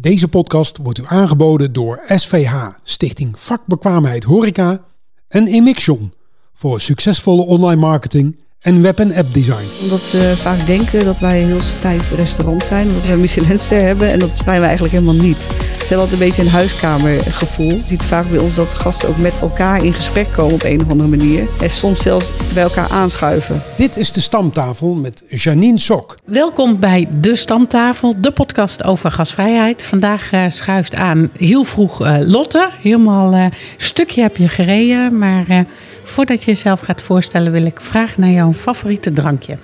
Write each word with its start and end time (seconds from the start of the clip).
Deze 0.00 0.28
podcast 0.28 0.76
wordt 0.76 0.98
u 0.98 1.02
aangeboden 1.06 1.72
door 1.72 2.02
SVH, 2.06 2.66
Stichting 2.82 3.40
Vakbekwaamheid 3.40 4.24
Horeca 4.24 4.84
en 5.28 5.46
Emixion 5.46 6.12
voor 6.52 6.80
succesvolle 6.80 7.42
online 7.42 7.80
marketing 7.80 8.42
en 8.60 8.82
web- 8.82 9.00
en 9.00 9.14
app 9.14 9.34
design. 9.34 9.82
Omdat 9.82 10.00
ze 10.00 10.34
vaak 10.36 10.66
denken 10.66 11.04
dat 11.04 11.18
wij 11.18 11.40
een 11.40 11.46
heel 11.46 11.60
stijf 11.60 12.14
restaurant 12.14 12.62
zijn, 12.62 12.88
omdat 12.88 13.06
we 13.06 13.12
een 13.12 13.20
Michelinster 13.20 13.80
hebben 13.80 14.10
en 14.10 14.18
dat 14.18 14.36
zijn 14.44 14.58
we 14.60 14.64
eigenlijk 14.64 14.94
helemaal 14.94 15.24
niet. 15.24 15.40
Ze 15.40 15.78
hebben 15.78 15.98
altijd 15.98 16.20
een 16.20 16.26
beetje 16.26 16.42
een 16.42 16.48
huiskamergevoel. 16.48 17.70
Je 17.70 17.80
ziet 17.80 18.02
vaak 18.02 18.30
bij 18.30 18.38
ons 18.38 18.54
dat 18.54 18.74
gasten 18.74 19.08
ook 19.08 19.18
met 19.18 19.36
elkaar 19.40 19.84
in 19.84 19.92
gesprek 19.92 20.26
komen 20.32 20.54
op 20.54 20.62
een 20.62 20.80
of 20.80 20.90
andere 20.90 21.08
manier. 21.10 21.46
En 21.62 21.70
soms 21.70 22.02
zelfs 22.02 22.30
bij 22.54 22.62
elkaar 22.62 22.90
aanschuiven. 22.90 23.62
Dit 23.76 23.96
is 23.96 24.12
de 24.12 24.20
stamtafel 24.20 24.94
met 24.94 25.22
Janine 25.28 25.78
Sok. 25.78 26.16
Welkom 26.24 26.80
bij 26.80 27.08
De 27.20 27.36
Stamtafel, 27.36 28.14
de 28.18 28.32
podcast 28.32 28.84
over 28.84 29.10
gasvrijheid. 29.10 29.82
Vandaag 29.82 30.32
uh, 30.32 30.44
schuift 30.48 30.94
aan 30.94 31.30
heel 31.36 31.64
vroeg 31.64 32.00
uh, 32.02 32.16
Lotte. 32.20 32.70
Helemaal 32.82 33.34
uh, 33.34 33.46
stukje 33.76 34.22
heb 34.22 34.36
je 34.36 34.48
gereden, 34.48 35.18
maar 35.18 35.66
voordat 36.08 36.44
je 36.44 36.50
jezelf 36.50 36.80
gaat 36.80 37.02
voorstellen 37.02 37.52
wil 37.52 37.64
ik 37.64 37.80
vragen 37.80 38.20
naar 38.20 38.30
jouw 38.30 38.52
favoriete 38.52 39.12
drankje. 39.12 39.56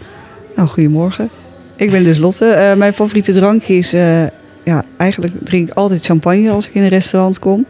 Nou, 0.56 0.68
goedemorgen. 0.68 1.30
Ik 1.76 1.90
ben 1.90 2.04
dus 2.04 2.18
Lotte. 2.18 2.74
mijn 2.76 2.94
favoriete 2.94 3.32
drankje 3.32 3.74
is, 3.74 3.90
ja, 4.62 4.84
eigenlijk 4.96 5.32
drink 5.42 5.68
ik 5.68 5.74
altijd 5.74 6.04
champagne 6.04 6.50
als 6.50 6.68
ik 6.68 6.74
in 6.74 6.82
een 6.82 6.88
restaurant 6.88 7.38
kom. 7.38 7.66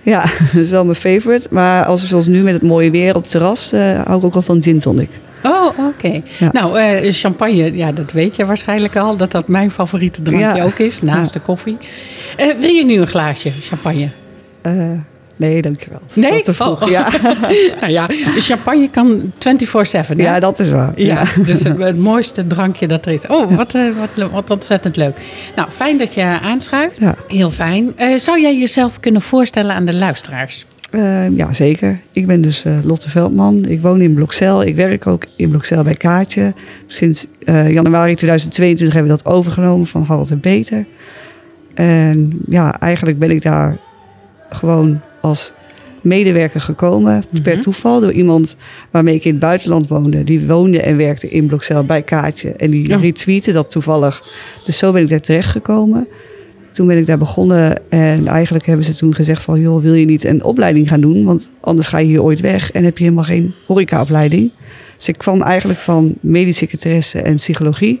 Ja, 0.00 0.20
dat 0.52 0.62
is 0.62 0.70
wel 0.70 0.84
mijn 0.84 0.96
favorite. 0.96 1.48
Maar 1.50 1.84
als, 1.84 2.06
zoals 2.06 2.26
nu 2.26 2.42
met 2.42 2.52
het 2.52 2.62
mooie 2.62 2.90
weer 2.90 3.14
op 3.14 3.22
het 3.22 3.30
terras, 3.30 3.70
hou 4.04 4.18
ik 4.18 4.24
ook 4.24 4.34
al 4.34 4.42
van 4.42 4.62
gin 4.62 4.78
tonic. 4.78 5.10
Oh, 5.44 5.66
oké. 5.66 5.80
Okay. 5.80 6.22
Ja. 6.38 6.48
Nou, 6.52 6.80
uh, 6.80 7.12
champagne, 7.12 7.76
ja, 7.76 7.92
dat 7.92 8.12
weet 8.12 8.36
je 8.36 8.46
waarschijnlijk 8.46 8.96
al, 8.96 9.16
dat 9.16 9.30
dat 9.30 9.48
mijn 9.48 9.70
favoriete 9.70 10.22
drankje 10.22 10.56
ja. 10.56 10.64
ook 10.64 10.78
is, 10.78 11.02
naast 11.02 11.34
ja. 11.34 11.40
de 11.40 11.46
koffie. 11.46 11.76
Uh, 12.40 12.46
wil 12.60 12.70
je 12.70 12.84
nu 12.84 12.94
een 12.94 13.06
glaasje 13.06 13.50
champagne? 13.60 14.08
Nee, 15.40 15.62
dankjewel. 15.62 16.00
Nee? 16.12 16.42
Te 16.42 16.54
vroeg, 16.54 16.82
oh. 16.82 16.88
ja. 16.88 17.08
nou 17.80 17.92
ja, 17.92 18.06
champagne 18.38 18.90
kan 18.90 19.32
24-7, 20.12 20.16
Ja, 20.16 20.40
dat 20.40 20.58
is 20.58 20.70
waar. 20.70 20.92
Ja, 20.96 21.24
dus 21.46 21.62
het, 21.62 21.78
het, 21.78 21.98
mooiste 21.98 22.46
drankje 22.46 22.86
dat 22.86 23.06
er 23.06 23.12
is. 23.12 23.26
Oh, 23.26 23.56
wat, 23.56 23.72
wat, 23.72 24.30
wat 24.30 24.50
ontzettend 24.50 24.96
leuk. 24.96 25.20
Nou, 25.56 25.70
fijn 25.70 25.98
dat 25.98 26.14
je 26.14 26.22
aanschuift. 26.22 26.98
Heel 27.28 27.50
fijn. 27.50 27.94
zou 28.16 28.40
jij 28.40 28.58
jezelf 28.58 29.00
kunnen 29.00 29.22
voorstellen 29.22 29.74
aan 29.74 29.84
de 29.84 29.94
luisteraars? 29.94 30.66
Uh, 30.90 31.36
ja, 31.36 31.52
zeker. 31.52 32.00
Ik 32.12 32.26
ben 32.26 32.40
dus 32.40 32.64
uh, 32.64 32.78
Lotte 32.82 33.10
Veldman. 33.10 33.64
Ik 33.64 33.80
woon 33.80 34.00
in 34.00 34.14
Blokcel. 34.14 34.62
Ik 34.62 34.76
werk 34.76 35.06
ook 35.06 35.26
in 35.36 35.50
Blokcel 35.50 35.82
bij 35.82 35.94
Kaatje. 35.94 36.54
Sinds 36.86 37.26
uh, 37.44 37.72
januari 37.72 38.14
2022 38.14 38.94
hebben 38.94 39.16
we 39.16 39.22
dat 39.22 39.32
overgenomen 39.32 39.86
van 39.86 40.02
Harald 40.02 40.30
en 40.30 40.40
Peter. 40.40 40.86
En 41.74 42.38
ja, 42.48 42.78
eigenlijk 42.78 43.18
ben 43.18 43.30
ik 43.30 43.42
daar 43.42 43.76
gewoon 44.50 45.00
als 45.20 45.52
medewerker 46.02 46.60
gekomen. 46.60 47.14
Mm 47.14 47.22
-hmm. 47.30 47.42
Per 47.42 47.60
toeval 47.60 48.00
door 48.00 48.12
iemand 48.12 48.56
waarmee 48.90 49.14
ik 49.14 49.24
in 49.24 49.30
het 49.30 49.40
buitenland 49.40 49.88
woonde. 49.88 50.24
Die 50.24 50.46
woonde 50.46 50.82
en 50.82 50.96
werkte 50.96 51.28
in 51.28 51.46
Blokcel 51.46 51.84
bij 51.84 52.02
Kaatje. 52.02 52.50
En 52.50 52.70
die 52.70 52.94
oh. 52.94 53.02
retweette 53.02 53.52
dat 53.52 53.70
toevallig. 53.70 54.24
Dus 54.64 54.78
zo 54.78 54.92
ben 54.92 55.02
ik 55.02 55.08
daar 55.08 55.20
terecht 55.20 55.50
gekomen. 55.50 56.08
Toen 56.70 56.86
ben 56.86 56.98
ik 56.98 57.06
daar 57.06 57.18
begonnen 57.18 57.90
en 57.90 58.28
eigenlijk 58.28 58.66
hebben 58.66 58.84
ze 58.84 58.96
toen 58.96 59.14
gezegd 59.14 59.42
van... 59.42 59.60
joh, 59.60 59.82
wil 59.82 59.94
je 59.94 60.04
niet 60.04 60.24
een 60.24 60.44
opleiding 60.44 60.88
gaan 60.88 61.00
doen? 61.00 61.24
Want 61.24 61.50
anders 61.60 61.88
ga 61.88 61.98
je 61.98 62.06
hier 62.06 62.22
ooit 62.22 62.40
weg 62.40 62.72
en 62.72 62.84
heb 62.84 62.98
je 62.98 63.04
helemaal 63.04 63.24
geen 63.24 63.54
horecaopleiding. 63.66 64.52
Dus 64.96 65.08
ik 65.08 65.18
kwam 65.18 65.42
eigenlijk 65.42 65.80
van 65.80 66.14
medische 66.20 66.58
secretaresse 66.58 67.20
en 67.20 67.34
psychologie... 67.34 68.00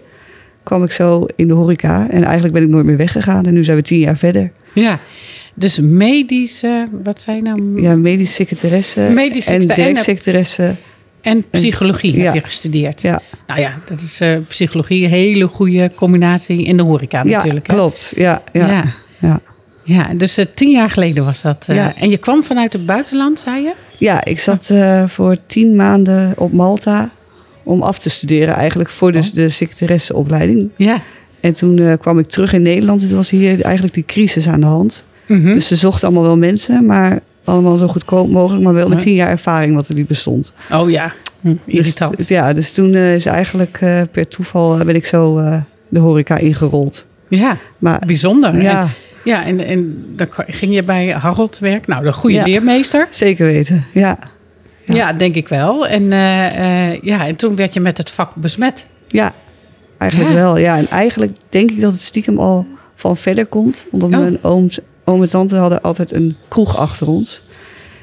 kwam 0.62 0.84
ik 0.84 0.90
zo 0.90 1.26
in 1.36 1.48
de 1.48 1.54
horeca 1.54 2.10
en 2.10 2.22
eigenlijk 2.22 2.54
ben 2.54 2.62
ik 2.62 2.68
nooit 2.68 2.84
meer 2.84 2.96
weggegaan. 2.96 3.44
En 3.44 3.54
nu 3.54 3.64
zijn 3.64 3.76
we 3.76 3.82
tien 3.82 3.98
jaar 3.98 4.16
verder. 4.16 4.52
Ja, 4.74 5.00
dus 5.54 5.78
medische, 5.78 6.88
wat 7.02 7.20
zei 7.20 7.36
je 7.36 7.42
nou? 7.42 7.82
Ja, 7.82 7.96
medische 7.96 8.34
secretaresse 8.34 9.00
medische 9.00 9.52
en 9.52 9.60
directsecretaresse... 9.60 10.74
En 11.20 11.44
psychologie 11.50 12.14
en, 12.14 12.20
heb 12.20 12.34
je 12.34 12.40
gestudeerd. 12.40 13.02
Ja. 13.02 13.22
Nou 13.46 13.60
ja, 13.60 13.74
dat 13.86 14.00
is 14.00 14.20
uh, 14.20 14.38
psychologie 14.48 15.04
een 15.04 15.10
hele 15.10 15.46
goede 15.46 15.90
combinatie 15.94 16.64
in 16.64 16.76
de 16.76 16.82
horeca 16.82 17.22
natuurlijk. 17.22 17.70
Ja, 17.70 17.74
klopt. 17.74 18.12
Ja, 18.16 18.42
ja, 18.52 18.66
ja. 18.66 18.84
ja. 19.18 19.40
ja 19.84 20.14
dus 20.14 20.38
uh, 20.38 20.44
tien 20.54 20.70
jaar 20.70 20.90
geleden 20.90 21.24
was 21.24 21.42
dat. 21.42 21.66
Uh, 21.70 21.76
ja. 21.76 21.92
En 21.96 22.10
je 22.10 22.18
kwam 22.18 22.42
vanuit 22.42 22.72
het 22.72 22.86
buitenland, 22.86 23.38
zei 23.40 23.62
je? 23.62 23.72
Ja, 23.98 24.24
ik 24.24 24.38
zat 24.38 24.72
voor 25.06 25.36
tien 25.46 25.76
maanden 25.76 26.32
op 26.36 26.52
Malta 26.52 27.10
om 27.62 27.82
af 27.82 27.98
te 27.98 28.10
studeren 28.10 28.54
eigenlijk 28.54 28.90
voor 28.90 29.12
dus 29.12 29.32
de 29.32 29.48
secretaresseopleiding. 29.48 30.70
Ja. 30.76 31.02
En 31.40 31.52
toen 31.52 31.98
kwam 31.98 32.18
ik 32.18 32.28
terug 32.28 32.52
in 32.52 32.62
Nederland. 32.62 33.02
Het 33.02 33.10
was 33.10 33.30
hier 33.30 33.60
eigenlijk 33.60 33.94
die 33.94 34.04
crisis 34.04 34.48
aan 34.48 34.60
de 34.60 34.66
hand. 34.66 35.04
Mm 35.30 35.42
-hmm. 35.42 35.52
Dus 35.52 35.66
ze 35.66 35.76
zochten 35.76 36.08
allemaal 36.08 36.24
wel 36.24 36.36
mensen, 36.36 36.86
maar 36.86 37.20
allemaal 37.44 37.76
zo 37.76 37.86
goedkoop 37.86 38.28
mogelijk, 38.28 38.64
maar 38.64 38.74
wel 38.74 38.88
met 38.88 39.00
tien 39.00 39.14
jaar 39.14 39.28
ervaring 39.28 39.74
wat 39.74 39.88
er 39.88 39.94
niet 39.94 40.06
bestond. 40.06 40.52
Oh 40.72 40.90
ja, 40.90 41.12
hm, 41.40 41.54
irritant. 41.64 42.16
Dus, 42.16 42.28
ja, 42.28 42.52
dus 42.52 42.72
toen 42.72 42.92
uh, 42.92 43.14
is 43.14 43.26
eigenlijk 43.26 43.80
uh, 43.80 44.02
per 44.12 44.28
toeval 44.28 44.76
ben 44.76 44.94
ik 44.94 45.06
zo 45.06 45.40
de 45.88 45.98
horeca 45.98 46.36
ingerold. 46.36 47.04
Ja, 47.28 47.56
maar, 47.78 48.02
bijzonder. 48.06 48.62
Ja. 48.62 48.80
En, 48.80 48.88
ja, 49.24 49.44
en, 49.44 49.66
en 49.66 50.04
dan 50.16 50.26
ging 50.30 50.74
je 50.74 50.82
bij 50.82 51.08
Harold 51.08 51.58
werk. 51.58 51.86
Nou, 51.86 52.04
de 52.04 52.12
goede 52.12 52.36
ja, 52.36 52.44
leermeester. 52.44 53.06
Zeker 53.10 53.46
weten, 53.46 53.84
ja. 53.92 54.18
Ja, 54.84 54.94
ja 54.94 55.12
denk 55.12 55.34
ik 55.34 55.48
wel. 55.48 55.86
En, 55.86 56.10
ja, 57.02 57.26
en 57.26 57.36
toen 57.36 57.56
werd 57.56 57.74
je 57.74 57.80
met 57.80 57.98
het 57.98 58.10
vak 58.10 58.34
besmet. 58.34 58.86
Ja, 59.08 59.32
eigenlijk 59.98 60.32
wel. 60.32 60.56
Ja, 60.56 60.76
en 60.76 60.90
eigenlijk 60.90 61.32
denk 61.48 61.70
ik 61.70 61.80
dat 61.80 61.92
het 61.92 62.00
stiekem 62.00 62.38
al 62.38 62.66
van 62.94 63.16
verder 63.16 63.46
komt. 63.46 63.86
Omdat 63.90 64.10
Oh. 64.10 64.18
mijn 64.18 64.38
ooms 64.42 64.78
Oom 65.10 65.22
en 65.22 65.28
tante 65.28 65.56
hadden 65.56 65.82
altijd 65.82 66.12
een 66.12 66.36
kroeg 66.48 66.76
achter 66.76 67.08
ons. 67.08 67.42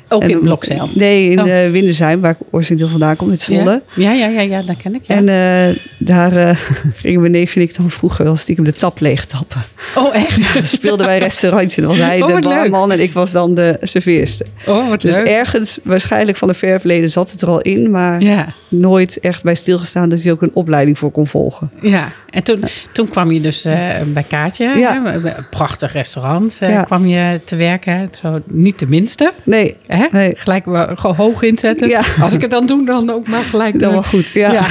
Ook 0.10 0.22
En 0.24 0.30
in 0.30 0.40
Blokzeil? 0.40 0.90
Nee, 0.94 1.30
in 1.30 1.40
Oh. 1.40 1.48
uh, 1.48 1.70
Windersheim, 1.70 2.22
waar 2.22 2.32
ik 2.32 2.38
origineel 2.52 2.88
vandaan 2.88 3.16
kom, 3.16 3.30
in 3.30 3.38
Zwolle. 3.38 3.82
Ja, 3.96 4.12
ja, 4.12 4.28
ja, 4.28 4.42
ja, 4.42 4.62
dat 4.62 4.78
ken 4.78 4.96
ik. 4.96 5.02
Ja. 5.08 5.16
En 5.16 5.30
eh, 5.30 5.76
daar 6.00 6.36
eh, 6.38 6.58
gingen 7.02 7.20
mijn 7.20 7.32
neef 7.32 7.56
en 7.56 7.62
ik 7.62 7.76
dan 7.78 7.90
vroeger 7.90 8.24
wel 8.26 8.36
stiekem 8.36 8.64
de 8.66 8.74
tap 8.74 9.00
leeg 9.00 9.26
tappen. 9.26 9.62
oh, 9.96 10.16
echt? 10.16 10.36
Dan 10.54 10.64
speelden 10.64 11.06
wij 11.06 11.18
restaurantje. 11.20 11.82
Dan 11.82 11.90
was 11.90 12.00
hij 12.00 12.22
Oh, 12.22 12.28
de 12.28 12.34
leuk. 12.34 12.44
barman 12.44 12.92
en 12.92 13.00
ik 13.00 13.14
was 13.14 13.32
dan 13.32 13.56
de 13.56 13.78
serveerster. 13.82 14.48
Oh, 14.66 14.90
wat 14.90 15.02
Dus 15.02 15.16
leuk. 15.16 15.28
ergens, 15.28 15.80
waarschijnlijk 15.84 16.38
van 16.38 16.50
een 16.50 16.56
ver 16.56 16.80
verleden, 16.80 17.10
zat 17.10 17.32
het 17.32 17.42
er 17.42 17.48
al 17.48 17.62
in. 17.62 17.92
Maar 17.92 18.22
Ja, 18.22 18.48
nooit 18.68 19.20
echt 19.20 19.44
bij 19.44 19.56
stilgestaan 19.56 20.10
dat 20.10 20.24
je 20.24 20.32
ook 20.32 20.42
een 20.42 20.52
opleiding 20.54 20.98
voor 20.98 21.12
kon 21.12 21.28
volgen. 21.28 21.70
ja. 21.82 22.08
En 22.30 22.44
toen, 22.44 22.64
toen 22.92 23.08
kwam 23.10 23.32
je 23.32 23.42
dus 23.42 23.66
eh, 23.66 23.76
bij 24.08 24.24
Kaatje, 24.24 24.64
Ja. 24.78 25.04
hè, 25.04 25.14
een 25.28 25.46
prachtig 25.50 25.94
restaurant, 25.94 26.56
eh, 26.60 26.84
kwam 26.84 27.06
je 27.08 27.42
te 27.46 27.56
werken. 27.56 28.10
Zo, 28.22 28.42
niet 28.46 28.80
de 28.80 28.88
minste, 28.88 29.32
Nee, 29.44 29.76
hè? 29.98 30.06
Nee. 30.12 30.34
Gelijk 30.38 30.66
wel 30.66 30.88
gewoon 30.96 31.16
hoog 31.16 31.42
inzetten. 31.42 31.88
Ja. 31.90 32.02
Als 32.22 32.34
ik 32.34 32.42
het 32.42 32.52
dan 32.52 32.66
doe, 32.66 32.86
dan 32.86 33.10
ook 33.10 33.28
maar 33.28 33.42
gelijk 33.44 33.72
dat 33.80 33.82
doen. 33.82 33.94
was 33.94 34.08
goed. 34.08 34.30
Ja. 34.34 34.52
Ja. 34.52 34.66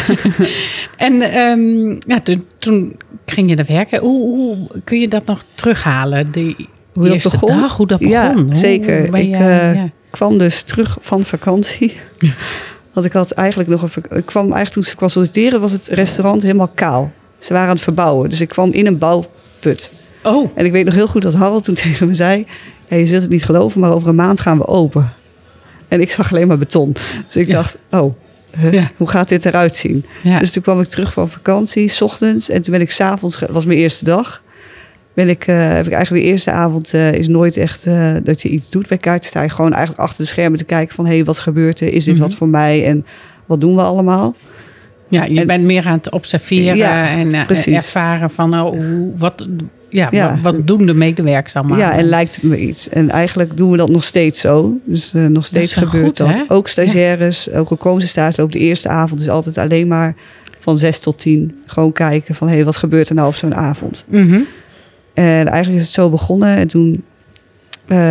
en 0.96 1.20
ehm, 1.22 1.88
ja, 2.12 2.20
toen, 2.22 2.44
toen 2.58 2.96
ging 3.26 3.50
je 3.50 3.56
er 3.56 3.64
werken. 3.68 4.00
Hoe, 4.00 4.20
hoe 4.36 4.56
kun 4.84 5.00
je 5.00 5.08
dat 5.08 5.24
nog 5.26 5.42
terughalen? 5.54 6.32
Die 6.32 6.56
Hoe 6.92 7.04
dat 7.04 7.12
eerste 7.12 7.28
begon? 7.30 7.60
dag, 7.60 7.76
hoe 7.76 7.86
dat 7.86 7.98
begon? 7.98 8.12
Ja, 8.14 8.32
Hoe 8.34 8.54
zeker. 8.54 9.04
Ik, 9.04 9.16
je- 9.16 9.36
eh, 9.36 9.74
ja. 9.74 9.90
kwam 10.10 10.38
dus 10.38 10.62
terug 10.62 10.96
van 11.00 11.24
vakantie. 11.24 11.96
Want 12.92 13.06
ik 13.08 13.12
had 13.14 13.30
eigenlijk 13.30 13.68
nog 13.68 13.82
een. 13.82 13.90
Ik 14.18 14.26
kwam 14.26 14.42
eigenlijk 14.44 14.72
toen 14.72 14.82
ze 14.82 14.96
kwam 14.96 15.08
solliciteren, 15.08 15.60
was 15.60 15.72
het 15.72 15.86
restaurant 15.86 16.42
helemaal 16.42 16.70
kaal. 16.74 17.12
Ze 17.38 17.52
waren 17.52 17.68
aan 17.68 17.74
het 17.74 17.82
verbouwen. 17.84 18.30
Dus 18.30 18.40
ik 18.40 18.48
kwam 18.48 18.72
in 18.72 18.86
een 18.86 18.98
bouwput. 18.98 19.90
Oh, 20.22 20.50
En 20.54 20.64
ik 20.64 20.72
weet 20.72 20.84
nog 20.84 20.94
heel 20.94 21.06
goed 21.06 21.22
dat 21.22 21.34
Harold 21.34 21.64
toen 21.64 21.74
tegen 21.84 22.06
me 22.06 22.14
zei: 22.14 22.46
"Hey, 22.88 22.98
Je 22.98 23.06
zult 23.06 23.22
het 23.22 23.30
niet 23.30 23.44
geloven, 23.44 23.80
maar 23.80 23.92
over 23.92 24.08
een 24.08 24.14
maand 24.14 24.40
gaan 24.40 24.58
we 24.58 24.66
open. 24.66 25.12
En 25.88 26.00
ik 26.00 26.10
zag 26.10 26.32
alleen 26.32 26.46
maar 26.46 26.58
beton. 26.58 26.92
Dus 27.26 27.36
ik 27.36 27.46
Ja. 27.46 27.52
dacht: 27.52 27.76
Oh, 27.90 28.14
huh, 28.58 28.72
Ja. 28.72 28.90
hoe 28.96 29.08
gaat 29.08 29.28
dit 29.28 29.44
eruit 29.46 29.74
zien? 29.74 30.04
ja. 30.22 30.38
Dus 30.38 30.50
toen 30.52 30.62
kwam 30.62 30.80
ik 30.80 30.86
terug 30.86 31.12
van 31.12 31.28
vakantie, 31.28 31.88
s 31.88 32.00
ochtends. 32.00 32.48
En 32.50 32.62
toen 32.62 32.72
ben 32.72 32.80
ik 32.82 32.90
s'avonds, 32.90 33.38
was 33.50 33.66
mijn 33.66 33.78
eerste 33.78 34.04
dag. 34.04 34.42
Ben 35.14 35.28
ik, 35.28 35.46
eh, 35.46 35.56
heb 35.72 35.86
ik 35.86 35.92
eigenlijk 35.92 36.24
de 36.24 36.30
eerste 36.30 36.50
avond 36.50 36.94
eh, 36.94 37.12
is 37.12 37.28
nooit 37.28 37.56
echt 37.56 37.86
eh, 37.86 38.14
dat 38.22 38.42
je 38.42 38.48
iets 38.48 38.70
doet 38.70 38.88
bij 38.88 38.98
kaartjes. 38.98 39.28
Sta 39.28 39.42
je 39.42 39.48
gewoon 39.48 39.72
eigenlijk 39.72 40.00
achter 40.02 40.24
de 40.24 40.30
schermen 40.30 40.58
te 40.58 40.64
kijken 40.64 40.94
van... 40.94 41.06
hé, 41.06 41.14
hey, 41.14 41.24
wat 41.24 41.38
gebeurt 41.38 41.80
er? 41.80 41.92
Is 41.92 42.04
dit 42.04 42.14
Mhm. 42.14 42.22
wat 42.22 42.34
voor 42.34 42.48
mij? 42.48 42.84
En 42.86 43.06
wat 43.46 43.60
doen 43.60 43.74
we 43.74 43.82
allemaal? 43.82 44.34
ja, 45.08 45.24
je 45.24 45.40
en- 45.40 45.46
bent 45.46 45.64
meer 45.64 45.86
aan 45.86 45.96
het 45.96 46.10
observeren 46.10 46.76
Ja, 46.76 47.08
en 47.08 47.32
ervaren 47.74 48.30
van 48.30 48.54
oh, 48.54 48.60
hoe, 48.76 49.12
wat, 49.16 49.46
ja, 49.88 50.08
Ja. 50.10 50.38
Wat, 50.42 50.66
doen 50.66 50.86
de 50.86 50.94
medewerkers 50.94 51.54
allemaal? 51.54 51.78
Ja, 51.78 51.92
en 51.96 52.04
lijkt 52.04 52.42
me 52.42 52.58
iets. 52.60 52.88
En 52.88 53.10
eigenlijk 53.10 53.56
doen 53.56 53.70
we 53.70 53.76
dat 53.76 53.88
nog 53.88 54.04
steeds 54.04 54.40
zo. 54.40 54.78
Dus 54.84 55.14
eh, 55.14 55.26
nog 55.26 55.44
steeds 55.44 55.74
gebeurt 55.74 56.04
goed, 56.04 56.16
dat. 56.16 56.28
hè? 56.28 56.42
Ook 56.48 56.68
stagiaires, 56.68 57.50
ook 57.50 57.70
al 57.70 58.00
ze 58.00 58.06
stage 58.06 58.42
ook 58.42 58.52
de 58.52 58.58
eerste 58.58 58.88
avond... 58.88 59.20
is 59.20 59.28
altijd 59.28 59.58
alleen 59.58 59.88
maar 59.88 60.14
van 60.58 60.78
zes 60.78 60.98
tot 60.98 61.18
tien. 61.18 61.58
Gewoon 61.66 61.92
kijken 61.92 62.34
van, 62.34 62.48
hé, 62.48 62.54
hey, 62.54 62.64
wat 62.64 62.76
gebeurt 62.76 63.08
er 63.08 63.14
nou 63.14 63.28
op 63.28 63.34
zo'n 63.34 63.54
avond? 63.54 64.04
Mhm. 64.08 64.40
En 65.14 65.46
eigenlijk 65.48 65.74
is 65.74 65.82
het 65.82 65.90
zo 65.92 66.10
begonnen. 66.10 66.56
En 66.56 66.68
toen, 66.68 67.04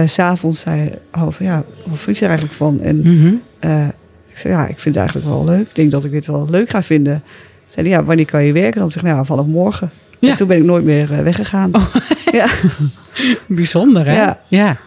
s 0.05 0.13
s'avonds 0.13 0.59
zei 0.59 0.79
hij 1.11 1.31
van, 1.31 1.45
ja, 1.45 1.63
wat 1.85 1.99
vind 1.99 2.17
je 2.17 2.23
er 2.23 2.29
eigenlijk 2.29 2.57
van? 2.59 2.79
En 2.81 2.97
Mhm. 2.99 3.33
eh, 3.59 3.87
ik 4.31 4.37
zei, 4.37 4.53
ja, 4.53 4.61
ik 4.67 4.79
vind 4.79 4.95
het 4.95 5.03
eigenlijk 5.03 5.27
wel 5.27 5.45
leuk. 5.45 5.67
Ik 5.69 5.75
denk 5.75 5.91
dat 5.91 6.03
ik 6.03 6.11
dit 6.11 6.25
wel 6.25 6.47
leuk 6.49 6.69
ga 6.69 6.83
vinden. 6.83 7.23
Zei 7.67 7.87
hij, 7.89 7.97
ja, 7.97 8.03
wanneer 8.03 8.25
kan 8.25 8.43
je 8.43 8.53
werken? 8.53 8.79
Dan 8.79 8.89
zeg 8.89 9.03
ik, 9.03 9.09
nou, 9.09 9.25
vanaf 9.25 9.45
morgen. 9.45 9.89
Ja. 10.25 10.31
En 10.31 10.37
toen 10.37 10.47
ben 10.47 10.57
ik 10.57 10.63
nooit 10.63 10.83
meer 10.83 11.13
eh, 11.13 11.19
weggegaan. 11.19 11.75
Oh. 11.75 11.95
Ja. 12.31 12.47
Bijzonder, 13.47 14.05
hè? 14.05 14.13
Ja. 14.13 14.39
ja. 14.47 14.77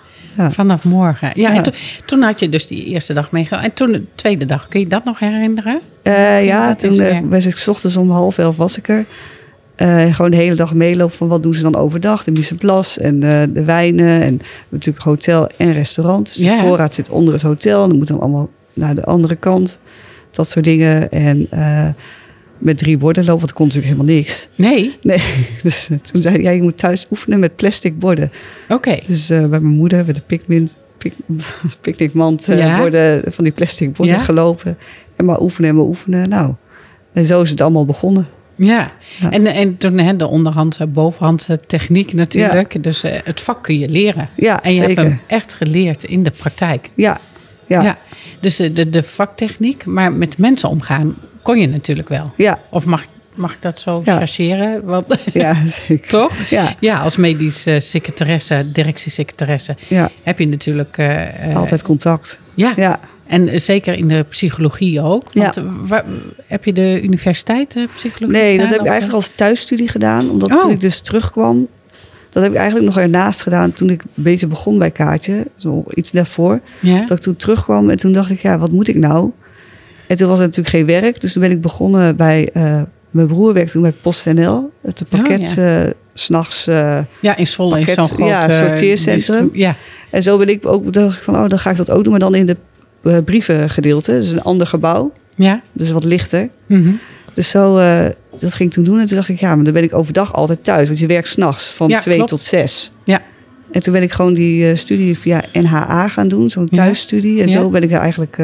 Vanaf 0.51 0.85
morgen. 0.85 1.31
Ja, 1.35 1.51
Ja. 1.51 1.57
En 1.57 1.63
toen, 1.63 1.73
toen 2.05 2.23
had 2.23 2.39
je 2.39 2.49
dus 2.49 2.67
die 2.67 2.85
eerste 2.85 3.13
dag 3.13 3.31
meegenomen. 3.31 3.69
En 3.69 3.75
toen 3.75 3.93
de 3.93 4.05
tweede 4.15 4.47
dag, 4.47 4.69
kun 4.69 4.81
je 4.81 4.87
dat 4.87 5.05
nog 5.05 5.19
herinneren? 5.19 5.81
Eh, 6.03 6.45
ja, 6.45 6.67
dat 6.69 6.79
toen 6.79 7.01
eh, 7.01 7.19
was 7.25 7.47
ik 7.47 7.57
's 7.57 7.69
ochtends 7.69 7.97
om 7.97 8.11
half 8.11 8.39
elf 8.39 8.57
was 8.57 8.79
ik 8.79 8.89
er. 8.89 9.07
Gewoon 10.13 10.31
de 10.31 10.37
hele 10.37 10.55
dag 10.55 10.75
meelopen 10.75 11.17
van 11.17 11.29
wat 11.29 11.43
doen 11.43 11.55
ze 11.55 11.63
dan 11.63 11.77
overdag. 11.77 12.25
De 12.25 12.31
mise 12.31 12.51
en 12.51 12.59
place 12.59 13.01
en 13.01 13.21
de 13.53 13.65
wijnen. 13.65 14.23
En 14.23 14.41
natuurlijk 14.69 15.05
hotel 15.05 15.49
en 15.57 15.73
restaurant. 15.73 16.27
Dus 16.37 16.45
de 16.45 16.57
voorraad 16.61 16.95
zit 16.95 17.09
onder 17.09 17.33
het 17.33 17.43
hotel. 17.43 17.83
En 17.83 17.89
dan 17.89 17.99
moet 17.99 18.09
dan 18.09 18.21
allemaal 18.21 18.49
naar 18.73 18.95
de 18.95 19.05
andere 19.05 19.37
kant. 19.37 19.79
Dat 20.31 20.49
soort 20.51 20.65
dingen. 20.65 21.11
En 21.11 21.49
met 22.59 22.79
drie 22.79 22.97
borden 22.97 23.25
lopen, 23.25 23.41
want 23.41 23.53
kon 23.53 23.67
natuurlijk 23.67 23.93
helemaal 23.95 24.15
niks. 24.17 24.49
Nee? 24.55 24.97
Nee, 25.03 25.23
dus 25.63 25.89
eh, 25.91 25.99
toen 25.99 26.23
zei 26.23 26.35
hij, 26.35 26.43
ja, 26.45 26.51
je 26.51 26.63
moet 26.63 26.79
thuis 26.79 27.07
oefenen 27.11 27.39
met 27.39 27.57
plastic 27.57 27.99
borden. 27.99 28.31
Oké. 28.69 28.99
Dus 29.07 29.31
eh, 29.31 29.39
bij 29.39 29.61
mijn 29.61 29.75
moeder 29.77 30.05
met 30.07 30.15
de 30.15 30.21
pickmint, 30.27 30.77
pic, 30.99 31.15
picknickmand 31.81 32.49
eh, 32.49 32.59
Ja. 32.59 32.79
borden, 32.79 33.33
van 33.33 33.45
die 33.45 33.53
plastic 33.53 33.93
borden 33.93 34.15
Ja. 34.15 34.21
gelopen. 34.23 34.79
En 35.17 35.25
maar 35.25 35.41
oefenen 35.41 35.71
en 35.71 35.77
maar 35.77 35.85
oefenen. 35.85 36.29
Nou, 36.29 36.55
en 37.13 37.25
zo 37.25 37.43
is 37.43 37.51
het 37.51 37.61
allemaal 37.61 37.85
begonnen. 37.87 38.29
Ja. 38.57 38.93
Ja. 39.21 39.31
En, 39.31 39.47
en 39.47 39.77
toen 39.77 39.99
hè, 39.99 40.17
de 40.17 40.27
onderhandse, 40.27 40.87
bovenhandse 40.87 41.61
techniek 41.67 42.13
natuurlijk. 42.13 42.83
Dus 42.83 43.03
eh, 43.03 43.19
het 43.25 43.41
vak 43.41 43.63
kun 43.63 43.79
je 43.79 43.89
leren. 43.89 44.29
Ja, 44.35 44.63
En 44.63 44.71
je 44.75 44.77
zeker. 44.77 44.97
hebt 44.97 45.09
hem 45.09 45.21
echt 45.27 45.55
geleerd 45.55 46.03
in 46.05 46.23
de 46.23 46.31
praktijk. 46.31 46.91
Ja, 46.95 47.21
ja, 47.67 47.83
ja. 47.83 47.99
Dus 48.41 48.57
de, 48.57 48.91
de 48.91 49.03
vaktechniek, 49.03 49.85
maar 49.85 50.13
met 50.13 50.39
mensen 50.39 50.69
omgaan 50.69 51.15
kon 51.43 51.59
je 51.59 51.69
natuurlijk 51.69 52.09
wel. 52.09 52.33
ja, 52.37 52.59
Of 52.71 52.85
mag, 52.85 53.05
mag 53.35 53.53
ik 53.53 53.63
dat 53.63 53.81
zo 53.81 54.03
Ja. 54.05 54.17
chargeren? 54.17 54.85
Want, 54.85 55.07
zeker. 55.87 56.09
toch? 56.09 56.33
Ja, 56.51 56.75
Ja, 56.81 57.01
als 57.01 57.17
medisch 57.17 57.67
eh, 57.67 57.81
secretaresse, 57.81 58.73
directiesecretaresse, 58.73 59.77
ja, 59.89 60.11
heb 60.23 60.39
je 60.39 60.47
natuurlijk... 60.49 60.99
eh, 60.99 61.51
eh, 61.51 61.57
altijd 61.57 61.83
contact. 61.83 62.39
Ja, 62.55 62.73
Ja, 62.77 63.01
en 63.27 63.61
zeker 63.61 63.95
in 63.97 64.09
de 64.09 64.25
psychologie 64.29 65.03
ook. 65.03 65.25
Ja. 65.33 65.43
Want, 65.55 65.63
waar- 65.89 66.05
heb 66.47 66.65
je 66.65 66.73
de 66.73 67.01
universiteit 67.03 67.77
eh, 67.77 67.83
psychologie 67.95 68.41
nee, 68.41 68.59
dat 68.59 68.69
heb 68.69 68.81
ik 68.81 68.87
eigenlijk 68.87 69.15
als 69.15 69.33
thuisstudie 69.35 69.89
gedaan. 69.89 70.31
Omdat 70.31 70.51
Oh. 70.53 70.61
toen 70.61 70.71
ik 70.71 70.81
dus 70.81 71.01
terugkwam, 71.01 71.67
dat 72.31 72.43
heb 72.43 72.53
ik 72.53 72.59
eigenlijk 72.59 72.87
nog 72.87 72.99
ernaast 72.99 73.43
gedaan 73.43 73.73
toen 73.73 73.91
ik 73.91 74.03
beetje 74.15 74.47
begon 74.47 74.79
bij 74.79 74.91
Kaatje. 74.91 75.47
Zo 75.57 75.85
iets 75.95 76.11
daarvoor. 76.11 76.61
Ja? 76.81 77.01
Dat 77.07 77.11
ik 77.19 77.23
toen 77.25 77.37
terugkwam 77.37 77.91
en 77.91 77.97
toen 77.97 78.13
dacht 78.13 78.31
ik, 78.31 78.41
ja, 78.41 78.59
wat 78.59 78.71
moet 78.71 78.89
ik 78.89 78.97
nou? 78.97 79.31
En 80.09 80.17
toen 80.17 80.29
was 80.29 80.39
er 80.39 80.45
natuurlijk 80.45 80.75
geen 80.77 80.87
werk. 80.87 81.21
Dus 81.21 81.33
toen 81.33 81.43
ben 81.43 81.51
ik 81.51 81.61
begonnen 81.61 82.17
bij... 82.17 82.49
eh, 82.53 82.83
mijn 83.11 83.27
broer 83.27 83.53
werkte 83.53 83.73
toen 83.73 83.83
bij 83.83 83.93
PostNL. 83.93 84.71
Het 84.83 85.03
pakket, 85.09 85.53
ja. 85.57 85.85
eh, 85.85 85.91
s'nachts. 86.15 86.67
eh 86.67 86.99
ja, 87.21 87.37
in 87.37 87.47
Zwolle 87.47 87.79
is 87.81 87.87
pakket- 87.87 88.07
zo'n 88.07 88.17
groot... 88.17 88.29
ja, 88.29 88.49
sorteercentrum. 88.49 89.51
Ja, 89.53 89.77
en 90.11 90.23
zo 90.23 90.39
ben 90.39 90.49
ik 90.49 90.67
ook... 90.67 90.93
dacht 90.93 91.17
ik 91.19 91.23
van, 91.23 91.37
oh, 91.37 91.49
dan 91.49 91.59
ga 91.59 91.71
ik 91.71 91.77
dat 91.77 91.91
ook 91.91 92.03
doen. 92.03 92.11
Maar 92.11 92.21
dan 92.21 92.35
in 92.35 92.47
de 92.47 92.57
brievengedeelte. 93.25 94.13
Dus 94.13 94.31
een 94.31 94.43
ander 94.43 94.67
gebouw. 94.67 95.13
ja. 95.35 95.63
Dus 95.73 95.91
wat 95.91 96.05
lichter. 96.05 96.49
mhm. 96.67 96.91
Dus 97.35 97.49
zo, 97.51 97.75
dat 98.41 98.55
ging 98.55 98.69
ik 98.69 98.71
toen 98.75 98.85
doen. 98.85 99.01
En 99.01 99.07
toen 99.07 99.17
dacht 99.17 99.29
ik, 99.29 99.41
ja, 99.41 99.55
maar 99.55 99.65
dan 99.65 99.73
ben 99.73 99.83
ik 99.83 99.95
overdag 99.95 100.35
altijd 100.35 100.65
thuis. 100.65 100.87
Want 100.89 101.01
je 101.01 101.07
werkt 101.07 101.29
s'nachts 101.29 101.71
van 101.71 101.89
Ja, 101.89 102.01
twee 102.01 102.15
klopt. 102.17 102.31
tot 102.31 102.41
zes. 102.41 102.91
Ja. 103.05 103.21
En 103.71 103.83
toen 103.83 103.93
ben 103.93 104.03
ik 104.03 104.13
gewoon 104.13 104.35
die 104.35 104.75
studie 104.75 105.19
via 105.19 105.43
NHA 105.53 106.09
gaan 106.09 106.29
doen. 106.29 106.51
Zo'n 106.51 106.69
thuisstudie. 106.69 107.41
En 107.41 107.47
Ja. 107.47 107.53
zo 107.53 107.71
ben 107.71 107.83
ik 107.83 107.93
er 107.93 107.99
eigenlijk... 108.01 108.39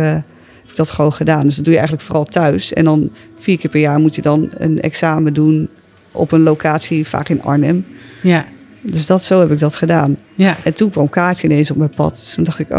ik 0.74 0.86
dat 0.86 0.90
gewoon 0.96 1.12
gedaan. 1.12 1.42
Dus 1.42 1.54
dat 1.54 1.64
doe 1.64 1.72
je 1.72 1.78
eigenlijk 1.78 2.08
vooral 2.08 2.24
thuis. 2.24 2.72
En 2.72 2.84
dan 2.84 3.10
vier 3.36 3.58
keer 3.58 3.70
per 3.70 3.80
jaar 3.80 3.98
moet 3.98 4.14
je 4.14 4.22
dan 4.22 4.48
een 4.56 4.80
examen 4.80 5.32
doen 5.34 5.68
op 6.12 6.32
een 6.32 6.42
locatie, 6.42 7.06
vaak 7.06 7.28
in 7.28 7.42
Arnhem. 7.42 7.86
ja, 8.22 8.44
Dus 8.82 9.06
dat, 9.06 9.22
zo 9.22 9.40
heb 9.40 9.50
ik 9.50 9.58
dat 9.58 9.74
gedaan. 9.74 10.16
ja. 10.34 10.56
En 10.64 10.74
toen 10.74 10.90
kwam 10.90 11.08
Kaatje 11.08 11.46
ineens 11.48 11.70
op 11.70 11.76
mijn 11.76 11.90
pad. 11.96 12.10
Dus 12.10 12.34
toen 12.34 12.44
dacht 12.44 12.58
ik, 12.58 12.70
oh, 12.70 12.76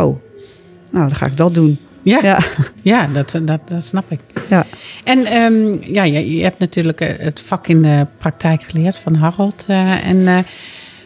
nou, 0.92 1.08
dan 1.08 1.16
ga 1.16 1.26
ik 1.26 1.38
dat 1.38 1.54
doen. 1.54 1.80
Ja, 2.02 2.20
ja. 2.22 2.40
Ja, 2.82 3.08
dat, 3.14 3.40
dat, 3.44 3.60
dat 3.66 3.84
snap 3.84 4.12
ik. 4.12 4.20
ja, 4.50 4.66
En 5.04 5.26
ehm, 5.26 5.76
ja, 5.94 6.04
je, 6.04 6.36
je 6.36 6.44
hebt 6.44 6.60
natuurlijk 6.60 7.02
eh, 7.02 7.26
het 7.26 7.40
vak 7.40 7.68
in 7.68 7.82
de 7.82 8.06
praktijk 8.18 8.64
geleerd 8.64 8.96
van 8.98 9.16
Harold. 9.16 9.66
eh, 9.68 10.08
en 10.08 10.28
eh, 10.28 10.40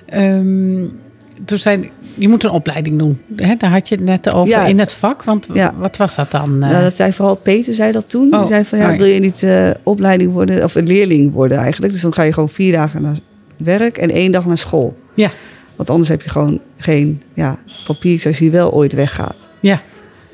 ehm, 0.05 0.85
toen 1.45 1.57
zei 1.57 1.91
je 2.15 2.29
moet 2.29 2.43
een 2.43 2.49
opleiding 2.49 2.97
doen. 2.99 3.21
Hè? 3.35 3.55
Daar 3.55 3.71
had 3.71 3.89
je 3.89 3.95
het 3.95 4.03
net 4.03 4.33
over 4.33 4.49
Ja. 4.53 4.65
in 4.65 4.79
het 4.79 4.93
vak. 4.93 5.23
Want 5.23 5.47
Ja. 5.53 5.73
wat 5.77 5.97
was 5.97 6.15
dat 6.15 6.31
dan? 6.31 6.63
eh? 6.63 6.69
Nou, 6.69 6.83
dat 6.83 6.95
zei 6.95 7.13
vooral 7.13 7.35
Peter, 7.35 7.73
zei 7.73 7.91
dat 7.91 8.09
toen. 8.09 8.33
Oh, 8.33 8.39
Die 8.39 8.47
zei 8.47 8.65
van, 8.65 8.77
ja, 8.79 8.91
oh 8.91 8.97
wil 8.97 9.05
je 9.05 9.19
niet 9.19 9.43
eh, 9.43 9.69
opleiding 9.83 10.31
worden, 10.33 10.63
of 10.63 10.75
een 10.75 10.87
leerling 10.87 11.31
worden 11.31 11.57
eigenlijk. 11.57 11.93
Dus 11.93 12.01
dan 12.01 12.13
ga 12.13 12.23
je 12.23 12.33
gewoon 12.33 12.49
vier 12.49 12.71
dagen 12.71 13.01
naar 13.01 13.17
werk 13.57 13.97
en 13.97 14.09
één 14.11 14.31
dag 14.31 14.45
naar 14.45 14.57
school. 14.57 14.95
Ja, 15.15 15.31
Want 15.75 15.89
anders 15.89 16.09
heb 16.09 16.21
je 16.21 16.29
gewoon 16.29 16.59
geen 16.77 17.21
ja, 17.33 17.59
papier 17.85 18.23
als 18.25 18.39
je 18.39 18.49
wel 18.49 18.71
ooit 18.73 18.93
weggaat. 18.93 19.47
ja, 19.59 19.81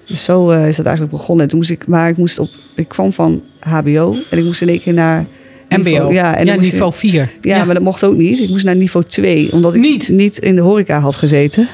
Dus 0.08 0.24
zo 0.24 0.50
eh, 0.50 0.68
is 0.68 0.76
dat 0.76 0.86
eigenlijk 0.86 1.16
begonnen. 1.18 1.44
En 1.44 1.50
toen 1.50 1.58
moest 1.60 1.72
ik, 1.72 1.88
maar 1.88 2.10
ik 2.10 2.18
moest 2.18 2.40
op, 2.40 2.50
ik 2.76 2.88
kwam 2.88 3.12
van 3.12 3.44
HBO 3.60 4.16
en 4.30 4.38
ik 4.38 4.44
moest 4.44 4.62
in 4.62 4.70
één 4.70 4.80
keer 4.82 4.94
naar 4.94 5.26
MBO. 5.70 5.78
niveau- 5.84 6.14
Ja, 6.14 6.36
en 6.38 6.46
ja 6.46 6.56
niveau 6.56 6.94
4. 6.94 7.30
ja, 7.42 7.66
maar 7.66 7.74
dat 7.74 7.84
mocht 7.84 8.04
ook 8.04 8.16
niet. 8.16 8.40
Ik 8.40 8.50
moest 8.50 8.66
naar 8.66 8.76
niveau 8.76 9.06
2, 9.06 9.52
omdat 9.52 9.76
ik 9.76 9.82
Niet? 9.82 10.10
niet 10.10 10.38
in 10.38 10.56
de 10.56 10.62
horeca 10.62 11.00
had 11.00 11.16
gezeten. 11.16 11.68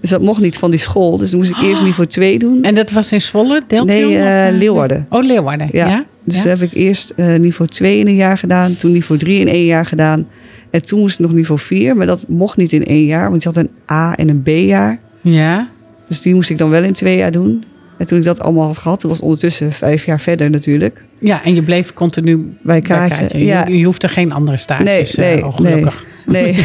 Dus 0.00 0.10
dat 0.10 0.22
mocht 0.22 0.40
niet 0.40 0.56
van 0.56 0.70
die 0.70 0.78
school. 0.80 1.18
Dus 1.18 1.30
dan 1.30 1.38
moest 1.38 1.50
ik 1.50 1.62
eerst 1.62 1.82
niveau 1.82 2.08
2 2.08 2.38
doen. 2.38 2.62
En 2.62 2.74
dat 2.74 2.90
was 2.90 3.12
in 3.12 3.20
Zwolle, 3.20 3.62
Deltium? 3.66 4.08
Nee, 4.08 4.16
eh, 4.18 4.48
eh, 4.48 4.54
Leeuwarden. 4.56 5.06
Oh, 5.10 5.24
Leeuwarden. 5.24 5.68
Ja. 5.72 5.88
Ja. 5.88 6.04
Dus 6.24 6.42
Ja? 6.42 6.48
heb 6.48 6.60
ik 6.62 6.72
eerst 6.72 7.12
eh, 7.16 7.34
niveau 7.36 7.70
2 7.70 7.98
in 7.98 8.06
een 8.06 8.14
jaar 8.14 8.38
gedaan. 8.38 8.76
Toen 8.76 8.92
niveau 8.92 9.20
3 9.20 9.40
in 9.40 9.48
één 9.48 9.64
jaar 9.64 9.86
gedaan. 9.86 10.26
En 10.70 10.82
toen 10.82 11.00
moest 11.00 11.18
ik 11.20 11.26
nog 11.26 11.34
niveau 11.34 11.60
4. 11.60 11.96
Maar 11.96 12.06
dat 12.06 12.24
mocht 12.28 12.56
niet 12.56 12.72
in 12.72 12.84
één 12.84 13.04
jaar. 13.04 13.30
Want 13.30 13.42
je 13.42 13.48
had 13.48 13.58
een 13.58 13.70
A- 13.92 14.14
en 14.16 14.28
een 14.28 14.42
B-jaar. 14.42 14.98
ja. 15.20 15.68
Dus 16.08 16.20
die 16.20 16.34
moest 16.34 16.50
ik 16.50 16.58
dan 16.58 16.70
wel 16.70 16.82
in 16.84 16.92
twee 16.92 17.16
jaar 17.16 17.32
doen. 17.32 17.64
En 17.98 18.06
toen 18.06 18.18
ik 18.18 18.24
dat 18.24 18.40
allemaal 18.40 18.66
had 18.66 18.78
gehad, 18.78 19.00
toen 19.00 19.10
was 19.10 19.20
ondertussen 19.20 19.72
vijf 19.72 20.04
jaar 20.04 20.20
verder 20.20 20.50
natuurlijk. 20.50 21.04
Ja, 21.24 21.44
en 21.44 21.54
je 21.54 21.62
bleef 21.62 21.92
continu 21.92 22.36
Bij 22.36 22.54
bij 22.62 22.80
Kaatje. 22.80 23.44
Ja. 23.44 23.64
Je, 23.66 23.78
je 23.78 23.84
hoeft 23.84 24.02
er 24.02 24.08
geen 24.08 24.32
andere 24.32 24.56
stages, 24.56 24.84
Nee, 24.84 25.06
eh, 25.06 25.34
nee, 25.34 25.46
oh, 25.46 25.56
gelukkig. 25.56 26.04
Nee, 26.26 26.58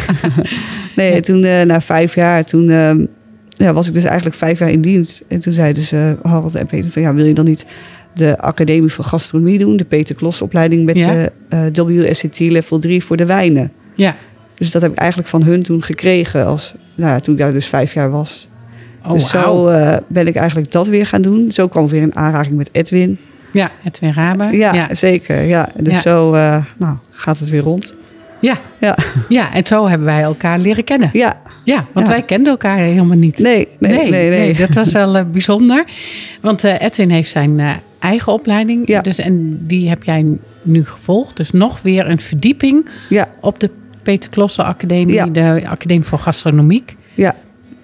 nee 0.96 1.12
en 1.16 1.22
toen 1.22 1.44
eh, 1.44 1.62
na 1.62 1.80
vijf 1.80 2.14
jaar, 2.14 2.44
toen 2.44 2.70
ehm, 2.70 3.04
ja, 3.48 3.72
was 3.72 3.88
ik 3.88 3.94
dus 3.94 4.04
eigenlijk 4.04 4.36
vijf 4.36 4.58
jaar 4.58 4.70
in 4.70 4.80
dienst. 4.80 5.24
En 5.28 5.40
toen 5.40 5.52
zei 5.52 5.72
dus 5.72 5.92
eh 5.92 6.12
Harold 6.22 6.54
en 6.54 6.66
Peter 6.66 6.90
van 6.90 7.02
ja, 7.02 7.14
wil 7.14 7.24
je 7.24 7.34
dan 7.34 7.44
niet 7.44 7.66
de 8.14 8.38
Academie 8.38 8.90
voor 8.90 9.04
Gastronomie 9.04 9.58
doen? 9.58 9.76
De 9.76 9.84
Peter 9.84 10.14
Klos 10.14 10.42
opleiding 10.42 10.84
met 10.84 10.96
Ja. 10.96 11.28
de 11.72 11.84
WSET 11.84 12.38
level 12.38 12.78
3 12.78 13.04
voor 13.04 13.16
de 13.16 13.26
wijnen. 13.26 13.72
Ja. 13.94 14.16
Dus 14.54 14.70
dat 14.70 14.82
heb 14.82 14.90
ik 14.92 14.98
eigenlijk 14.98 15.28
van 15.28 15.42
hun 15.42 15.62
toen 15.62 15.82
gekregen 15.82 16.46
als, 16.46 16.74
nou, 16.94 17.20
toen 17.20 17.34
ik 17.34 17.40
daar 17.40 17.52
dus 17.52 17.66
vijf 17.66 17.94
jaar 17.94 18.10
was. 18.10 18.48
Oh, 19.06 19.12
dus 19.12 19.28
zo 19.28 19.64
ben 20.06 20.26
ik 20.26 20.34
eigenlijk 20.34 20.72
dat 20.72 20.88
weer 20.88 21.06
gaan 21.06 21.22
doen. 21.22 21.52
Zo 21.52 21.68
kwam 21.68 21.84
ik 21.84 21.90
weer 21.90 22.02
in 22.02 22.16
aanraking 22.16 22.56
met 22.56 22.68
Edwin. 22.72 23.18
Ja, 23.52 23.70
Edwin 23.84 24.12
Rabe. 24.12 24.44
Ja, 24.56 24.74
ja. 24.74 24.94
zeker. 24.94 25.40
Ja. 25.42 25.68
Dus 25.76 25.94
Ja. 25.94 26.00
zo 26.00 26.32
eh, 26.32 26.64
nou, 26.76 26.96
gaat 27.10 27.38
het 27.38 27.48
weer 27.48 27.60
rond. 27.62 27.94
Ja. 28.40 28.56
Ja, 28.78 28.96
ja, 29.28 29.52
en 29.52 29.64
zo 29.66 29.88
hebben 29.88 30.06
wij 30.06 30.22
elkaar 30.22 30.58
leren 30.58 30.84
kennen. 30.84 31.10
ja. 31.12 31.40
Ja, 31.64 31.86
want 31.92 32.06
Ja. 32.06 32.12
wij 32.12 32.22
kenden 32.22 32.52
elkaar 32.52 32.76
helemaal 32.78 33.16
niet. 33.16 33.38
Nee, 33.38 33.68
nee, 33.78 34.10
nee, 34.10 34.30
nee. 34.30 34.54
dat 34.54 34.74
was 34.74 34.92
wel 34.92 35.16
eh, 35.16 35.24
bijzonder. 35.32 35.84
Want 36.40 36.64
eh, 36.64 36.80
Edwin 36.80 37.10
heeft 37.10 37.30
zijn 37.30 37.60
eigen 37.98 38.32
opleiding. 38.32 38.88
Ja. 38.88 39.00
Dus, 39.00 39.18
en 39.18 39.58
die 39.66 39.88
heb 39.88 40.04
jij 40.04 40.26
nu 40.62 40.84
gevolgd. 40.84 41.36
Dus 41.36 41.50
nog 41.50 41.82
weer 41.82 42.06
een 42.08 42.20
verdieping 42.20 42.88
Ja, 43.08 43.28
op 43.40 43.60
de 43.60 43.70
Peter 44.02 44.30
Klossen 44.30 44.64
Academie. 44.64 45.30
De 45.30 45.62
Academie 45.66 46.04
voor 46.04 46.18
Gastronomiek. 46.18 46.96
ja, 47.14 47.34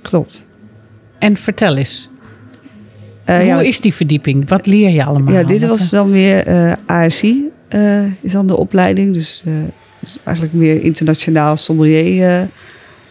klopt. 0.02 0.44
En 1.18 1.36
vertel 1.36 1.76
eens, 1.76 2.10
hoe 3.26 3.44
ja, 3.44 3.60
is 3.60 3.80
die 3.80 3.94
verdieping? 3.94 4.48
Wat 4.48 4.66
leer 4.66 4.90
je 4.90 5.04
allemaal? 5.04 5.34
ja, 5.34 5.42
dit 5.42 5.66
was 5.66 5.90
dan 5.90 6.10
weer 6.10 6.46
eh, 6.46 6.72
ASI, 6.86 7.44
eh, 7.68 8.04
is 8.20 8.32
dan 8.32 8.46
de 8.46 8.56
opleiding. 8.56 9.12
Dus 9.12 9.42
eh, 9.46 9.52
eigenlijk 10.24 10.56
meer 10.56 10.82
internationaal 10.82 11.56
sommelier 11.56 12.22
eh, 12.22 12.40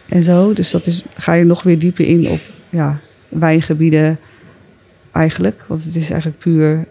en 0.08 0.22
zo. 0.22 0.52
Dus 0.52 0.70
dat 0.70 0.86
is, 0.86 1.02
ga 1.16 1.32
je 1.32 1.44
nog 1.44 1.62
weer 1.62 1.78
dieper 1.78 2.06
in 2.06 2.28
op 2.28 2.40
ja, 2.68 3.00
wijngebieden 3.28 4.18
eigenlijk. 5.12 5.64
Want 5.66 5.84
het 5.84 5.96
is 5.96 6.10
eigenlijk 6.10 6.40
puur 6.40 6.86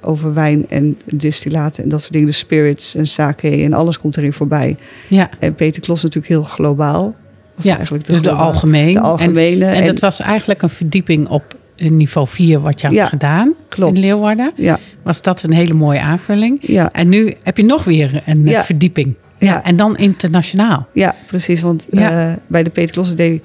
over 0.00 0.34
wijn 0.34 0.68
en 0.68 0.98
distillaten 1.04 1.82
en 1.82 1.88
dat 1.88 2.00
soort 2.00 2.12
dingen. 2.12 2.26
De 2.28 2.34
spirits 2.34 2.94
en 2.94 3.06
sake 3.06 3.50
en 3.50 3.72
alles 3.72 3.98
komt 3.98 4.16
erin 4.16 4.32
voorbij. 4.32 4.76
Ja, 5.08 5.30
En 5.38 5.54
Peter 5.54 5.82
Klos 5.82 6.02
natuurlijk 6.02 6.32
heel 6.32 6.42
globaal. 6.42 7.16
Was 7.54 7.64
ja 7.64 7.74
eigenlijk 7.74 8.04
dus 8.04 8.22
de 8.22 8.30
algemeen. 8.30 8.94
De 8.94 9.00
algemene. 9.00 9.64
En, 9.64 9.74
en 9.74 9.86
dat 9.86 10.00
was 10.00 10.20
eigenlijk 10.20 10.62
een 10.62 10.70
verdieping 10.70 11.28
op 11.28 11.54
eh, 11.54 11.59
niveau 11.88 12.26
4 12.28 12.60
wat 12.60 12.80
je 12.80 12.86
had 12.86 12.96
Ja, 12.96 13.06
gedaan 13.06 13.54
klopt. 13.68 13.94
in 13.96 14.00
Leeuwarden. 14.02 14.52
Ja, 14.56 14.78
Was 15.02 15.22
dat 15.22 15.42
een 15.42 15.52
hele 15.52 15.74
mooie 15.74 16.00
aanvulling. 16.00 16.58
ja, 16.60 16.90
En 16.92 17.08
nu 17.08 17.34
heb 17.42 17.56
je 17.56 17.64
nog 17.64 17.84
weer 17.84 18.22
een 18.26 18.46
eh, 18.46 18.52
Ja. 18.52 18.64
verdieping. 18.64 19.16
Ja. 19.38 19.46
Ja. 19.46 19.64
En 19.64 19.76
dan 19.76 19.96
internationaal. 19.96 20.86
ja, 20.92 21.14
precies. 21.26 21.60
Want 21.60 21.88
eh, 21.88 22.32
bij 22.46 22.62
de 22.62 22.70
Peter 22.70 22.92
Klossen 22.92 23.16
deed 23.16 23.44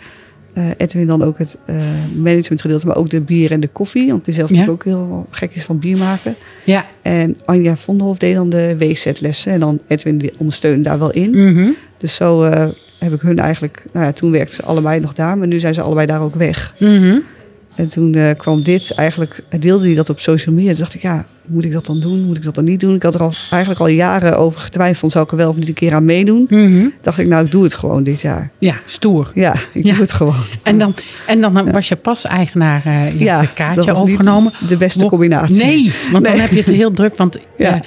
eh, 0.53 0.69
Edwin 0.77 1.07
dan 1.07 1.23
ook 1.23 1.37
het 1.37 1.57
eh 1.65 1.75
managementgedeelte, 2.15 2.87
maar 2.87 2.95
ook 2.95 3.09
de 3.09 3.21
bier 3.21 3.51
en 3.51 3.59
de 3.59 3.67
koffie. 3.67 4.07
Want 4.07 4.25
die 4.25 4.33
zelf 4.33 4.49
natuurlijk 4.49 4.71
ook 4.71 4.83
heel 4.85 5.27
gek 5.29 5.51
is 5.55 5.63
van 5.63 5.79
bier 5.79 5.97
maken. 5.97 6.35
Ja. 6.65 6.85
En 7.01 7.37
Anja 7.45 7.75
Vonderhof 7.75 8.17
deed 8.17 8.35
dan 8.35 8.49
de 8.49 8.75
WZ-lessen. 8.79 9.51
En 9.51 9.59
dan 9.59 9.79
Edwin 9.87 10.17
die 10.17 10.31
ondersteunde 10.37 10.81
daar 10.81 10.99
wel 10.99 11.11
in. 11.11 11.29
Mhm. 11.29 11.69
Dus 11.97 12.15
zo 12.15 12.43
heb 12.99 13.13
ik 13.13 13.21
hun 13.21 13.39
eigenlijk... 13.39 13.83
Nou 13.93 14.05
ja, 14.05 14.11
toen 14.11 14.31
werkten 14.31 14.55
ze 14.55 14.63
allebei 14.63 14.99
nog 14.99 15.13
daar, 15.13 15.37
maar 15.37 15.47
nu 15.47 15.59
zijn 15.59 15.73
ze 15.73 15.81
allebei 15.81 16.07
daar 16.07 16.21
ook 16.21 16.35
weg. 16.35 16.73
Mhm. 16.79 17.17
En 17.75 17.87
toen 17.87 18.13
eh, 18.15 18.29
kwam 18.37 18.63
dit 18.63 18.91
eigenlijk, 18.91 19.43
deelde 19.59 19.85
hij 19.85 19.95
dat 19.95 20.09
op 20.09 20.19
social 20.19 20.55
media. 20.55 20.69
Toen 20.71 20.79
dacht 20.79 20.93
ik, 20.93 21.01
ja, 21.01 21.25
moet 21.45 21.65
ik 21.65 21.71
dat 21.71 21.85
dan 21.85 21.99
doen? 21.99 22.23
Moet 22.23 22.37
ik 22.37 22.43
dat 22.43 22.55
dan 22.55 22.63
niet 22.63 22.79
doen? 22.79 22.95
Ik 22.95 23.03
had 23.03 23.15
er 23.15 23.21
al, 23.21 23.33
eigenlijk 23.51 23.81
al 23.81 23.87
jaren 23.87 24.37
over 24.37 24.59
getwijfeld. 24.59 25.11
Zou 25.11 25.25
ik 25.25 25.31
er 25.31 25.37
wel 25.37 25.49
of 25.49 25.55
niet 25.57 25.67
een 25.67 25.73
keer 25.73 25.93
aan 25.93 26.05
meedoen? 26.05 26.45
Mhm. 26.49 26.87
Dacht 27.01 27.19
ik, 27.19 27.27
nou, 27.27 27.45
ik 27.45 27.51
doe 27.51 27.63
het 27.63 27.73
gewoon 27.73 28.03
dit 28.03 28.21
jaar. 28.21 28.51
Ja, 28.57 28.75
stoer. 28.85 29.31
Ja, 29.33 29.55
ik 29.73 29.83
Ja. 29.85 29.91
doe 29.91 30.01
het 30.01 30.13
gewoon. 30.13 30.35
En 30.63 30.77
dan, 30.77 30.93
en 31.27 31.41
dan 31.41 31.71
was 31.71 31.87
je 31.87 31.95
pas 31.95 32.25
eigenaar, 32.25 32.81
je 33.17 33.23
Ja, 33.23 33.35
hebt 33.37 33.47
een 33.49 33.53
kaartje 33.55 33.85
dat 33.85 33.99
overgenomen. 34.01 34.53
de 34.67 34.77
beste 34.77 35.05
combinatie. 35.05 35.55
Nee, 35.63 35.91
want 36.11 36.25
dan 36.25 36.39
heb 36.39 36.49
je 36.49 36.57
het 36.57 36.65
heel 36.71 36.91
druk. 36.91 37.15
Want 37.17 37.37
Ja. 37.57 37.81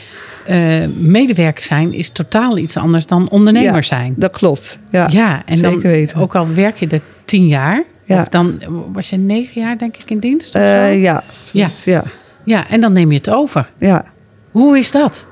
eh, 0.47 0.87
medewerker 0.99 1.65
zijn 1.65 1.93
is 1.93 2.11
totaal 2.11 2.59
iets 2.59 2.77
anders 2.77 3.07
dan 3.07 3.29
ondernemer 3.31 3.85
zijn. 3.85 4.15
Dat 4.17 4.33
klopt. 4.33 4.79
Ja, 4.91 5.09
Ja, 5.11 5.43
en 5.47 5.61
dan 5.63 5.73
zeker 5.73 5.91
weten. 5.91 6.19
ook 6.21 6.35
al 6.37 6.47
werk 6.55 6.77
je 6.77 6.87
er 6.87 7.01
tien 7.25 7.47
jaar, 7.47 7.85
Ja. 8.15 8.21
of 8.21 8.29
dan 8.29 8.61
was 8.93 9.11
je 9.11 9.17
negen 9.17 9.61
jaar 9.61 9.79
denk 9.79 9.97
ik 9.97 10.11
in 10.11 10.19
dienst 10.19 10.47
of 10.55 10.61
zo? 10.61 10.67
Eh, 10.67 11.03
ja, 11.03 11.23
zoiets, 11.43 11.85
ja. 11.85 12.03
Ja, 12.45 12.69
en 12.69 12.81
dan 12.81 12.93
neem 12.93 13.11
je 13.11 13.17
het 13.17 13.31
over. 13.31 13.71
ja. 13.79 14.05
Hoe 14.51 14.79
is 14.79 14.91
dat? 14.91 15.27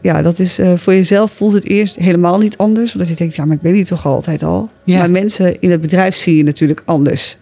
Ja, 0.00 0.22
dat 0.22 0.38
is 0.38 0.58
eh, 0.58 0.72
voor 0.76 0.94
jezelf 0.94 1.32
voelt 1.32 1.52
het 1.52 1.64
eerst 1.64 1.96
helemaal 1.96 2.38
niet 2.38 2.56
anders. 2.56 2.92
Omdat 2.92 3.08
je 3.08 3.14
denkt, 3.14 3.34
ja, 3.34 3.44
maar 3.44 3.56
ik 3.56 3.62
ben 3.62 3.72
hier 3.74 3.84
toch 3.84 4.06
altijd 4.06 4.42
al. 4.42 4.70
Ja. 4.84 4.98
Maar 4.98 5.10
mensen 5.10 5.60
in 5.60 5.70
het 5.70 5.80
bedrijf 5.80 6.14
zie 6.16 6.36
je 6.36 6.42
natuurlijk 6.44 6.82
anders. 6.84 7.36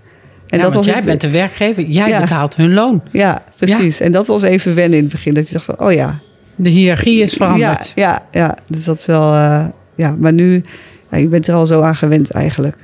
En 0.49 0.57
ja, 0.59 0.63
want 0.65 0.75
was 0.75 0.87
jij 0.87 1.03
bent 1.03 1.21
de 1.21 1.31
werkgever, 1.31 1.83
jij 1.85 2.09
Ja. 2.09 2.21
betaalt 2.21 2.57
hun 2.57 2.75
loon. 2.75 3.03
Ja, 3.11 3.43
precies. 3.57 4.01
En 4.01 4.13
dat 4.13 4.27
was 4.27 4.43
even 4.43 4.75
wennen 4.75 4.99
in 4.99 5.05
het 5.05 5.13
begin. 5.13 5.35
Dat 5.35 5.47
je 5.47 5.53
dacht 5.53 5.65
van, 5.65 5.81
oh 5.81 5.93
ja. 5.93 6.19
De 6.57 6.69
hiërarchie 6.69 7.23
is 7.23 7.33
veranderd. 7.33 7.93
Ja, 7.95 8.23
ja, 8.33 8.41
ja. 8.41 8.59
Dus 8.69 8.85
dat 8.85 8.99
is 8.99 9.07
wel... 9.07 9.33
eh, 9.35 9.65
ja, 9.95 10.15
maar 10.19 10.33
nu... 10.33 10.63
Ja, 11.11 11.19
je 11.19 11.29
bent 11.29 11.47
er 11.47 11.55
al 11.55 11.67
zo 11.67 11.81
aan 11.83 11.97
gewend 11.97 12.31
eigenlijk. 12.31 12.77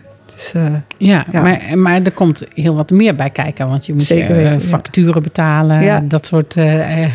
Eh, 0.54 0.62
Ja, 0.98 1.24
Ja. 1.32 1.42
Maar, 1.42 1.78
maar 1.78 2.02
er 2.02 2.10
komt 2.10 2.44
heel 2.54 2.74
wat 2.74 2.90
meer 2.90 3.14
bij 3.14 3.30
kijken. 3.30 3.68
Want 3.68 3.86
je 3.86 3.92
moet 3.92 4.02
Zeker 4.02 4.36
je, 4.40 4.44
eh, 4.46 4.52
ja. 4.52 4.60
facturen 4.60 5.22
betalen. 5.22 5.82
Ja. 5.82 6.04
Dat 6.08 6.26
soort 6.26 6.54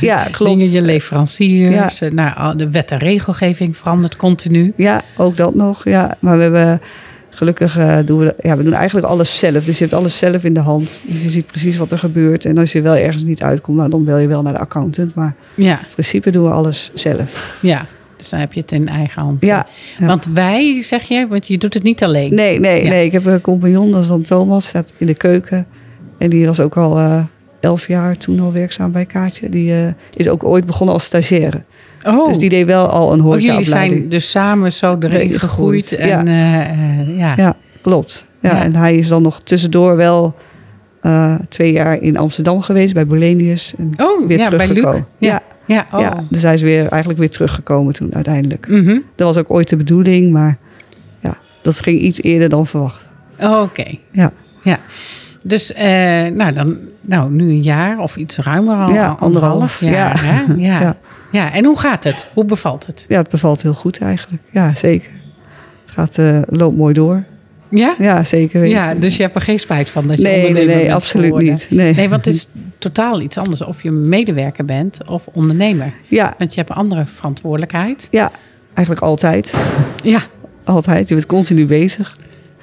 Ja, 0.01 0.23
klopt. 0.31 0.51
dingen. 0.59 0.71
Je 0.71 0.81
leveranciers. 0.81 1.99
Nou, 2.11 2.57
de 2.57 2.69
wet 2.69 2.91
en 2.91 2.97
regelgeving 2.97 3.77
verandert 3.77 4.15
continu. 4.15 4.73
ja, 4.77 5.01
ook 5.17 5.37
dat 5.37 5.55
nog. 5.55 5.83
Ja, 5.83 6.15
maar 6.19 6.37
we 6.37 6.43
hebben... 6.43 6.81
Gelukkig 7.29 7.77
doen 8.05 8.19
we, 8.19 8.35
ja, 8.41 8.57
we 8.57 8.63
doen 8.63 8.73
eigenlijk 8.73 9.07
alles 9.07 9.37
zelf. 9.37 9.65
Dus 9.65 9.77
je 9.77 9.83
hebt 9.83 9.95
alles 9.95 10.17
zelf 10.17 10.43
in 10.43 10.53
de 10.53 10.59
hand. 10.59 10.99
Dus 11.03 11.23
je 11.23 11.29
ziet 11.29 11.45
precies 11.45 11.77
wat 11.77 11.91
er 11.91 11.97
gebeurt. 11.99 12.45
En 12.45 12.57
als 12.57 12.71
je 12.71 12.81
wel 12.81 12.95
ergens 12.95 13.23
niet 13.23 13.43
uitkomt, 13.43 13.77
nou, 13.77 13.89
dan 13.89 14.03
bel 14.03 14.17
je 14.17 14.27
wel 14.27 14.41
naar 14.41 14.53
de 14.53 14.59
accountant. 14.59 15.15
Maar 15.15 15.33
Ja, 15.55 15.79
in 15.79 15.85
principe 15.93 16.29
doen 16.29 16.43
we 16.43 16.49
alles 16.51 16.91
zelf. 16.93 17.57
ja. 17.61 17.85
Dus 18.17 18.29
dan 18.29 18.39
heb 18.39 18.53
je 18.53 18.59
het 18.61 18.71
in 18.71 18.87
eigen 18.87 19.21
hand. 19.21 19.41
Ja, 19.41 19.65
ja. 19.99 20.05
Want 20.05 20.25
wij, 20.33 20.81
zeg 20.83 21.03
je, 21.03 21.27
want 21.27 21.47
je 21.47 21.57
doet 21.57 21.73
het 21.73 21.83
niet 21.83 22.03
alleen. 22.03 22.33
Nee, 22.35 22.59
nee, 22.59 22.83
Ja. 22.83 22.89
nee. 22.89 23.05
Ik 23.05 23.11
heb 23.11 23.25
een 23.25 23.41
compagnon, 23.41 23.91
dat 23.91 24.01
is 24.01 24.07
dan 24.07 24.21
Thomas, 24.21 24.65
staat 24.67 24.93
in 24.97 25.05
de 25.07 25.13
keuken. 25.13 25.65
En 26.17 26.29
die 26.29 26.45
was 26.45 26.59
ook 26.59 26.77
al 26.77 26.97
eh, 26.97 27.23
elf 27.59 27.87
jaar 27.87 28.17
toen 28.17 28.39
al 28.39 28.51
werkzaam 28.53 28.91
bij 28.91 29.05
Kaatje. 29.05 29.49
Die 29.49 29.73
eh, 29.73 29.87
is 30.13 30.27
ook 30.29 30.43
ooit 30.43 30.65
begonnen 30.65 30.93
als 30.93 31.03
stagiaire. 31.03 31.63
Oh, 32.07 32.27
Dus 32.27 32.37
die 32.37 32.49
deed 32.49 32.65
wel 32.65 32.87
al 32.87 33.13
een 33.13 33.21
oh 33.21 33.25
jullie 33.33 33.47
horecaopleiding. 33.51 33.97
zijn 33.99 34.09
dus 34.09 34.29
samen 34.29 34.73
zo 34.73 34.97
erin 34.99 35.39
gegroeid. 35.39 35.91
En, 35.95 36.07
ja. 36.07 36.25
eh, 36.25 36.69
eh, 36.99 37.17
ja. 37.17 37.33
Ja, 37.37 37.55
klopt. 37.81 38.25
Ja, 38.41 38.49
Ja. 38.55 38.63
En 38.63 38.75
hij 38.75 38.97
is 38.97 39.07
dan 39.07 39.21
nog 39.21 39.41
tussendoor 39.41 39.95
wel 39.95 40.35
eh, 41.01 41.35
twee 41.49 41.71
jaar 41.71 42.01
in 42.01 42.17
Amsterdam 42.17 42.61
geweest 42.61 42.93
bij 42.93 43.05
Bolenius. 43.07 43.73
En 43.77 43.91
Oh, 44.01 44.27
weer 44.27 44.37
ja, 44.37 44.49
bij 44.49 44.57
Luc. 44.57 44.67
teruggekomen. 44.67 45.05
Ja, 45.19 45.41
ja. 45.65 45.85
Oh. 45.93 45.99
ja, 45.99 46.23
dus 46.29 46.41
hij 46.41 46.53
is 46.53 46.61
weer, 46.61 46.87
eigenlijk 46.87 47.19
weer 47.19 47.29
teruggekomen 47.29 47.93
toen 47.93 48.15
uiteindelijk. 48.15 48.67
Mhm. 48.67 48.99
Dat 49.15 49.27
was 49.27 49.37
ook 49.37 49.51
ooit 49.51 49.69
de 49.69 49.75
bedoeling, 49.75 50.31
maar 50.31 50.57
ja, 51.19 51.37
dat 51.61 51.79
ging 51.79 51.99
iets 51.99 52.21
eerder 52.21 52.49
dan 52.49 52.67
verwacht. 52.67 53.05
Oh, 53.39 53.61
Oké. 53.61 53.97
Ja. 54.11 54.31
Ja. 54.63 54.79
Dus 55.43 55.73
eh, 55.73 55.85
nou, 56.27 56.53
dan, 56.53 56.77
nou, 57.01 57.31
nu 57.31 57.49
een 57.49 57.61
jaar 57.61 57.99
of 57.99 58.17
iets 58.17 58.37
ruimer 58.37 58.75
al. 58.75 58.93
Ja, 58.93 59.15
anderhalf, 59.19 59.79
jaar. 59.79 60.25
ja. 60.25 60.31
Hè? 60.31 60.53
Ja. 60.67 60.81
ja. 60.81 60.97
Ja. 61.31 61.53
En 61.53 61.65
hoe 61.65 61.79
gaat 61.79 62.03
het? 62.03 62.27
Hoe 62.33 62.45
bevalt 62.45 62.85
het? 62.85 63.05
Ja, 63.07 63.17
het 63.17 63.29
bevalt 63.29 63.61
heel 63.61 63.73
goed 63.73 63.97
eigenlijk. 63.99 64.43
Ja, 64.51 64.75
zeker. 64.75 65.09
Het 65.85 65.93
gaat, 65.93 66.17
eh, 66.17 66.41
loopt 66.45 66.77
mooi 66.77 66.93
door. 66.93 67.23
Ja? 67.69 67.95
Ja, 67.97 68.23
zeker 68.23 68.59
weten. 68.59 68.75
Ja, 68.75 68.93
dus 68.93 69.15
je 69.15 69.21
hebt 69.21 69.35
er 69.35 69.41
geen 69.41 69.59
spijt 69.59 69.89
van 69.89 70.07
dat 70.07 70.17
je 70.17 70.23
nee, 70.23 70.33
nee, 70.33 70.47
ondernemer 70.47 70.75
nee, 70.75 70.85
bent 70.85 70.95
absoluut 70.95 71.37
niet. 71.37 71.67
Nee. 71.69 71.93
Nee, 71.93 72.09
want 72.09 72.25
het 72.25 72.35
is 72.35 72.47
totaal 72.93 73.21
iets 73.21 73.37
anders 73.37 73.61
of 73.61 73.83
je 73.83 73.91
medewerker 73.91 74.65
bent 74.65 74.97
of 75.07 75.27
ondernemer. 75.27 75.93
Ja, 76.07 76.33
Want 76.37 76.53
je 76.53 76.59
hebt 76.59 76.69
een 76.71 76.75
andere 76.75 77.05
verantwoordelijkheid. 77.05 78.07
ja, 78.11 78.31
eigenlijk 78.73 79.05
altijd. 79.05 79.53
Ja, 80.03 80.21
Altijd. 80.63 81.09
Je 81.09 81.15
bent 81.15 81.27
continu 81.27 81.65
bezig. 81.65 82.17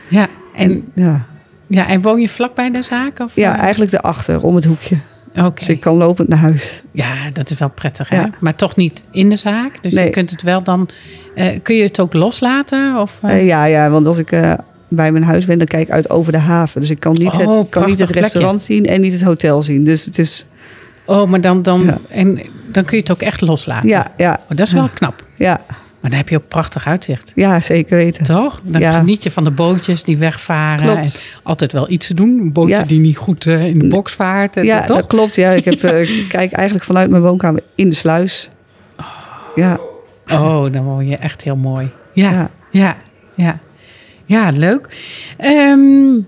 ja. 0.08 0.26
En, 0.56 0.70
En, 0.70 0.84
ja. 0.94 1.26
ja, 1.66 1.88
en 1.88 2.02
woon 2.02 2.20
je 2.20 2.28
vlakbij 2.28 2.70
de 2.70 2.82
zaak? 2.82 3.20
Of, 3.20 3.36
ja, 3.36 3.54
eh? 3.56 3.62
eigenlijk 3.62 3.92
erachter, 3.92 4.42
om 4.42 4.54
het 4.54 4.64
hoekje. 4.64 4.96
Oké. 5.36 5.50
Dus 5.54 5.68
ik 5.68 5.80
kan 5.80 5.94
lopend 5.96 6.28
naar 6.28 6.38
huis. 6.38 6.82
Ja, 6.90 7.14
dat 7.32 7.50
is 7.50 7.58
wel 7.58 7.70
prettig, 7.70 8.08
hè? 8.08 8.16
Ja. 8.20 8.30
Maar 8.40 8.54
toch 8.54 8.76
niet 8.76 9.04
in 9.10 9.28
de 9.28 9.36
zaak. 9.36 9.82
Dus 9.82 9.92
je 9.92 10.10
kunt 10.10 10.30
het 10.30 10.42
wel 10.42 10.62
dan... 10.62 10.88
eh, 11.34 11.58
kun 11.62 11.74
je 11.76 11.82
het 11.82 12.00
ook 12.00 12.12
loslaten? 12.12 12.96
Of, 12.96 13.18
eh? 13.22 13.46
Ja, 13.46 13.64
ja, 13.64 13.90
want 13.90 14.06
als 14.06 14.18
ik 14.18 14.32
bij 14.94 15.12
mijn 15.12 15.24
huis 15.24 15.46
ben, 15.46 15.58
dan 15.58 15.66
kijk 15.66 15.82
ik 15.82 15.90
uit 15.94 16.10
over 16.10 16.32
de 16.32 16.38
haven. 16.38 16.80
Dus 16.80 16.90
ik 16.90 17.00
kan 17.00 17.12
niet, 17.12 17.32
Oh, 17.32 17.38
het, 17.38 17.44
kan 17.48 17.66
prachtig 17.68 17.86
niet 17.90 17.98
het 17.98 18.06
plekje. 18.10 18.20
restaurant 18.20 18.60
zien 18.60 18.86
en 18.86 19.00
niet 19.00 19.12
het 19.12 19.22
hotel 19.22 19.62
zien. 19.62 19.84
Dus 19.84 20.04
het 20.04 20.18
is, 20.18 20.46
Oh, 21.04 21.28
maar 21.30 21.40
dan, 21.40 21.62
dan, 21.62 21.82
Ja. 21.82 21.98
en, 22.08 22.40
dan 22.72 22.84
kun 22.84 22.96
je 22.96 23.02
het 23.02 23.12
ook 23.12 23.22
echt 23.22 23.40
loslaten. 23.40 23.88
ja, 23.88 24.12
ja, 24.16 24.40
Oh, 24.42 24.56
dat 24.56 24.66
is 24.66 24.72
wel 24.72 24.88
knap. 24.94 25.24
ja, 25.36 25.60
Maar 26.00 26.10
dan 26.10 26.18
heb 26.20 26.28
je 26.28 26.36
ook 26.36 26.48
prachtig 26.48 26.86
uitzicht. 26.86 27.32
ja, 27.34 27.60
zeker 27.60 27.96
weten. 27.96 28.24
Toch? 28.24 28.60
Dan 28.64 28.80
Ja. 28.80 28.98
geniet 28.98 29.22
je 29.22 29.30
van 29.30 29.44
de 29.44 29.50
bootjes 29.50 30.04
die 30.04 30.18
wegvaren. 30.18 30.86
Klopt. 30.92 31.14
En 31.16 31.40
altijd 31.42 31.72
wel 31.72 31.90
iets 31.90 32.06
te 32.06 32.14
doen. 32.14 32.28
Een 32.40 32.52
bootje 32.52 32.74
Ja. 32.74 32.82
die 32.82 33.00
niet 33.00 33.16
goed 33.16 33.46
eh, 33.46 33.66
in 33.66 33.78
de 33.78 33.86
box 33.88 34.12
vaart. 34.12 34.56
eh, 34.56 34.64
Ja, 34.64 34.84
toch? 34.84 34.96
dat 34.96 35.06
klopt. 35.06 35.36
Ja, 35.36 35.50
ik, 35.50 35.64
heb, 35.64 35.82
eh, 35.92 36.18
ik 36.18 36.28
kijk 36.28 36.52
eigenlijk 36.52 36.86
vanuit 36.86 37.10
mijn 37.10 37.22
woonkamer 37.22 37.62
in 37.74 37.88
de 37.88 37.94
sluis. 37.94 38.50
Ja, 39.54 39.78
Oh, 40.32 40.72
dan 40.72 40.82
woon 40.84 41.06
je 41.06 41.16
echt 41.16 41.42
heel 41.42 41.56
mooi. 41.56 41.90
Ja, 42.12 42.50
ja, 42.70 42.96
Ja. 43.34 43.58
Ja. 44.26 44.50
Leuk. 44.50 44.88
Ehm, 45.38 46.18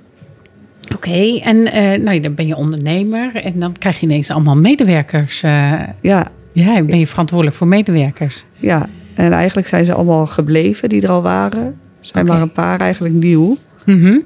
Oké, 0.94 1.38
en 1.42 1.72
eh, 1.72 2.00
nou, 2.00 2.20
dan 2.20 2.34
ben 2.34 2.46
je 2.46 2.56
ondernemer 2.56 3.34
en 3.36 3.60
dan 3.60 3.72
krijg 3.78 4.00
je 4.00 4.06
ineens 4.06 4.30
allemaal 4.30 4.56
medewerkers. 4.56 5.42
eh 5.42 5.72
ja, 6.00 6.26
ja, 6.52 6.82
ben 6.82 6.98
je 6.98 7.06
verantwoordelijk 7.06 7.56
voor 7.56 7.66
medewerkers. 7.66 8.44
ja. 8.56 8.88
En 9.14 9.32
eigenlijk 9.32 9.68
zijn 9.68 9.84
ze 9.84 9.94
allemaal 9.94 10.26
gebleven 10.26 10.88
die 10.88 11.02
er 11.02 11.08
al 11.10 11.22
waren. 11.22 11.62
Er 11.64 11.74
zijn 12.00 12.26
maar 12.26 12.40
een 12.40 12.50
paar 12.52 12.80
eigenlijk 12.80 13.14
nieuw. 13.14 13.56
Mhm. 13.86 14.18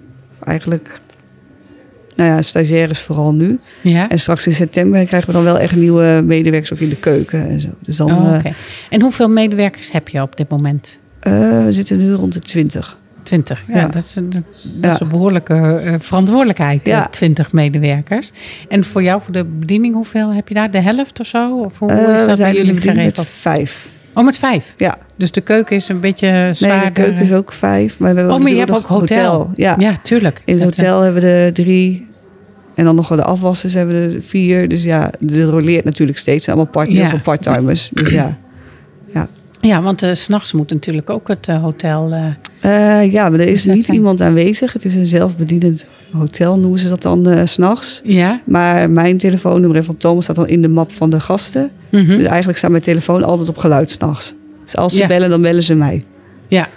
Eigenlijk, 0.45 0.99
nou 2.17 2.31
ja, 2.31 2.43
stagiaires 2.43 2.99
vooral 3.01 3.33
nu. 3.35 3.61
Ja. 3.83 4.09
En 4.09 4.19
straks 4.19 4.47
in 4.47 4.53
september 4.53 5.05
krijgen 5.07 5.29
we 5.29 5.35
dan 5.35 5.45
wel 5.45 5.59
echt 5.59 5.77
nieuwe 5.77 6.23
medewerkers 6.25 6.73
ook 6.73 6.79
in 6.79 6.89
de 6.89 6.97
keuken 6.97 7.49
en 7.49 7.61
zo. 7.61 7.69
Dus 7.83 7.97
dan, 7.97 8.11
Oh, 8.13 8.29
eh, 8.33 8.39
oké. 8.39 8.53
En 8.91 9.01
hoeveel 9.03 9.29
medewerkers 9.29 9.93
heb 9.93 10.09
je 10.09 10.23
op 10.23 10.37
dit 10.37 10.49
moment? 10.49 10.99
eh, 11.21 11.65
we 11.65 11.73
zitten 11.73 11.99
nu 11.99 12.13
rond 12.13 12.33
de 12.33 12.41
20. 12.41 12.99
20. 13.23 13.65
Ja, 13.69 13.77
Ja. 13.77 13.87
dat, 13.87 13.95
is, 14.03 14.13
dat, 14.15 14.33
dat 14.33 14.43
Ja. 14.81 14.93
is 14.93 15.01
een 15.01 15.09
behoorlijke 15.09 15.55
eh, 15.55 15.95
verantwoordelijkheid. 15.99 16.85
Ja. 16.85 17.01
eh, 17.05 17.07
20 17.11 17.53
medewerkers. 17.53 18.31
En 18.69 18.85
voor 18.85 19.03
jou, 19.03 19.21
voor 19.23 19.33
de 19.33 19.45
bediening, 19.45 19.95
hoeveel 19.95 20.33
heb 20.33 20.49
je 20.49 20.55
daar? 20.55 20.71
De 20.71 20.81
helft 20.81 21.21
of 21.21 21.27
zo? 21.27 21.59
Of 21.61 21.79
hoe 21.79 21.91
Eh, 21.93 22.15
is 22.21 22.27
dat 22.27 22.39
bij 22.39 22.53
jullie 22.53 22.67
nu 22.67 22.73
met 22.75 22.83
geregeld? 22.83 23.27
vijf. 23.27 23.89
Oh, 24.15 24.25
met 24.25 24.39
vijf. 24.39 24.75
Ja, 24.77 24.99
Dus 25.17 25.31
de 25.31 25.41
keuken 25.41 25.77
is 25.77 25.89
een 25.89 26.01
beetje 26.01 26.31
nee, 26.31 26.53
zwaarder. 26.55 26.93
de 26.95 27.01
keuken 27.03 27.23
is 27.23 27.33
ook 27.33 27.53
vijf. 27.53 27.99
Maar 27.99 28.11
we 28.11 28.17
hebben 28.17 28.35
Oh, 28.37 28.43
maar 28.43 28.51
je 28.53 28.59
hebt 28.59 28.71
ook 28.71 28.87
hotel. 28.87 29.51
Ja. 29.55 29.75
Ja, 29.79 29.97
tuurlijk. 30.03 30.43
in 30.45 30.55
het 30.55 30.63
Dat, 30.65 30.77
hotel 30.77 31.01
hebben 31.01 31.23
we 31.23 31.29
er 31.29 31.53
drie. 31.53 32.07
En 32.75 32.85
dan 32.85 32.95
nog 32.95 33.09
wel 33.09 33.19
de 33.19 33.25
afwassers 33.25 33.75
hebben 33.75 34.09
we 34.09 34.15
er 34.15 34.23
vier. 34.23 34.69
Dus 34.69 34.83
ja, 34.83 35.11
het 35.21 35.39
roleert 35.39 35.85
natuurlijk 35.85 36.19
steeds. 36.19 36.47
Het 36.47 36.55
allemaal 36.55 36.73
part, 36.73 36.91
Ja. 36.91 37.17
part-timers. 37.23 37.91
Dus 37.95 38.11
ja. 38.11 38.39
Ja, 39.61 39.83
want 39.83 40.03
eh, 40.03 40.15
s 40.15 40.23
s'nachts 40.23 40.53
moet 40.53 40.71
natuurlijk 40.71 41.11
ook 41.11 41.29
het 41.29 41.47
hotel... 41.47 42.13
Eh, 42.61 43.13
ja, 43.13 43.29
maar 43.29 43.41
er 43.41 43.49
is 43.49 43.65
niet 43.65 43.89
iemand 43.89 44.21
aanwezig. 44.21 44.73
Het 44.73 44.85
is 44.85 44.95
een 44.95 45.07
zelfbedienend 45.07 45.85
hotel, 46.13 46.59
noemen 46.59 46.79
ze 46.79 46.89
dat 46.89 47.03
dan 47.03 47.27
eh, 47.29 47.41
s 47.45 47.53
s'nachts. 47.53 48.01
ja. 48.05 48.41
Maar 48.45 48.91
mijn 48.91 49.19
telefoonnummer 49.19 49.77
en 49.77 49.85
van 49.85 49.97
Thomas 49.97 50.25
staat 50.25 50.37
dan 50.37 50.49
in 50.49 50.63
de 50.63 50.69
map 50.69 50.93
van 50.93 51.11
de 51.11 51.21
gasten. 51.21 51.71
Mhm. 51.91 52.07
Dus 52.17 52.27
eigenlijk 52.27 52.59
staat 52.59 52.71
mijn 52.71 52.83
telefoon 52.83 53.25
altijd 53.25 53.49
op 53.49 53.59
geluid 53.59 53.91
s'nachts. 53.91 54.35
Dus 54.65 54.77
als 54.77 54.95
ze 54.95 55.01
Ja. 55.01 55.07
bellen, 55.07 55.31
dan 55.31 55.43
bellen 55.43 55.63
ze 55.63 55.75
mij. 55.75 56.05
Ja. 56.49 56.69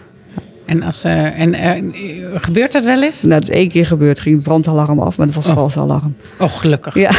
En, 0.66 0.84
als, 0.84 1.04
eh, 1.04 1.40
en 1.40 1.94
gebeurt 2.34 2.72
dat 2.72 2.84
wel 2.84 3.04
eens? 3.04 3.22
Nou, 3.22 3.34
dat 3.34 3.50
is 3.50 3.56
één 3.56 3.70
keer 3.70 3.86
gebeurd. 3.86 4.20
Ging 4.20 4.36
het 4.36 4.44
brandalarm 4.44 5.00
af, 5.00 5.18
maar 5.18 5.26
dat 5.26 5.36
was 5.36 5.48
Oh. 5.48 5.54
vals 5.54 5.78
alarm. 5.78 6.16
Oh, 6.40 6.56
gelukkig. 6.56 6.96
Ja, 6.96 7.12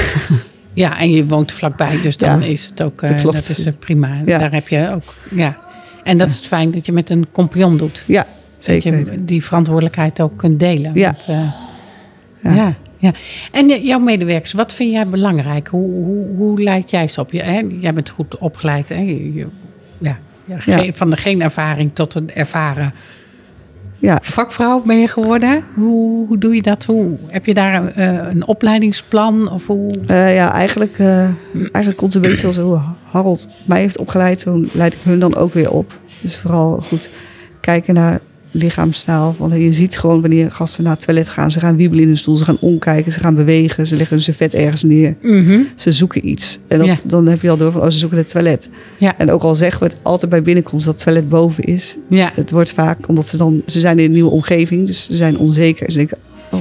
Ja, 0.74 0.98
en 0.98 1.10
je 1.10 1.26
woont 1.26 1.52
vlakbij, 1.52 1.98
dus 2.02 2.16
dan 2.16 2.40
Ja, 2.40 2.46
is 2.46 2.66
het 2.66 2.82
ook 2.82 3.00
dat 3.00 3.14
klopt. 3.20 3.36
dat 3.36 3.48
is 3.58 3.66
prima. 3.78 4.08
Ja. 4.24 4.38
Daar 4.38 4.52
heb 4.52 4.68
je 4.68 4.90
ook, 4.94 5.14
ja. 5.30 5.56
En 6.04 6.18
dat 6.18 6.28
is 6.28 6.36
het 6.36 6.46
fijn 6.46 6.70
dat 6.70 6.86
je 6.86 6.92
met 6.92 7.10
een 7.10 7.26
compagnon 7.32 7.76
doet. 7.76 8.04
ja 8.06 8.26
zeker 8.64 8.92
dat 8.98 9.08
je 9.08 9.24
die 9.24 9.44
verantwoordelijkheid 9.44 10.20
ook 10.20 10.36
kunt 10.36 10.60
delen. 10.60 10.90
Ja. 10.94 11.04
Want, 11.10 11.26
eh, 11.28 12.54
ja. 12.54 12.54
Ja. 12.54 12.74
Ja, 12.98 13.12
En 13.52 13.70
eh, 13.70 13.84
jouw 13.84 13.98
medewerkers, 13.98 14.52
wat 14.52 14.72
vind 14.72 14.92
jij 14.92 15.06
belangrijk? 15.06 15.68
Hoe, 15.68 15.90
hoe, 16.04 16.26
hoe 16.36 16.62
leid 16.62 16.90
jij 16.90 17.08
ze 17.08 17.20
op? 17.20 17.30
Hè? 17.32 17.62
Jij 17.80 17.94
bent 17.94 18.10
goed 18.10 18.38
opgeleid. 18.38 18.88
Hè? 18.88 19.00
Je- 19.00 19.46
ja, 19.98 20.18
ja, 20.66 20.92
Van 20.92 21.10
de 21.10 21.16
geen 21.16 21.42
ervaring 21.42 21.90
tot 21.94 22.14
een 22.14 22.34
ervaren 22.34 22.92
Ja. 23.98 24.18
Vakvrouw 24.22 24.82
ben 24.82 24.98
je 24.98 25.08
geworden. 25.08 25.64
Hoe, 25.74 26.26
hoe 26.26 26.38
doe 26.38 26.54
je 26.54 26.62
dat? 26.62 26.84
Hoe, 26.84 27.16
heb 27.28 27.46
je 27.46 27.54
daar 27.54 27.74
een, 27.74 27.92
eh, 27.94 28.28
een 28.30 28.46
opleidingsplan? 28.46 29.50
Of 29.50 29.66
hoe? 29.66 29.90
Ja, 30.06 30.52
eigenlijk, 30.52 30.98
eigenlijk 30.98 31.96
komt 31.96 32.14
het 32.14 32.24
een 32.24 32.30
beetje 32.30 32.46
als 32.46 32.56
hoe 32.56 32.80
Harold 33.10 33.48
mij 33.64 33.80
heeft 33.80 33.98
opgeleid. 33.98 34.40
Zo 34.40 34.64
leid 34.72 34.94
ik 34.94 35.00
hun 35.02 35.18
dan 35.18 35.34
ook 35.34 35.54
weer 35.54 35.70
op. 35.70 35.98
Dus 36.20 36.38
vooral 36.38 36.80
goed 36.80 37.08
kijken 37.60 37.94
naar 37.94 38.20
lichaamstaal. 38.54 39.32
Van, 39.34 39.60
je 39.60 39.72
ziet 39.72 39.98
gewoon 39.98 40.20
wanneer 40.20 40.50
gasten 40.50 40.84
naar 40.84 40.92
het 40.92 41.04
toilet 41.04 41.28
gaan. 41.28 41.50
Ze 41.50 41.60
gaan 41.60 41.76
wiebelen 41.76 42.02
in 42.02 42.08
hun 42.08 42.18
stoel, 42.18 42.36
ze 42.36 42.44
gaan 42.44 42.58
omkijken, 42.60 43.12
ze 43.12 43.20
gaan 43.20 43.34
bewegen. 43.34 43.86
Ze 43.86 43.96
leggen 43.96 44.16
hun 44.16 44.24
servet 44.24 44.54
ergens 44.54 44.82
neer. 44.82 45.16
Mhm. 45.22 45.60
Ze 45.74 45.92
zoeken 45.92 46.28
iets. 46.28 46.58
En 46.68 46.78
dat, 46.78 46.86
Ja. 46.86 46.96
dan 47.04 47.28
heb 47.28 47.42
je 47.42 47.50
al 47.50 47.56
door 47.56 47.72
van, 47.72 47.80
oh, 47.82 47.90
ze 47.90 47.98
zoeken 47.98 48.18
het 48.18 48.28
toilet. 48.28 48.70
Ja. 48.98 49.18
En 49.18 49.30
ook 49.30 49.42
al 49.42 49.54
zeggen 49.54 49.80
we 49.80 49.86
het 49.86 49.96
altijd 50.02 50.30
bij 50.30 50.42
binnenkomst 50.42 50.84
dat 50.84 50.94
het 50.94 51.04
toilet 51.04 51.28
boven 51.28 51.64
is. 51.64 51.96
Ja. 52.08 52.32
Het 52.34 52.50
wordt 52.50 52.72
vaak, 52.72 53.08
omdat 53.08 53.26
ze 53.26 53.36
dan, 53.36 53.62
ze 53.66 53.80
zijn 53.80 53.98
in 53.98 54.04
een 54.04 54.10
nieuwe 54.12 54.30
omgeving. 54.30 54.86
Dus 54.86 55.02
ze 55.04 55.16
zijn 55.16 55.38
onzeker. 55.38 55.90
Ze 55.90 55.96
denken, 55.98 56.16
oh, 56.50 56.60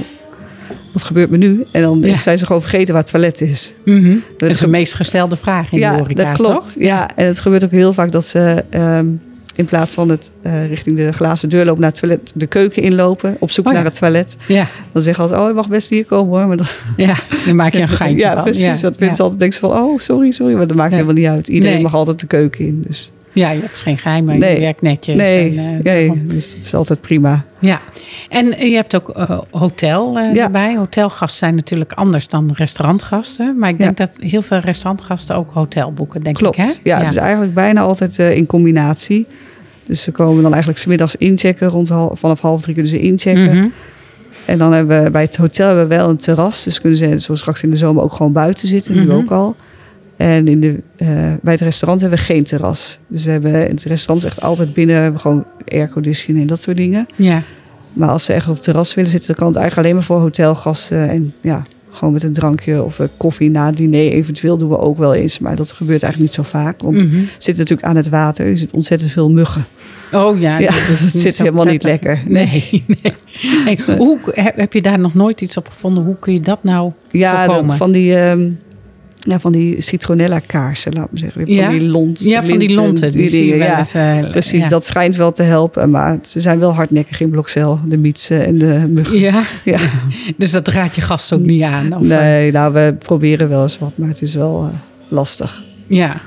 wat 0.92 1.02
gebeurt 1.02 1.30
me 1.30 1.36
nu? 1.36 1.64
En 1.72 1.82
dan 1.82 2.00
Ja. 2.02 2.16
zijn 2.16 2.38
ze 2.38 2.46
gewoon 2.46 2.60
vergeten 2.60 2.94
waar 2.94 3.02
het 3.02 3.12
toilet 3.12 3.40
is. 3.40 3.72
Mhm. 3.84 4.14
Dat 4.36 4.50
is 4.50 4.58
de 4.58 4.66
meest 4.68 4.94
gestelde 4.94 5.36
vraag 5.36 5.72
in 5.72 5.78
ja, 5.78 5.92
de 5.92 5.98
horeca, 5.98 6.24
dat 6.24 6.32
klopt. 6.36 6.54
toch? 6.74 6.82
Ja, 6.82 7.16
en 7.16 7.26
het 7.26 7.40
gebeurt 7.40 7.64
ook 7.64 7.70
heel 7.70 7.92
vaak 7.92 8.12
dat 8.12 8.24
ze 8.24 8.64
ehm, 8.70 9.06
in 9.54 9.64
plaats 9.64 9.94
van 9.94 10.08
het 10.08 10.30
eh, 10.42 10.66
richting 10.66 10.96
de 10.96 11.12
glazen 11.12 11.48
deur 11.48 11.64
lopen 11.64 11.80
naar 11.80 11.90
het 11.90 12.00
toilet, 12.00 12.32
de 12.34 12.46
keuken 12.46 12.82
inlopen 12.82 13.36
op 13.38 13.50
zoek 13.50 13.66
Oh 13.66 13.72
ja. 13.72 13.78
naar 13.78 13.86
het 13.90 13.98
toilet. 13.98 14.36
Ja, 14.48 14.66
Dan 14.92 15.02
zeggen 15.02 15.28
ze 15.28 15.34
altijd, 15.34 15.40
oh, 15.40 15.48
je 15.48 15.54
mag 15.54 15.68
best 15.68 15.88
hier 15.88 16.04
komen 16.04 16.38
hoor. 16.38 16.46
Maar 16.48 16.56
dan, 16.56 16.66
ja. 17.06 17.14
dan 17.46 17.56
maak 17.56 17.72
je 17.72 17.80
een 17.80 17.88
geintje 18.02 18.24
ja, 18.24 18.32
van. 18.32 18.42
precies. 18.42 18.64
Ja, 18.64 18.76
dat 18.80 18.98
mensen 18.98 19.22
altijd 19.22 19.40
denken 19.40 19.58
van, 19.58 19.72
oh, 19.72 19.98
sorry, 19.98 20.30
sorry. 20.30 20.54
Maar 20.54 20.66
dat 20.66 20.76
maakt 20.76 20.92
helemaal 20.92 21.14
niet 21.14 21.26
uit. 21.26 21.48
Iedereen 21.48 21.74
Nee. 21.74 21.82
mag 21.82 21.94
altijd 21.94 22.20
de 22.20 22.26
keuken 22.26 22.66
in. 22.66 22.84
Dus 22.86 23.10
Ja, 23.32 23.50
je 23.50 23.60
hebt 23.60 23.80
geen 23.80 23.98
geheimen. 23.98 24.38
Nee. 24.38 24.54
Je 24.54 24.60
werkt 24.60 24.82
netjes. 24.82 25.16
nee, 25.16 25.58
en, 25.58 25.76
eh, 25.78 25.84
nee 25.84 26.26
dus 26.26 26.52
het 26.54 26.64
is 26.64 26.74
altijd 26.74 27.00
prima. 27.00 27.44
Ja, 27.58 27.80
en 28.28 28.58
eh, 28.58 28.68
je 28.68 28.74
hebt 28.74 28.96
ook 28.96 29.08
eh, 29.08 29.38
hotel 29.50 30.18
Ja. 30.18 30.34
erbij. 30.36 30.76
Hotelgasten 30.76 31.38
zijn 31.38 31.54
natuurlijk 31.54 31.92
anders 31.92 32.28
dan 32.28 32.50
restaurantgasten. 32.54 33.58
Maar 33.58 33.68
ik 33.68 33.78
Ja. 33.78 33.84
denk 33.84 33.96
dat 33.96 34.10
heel 34.18 34.42
veel 34.42 34.58
restaurantgasten 34.58 35.36
ook 35.36 35.50
hotel 35.50 35.92
boeken, 35.92 36.22
denk 36.22 36.36
Klopt. 36.36 36.58
ik. 36.58 36.64
Hè? 36.64 36.70
Ja, 36.82 36.98
het 36.98 37.10
is 37.10 37.16
eigenlijk 37.16 37.54
bijna 37.54 37.80
altijd 37.80 38.18
in 38.18 38.46
combinatie. 38.46 39.26
Dus 39.84 40.02
ze 40.02 40.10
komen 40.10 40.42
dan 40.42 40.50
eigenlijk 40.52 40.80
's 40.82 40.86
middags 40.86 41.16
inchecken. 41.16 41.68
Rond 41.68 41.88
vanaf 42.12 42.40
half 42.40 42.60
drie 42.62 42.74
kunnen 42.74 42.92
ze 42.92 42.98
inchecken. 43.00 43.56
Mhm. 43.56 43.68
En 44.44 44.58
dan 44.58 44.72
hebben 44.72 45.02
we 45.04 45.10
bij 45.10 45.22
het 45.22 45.36
hotel 45.36 45.66
hebben 45.66 45.88
we 45.88 45.94
wel 45.94 46.08
een 46.08 46.16
terras. 46.16 46.64
Dus 46.64 46.80
kunnen 46.80 46.98
ze 46.98 47.20
zo 47.20 47.34
straks 47.34 47.62
in 47.62 47.70
de 47.70 47.76
zomer 47.76 48.02
ook 48.02 48.12
gewoon 48.12 48.32
buiten 48.32 48.68
zitten. 48.68 48.94
Nu 48.94 49.02
Mhm. 49.04 49.10
ook 49.16 49.30
al. 49.30 49.56
En 50.22 50.48
in 50.48 50.60
de, 50.60 50.82
eh, 50.96 51.08
bij 51.42 51.52
het 51.52 51.60
restaurant 51.60 52.00
hebben 52.00 52.18
we 52.18 52.24
geen 52.24 52.44
terras. 52.44 52.98
Dus 53.06 53.24
we 53.24 53.30
hebben 53.30 53.68
in 53.68 53.74
het 53.74 53.84
restaurant 53.84 54.26
echt 54.26 54.40
altijd 54.42 54.72
binnen 54.74 55.20
gewoon 55.20 55.44
airconditioning 55.68 56.42
en 56.42 56.48
dat 56.48 56.60
soort 56.62 56.76
dingen. 56.76 57.06
Ja, 57.16 57.42
Maar 57.92 58.08
als 58.08 58.24
ze 58.24 58.32
echt 58.32 58.48
op 58.48 58.54
het 58.54 58.62
terras 58.62 58.94
willen 58.94 59.10
zitten, 59.10 59.28
dan 59.28 59.36
kan 59.36 59.46
het 59.46 59.56
eigenlijk 59.56 59.86
alleen 59.86 59.98
maar 59.98 60.06
voor 60.08 60.20
hotelgasten. 60.20 61.08
En 61.08 61.34
ja, 61.40 61.62
gewoon 61.90 62.12
met 62.12 62.22
een 62.22 62.32
drankje 62.32 62.82
of 62.82 62.98
eh, 62.98 63.06
koffie 63.16 63.50
na 63.50 63.66
het 63.66 63.76
diner. 63.76 64.00
Eventueel 64.12 64.56
doen 64.56 64.68
we 64.68 64.78
ook 64.78 64.98
wel 64.98 65.14
eens. 65.14 65.38
Maar 65.38 65.56
dat 65.56 65.72
gebeurt 65.72 66.02
eigenlijk 66.02 66.36
niet 66.36 66.46
zo 66.46 66.50
vaak. 66.58 66.80
Want 66.82 66.96
Mhm. 66.96 67.08
we 67.10 67.26
zitten 67.38 67.56
natuurlijk 67.56 67.88
aan 67.88 67.96
het 67.96 68.08
water. 68.08 68.46
Er 68.46 68.58
zit 68.58 68.70
ontzettend 68.70 69.10
veel 69.10 69.30
muggen. 69.30 69.64
Oh 70.12 70.40
ja, 70.40 70.58
Ja, 70.58 70.70
dat 70.70 70.98
het 70.98 71.16
zit 71.26 71.38
helemaal 71.38 71.64
niet 71.64 71.82
lekker. 71.82 72.22
Nee, 72.28 72.84
nee. 72.86 73.12
nee. 73.86 73.96
Hoe, 73.96 74.18
heb, 74.34 74.72
je 74.72 74.82
daar 74.82 74.98
nog 74.98 75.14
nooit 75.14 75.40
iets 75.40 75.56
op 75.56 75.68
gevonden? 75.68 76.04
Hoe 76.04 76.16
kun 76.18 76.32
je 76.32 76.40
dat 76.40 76.64
nou 76.64 76.92
Ja, 77.10 77.44
voorkomen? 77.44 77.76
van 77.76 77.92
die, 77.92 78.16
ehm, 78.16 78.50
ja, 79.28 79.40
van 79.40 79.52
die 79.52 79.80
citronella 79.80 80.38
kaarsen, 80.38 80.92
laat 80.94 81.12
me 81.12 81.18
zeggen. 81.18 81.42
Van 81.44 81.54
Ja? 81.54 81.70
die 81.70 81.84
lont, 81.84 82.20
ja, 82.20 82.44
van 82.44 82.58
die 82.58 82.74
lonten. 82.74 83.10
Die, 83.10 83.30
dingen. 83.30 83.58
wel 83.58 83.66
Ja, 83.66 83.78
eens, 83.78 83.94
eh, 83.94 84.30
precies. 84.30 84.62
ja. 84.62 84.68
Dat 84.68 84.84
schijnt 84.86 85.16
wel 85.16 85.32
te 85.32 85.42
helpen. 85.42 85.90
Maar 85.90 86.18
ze 86.22 86.40
zijn 86.40 86.58
wel 86.58 86.74
hardnekkig 86.74 87.20
in 87.20 87.30
Blokcel. 87.30 87.80
De 87.88 87.96
mietsen 87.98 88.46
en 88.46 88.58
de 88.58 88.84
muggen. 88.88 89.18
Ja, 89.18 89.42
Ja. 89.64 89.78
dus 90.36 90.50
dat 90.50 90.68
raadt 90.68 90.94
je 90.94 91.00
gast 91.00 91.32
ook 91.32 91.40
niet 91.40 91.62
aan? 91.62 91.86
Of, 91.96 92.02
eh, 92.02 92.08
Nee, 92.08 92.52
nou, 92.52 92.72
we 92.72 92.96
proberen 92.98 93.48
wel 93.48 93.62
eens 93.62 93.78
wat. 93.78 93.92
Maar 93.94 94.08
het 94.08 94.22
is 94.22 94.34
wel 94.34 94.68
eh, 94.72 94.78
lastig. 95.08 95.62
Ja. 95.86 96.20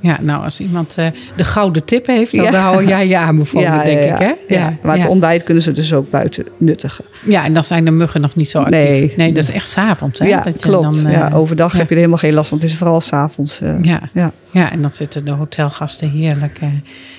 Ja, 0.00 0.18
nou, 0.20 0.44
als 0.44 0.60
iemand 0.60 0.94
eh, 0.96 1.06
de 1.36 1.44
gouden 1.44 1.84
tip 1.84 2.06
heeft, 2.06 2.34
dan 2.34 2.44
Ja. 2.44 2.60
hou 2.60 2.86
jij 2.86 3.08
je 3.08 3.16
aan 3.18 3.36
bijvoorbeeld, 3.36 3.74
ja, 3.74 3.82
denk 3.82 3.98
ja, 4.04 4.18
ik, 4.18 4.36
hè? 4.48 4.54
Ja. 4.54 4.74
Maar 4.82 4.98
het 4.98 5.06
ontbijt 5.08 5.42
kunnen 5.42 5.62
ze 5.62 5.70
dus 5.72 5.92
ook 5.94 6.10
buiten 6.10 6.46
nuttigen. 6.58 7.04
Ja, 7.26 7.44
en 7.44 7.54
dan 7.54 7.64
zijn 7.64 7.84
de 7.84 7.90
muggen 7.90 8.20
nog 8.20 8.34
niet 8.34 8.50
zo 8.50 8.58
actief. 8.58 8.78
Nee, 8.80 9.12
Nee. 9.16 9.32
dat 9.32 9.42
is 9.42 9.50
echt 9.50 9.68
s'avonds, 9.68 10.18
hè? 10.18 10.26
ja, 10.26 10.40
dat 10.40 10.52
je 10.62 10.68
klopt. 10.68 10.82
Dan, 11.02 11.06
eh, 11.06 11.12
ja, 11.12 11.30
overdag 11.34 11.72
ja. 11.72 11.78
heb 11.78 11.86
je 11.88 11.92
er 11.94 12.00
helemaal 12.00 12.18
geen 12.20 12.32
last 12.34 12.48
van. 12.48 12.58
Het 12.58 12.66
is 12.66 12.76
vooral 12.76 13.00
s'avonds. 13.00 13.62
avonds. 13.62 13.88
ja, 13.88 14.00
ja. 14.12 14.30
ja, 14.50 14.72
en 14.72 14.80
dan 14.82 14.90
zitten 14.90 15.24
de 15.24 15.30
hotelgasten 15.30 16.10
heerlijk. 16.10 16.58
eh. 16.60 16.68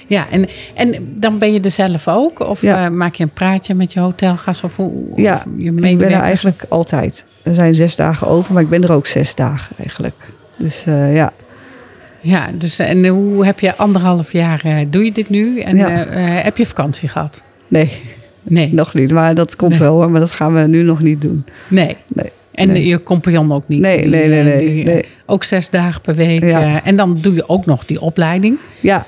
ja, 0.08 0.26
en, 0.32 0.46
en 0.74 1.14
dan 1.16 1.38
ben 1.38 1.54
je 1.54 1.60
er 1.60 1.72
zelf 1.72 2.08
ook? 2.08 2.40
Of 2.40 2.64
eh, 2.64 2.88
maak 2.90 3.16
je 3.16 3.24
een 3.24 3.30
praatje 3.34 3.74
met 3.74 3.94
je 3.94 4.00
hotelgast? 4.00 4.64
Of, 4.64 4.76
hoe- 4.76 4.92
Ja, 5.16 5.34
of 5.34 5.44
je 5.58 5.72
ik 5.74 5.98
ben 5.98 6.12
er 6.12 6.22
eigenlijk 6.22 6.64
altijd. 6.70 7.26
Er 7.44 7.54
zijn 7.54 7.76
zes 7.76 7.96
dagen 7.96 8.28
open, 8.28 8.54
maar 8.54 8.64
ik 8.64 8.70
ben 8.70 8.84
er 8.84 8.92
ook 8.92 9.06
zes 9.08 9.36
dagen 9.36 9.76
eigenlijk. 9.78 10.16
Dus 10.58 10.84
eh, 10.86 11.16
ja, 11.16 11.32
Ja, 12.22 12.50
dus 12.54 12.80
en 12.80 13.08
hoe 13.08 13.46
heb 13.46 13.60
je 13.60 13.76
anderhalf 13.76 14.32
jaar, 14.32 14.62
eh, 14.64 14.76
doe 14.90 15.04
je 15.06 15.12
dit 15.12 15.30
nu? 15.30 15.60
En 15.60 15.76
Ja. 15.78 15.90
eh, 16.06 16.38
eh, 16.38 16.44
heb 16.44 16.58
je 16.58 16.66
vakantie 16.66 17.08
gehad? 17.10 17.44
nee, 17.68 17.92
Nee, 18.44 18.74
nog 18.74 18.94
niet. 18.94 19.12
Maar 19.12 19.36
dat 19.36 19.56
komt 19.56 19.72
Nee. 19.72 19.80
wel 19.80 19.96
hoor, 19.96 20.12
maar 20.12 20.20
dat 20.20 20.32
gaan 20.32 20.54
we 20.54 20.60
nu 20.68 20.82
nog 20.84 21.02
niet 21.02 21.22
doen. 21.22 21.46
nee. 21.68 21.98
Nee. 22.08 22.30
En 22.52 22.68
Nee. 22.68 22.86
je 22.88 23.04
compagnon 23.04 23.52
ook 23.52 23.68
niet? 23.68 23.80
Nee, 23.82 24.02
Die, 24.02 24.10
nee, 24.10 24.28
nee, 24.28 24.40
eh, 24.40 24.46
nee. 24.46 24.58
die, 24.58 24.80
eh, 24.80 24.86
nee. 24.94 25.04
Ook 25.26 25.44
zes 25.44 25.70
dagen 25.70 26.02
per 26.02 26.16
week. 26.16 26.44
Ja. 26.44 26.62
eh, 26.62 26.76
en 26.88 26.96
dan 26.96 27.18
doe 27.22 27.34
je 27.34 27.50
ook 27.50 27.66
nog 27.66 27.86
die 27.86 28.02
opleiding. 28.02 28.58
Ja, 28.80 29.06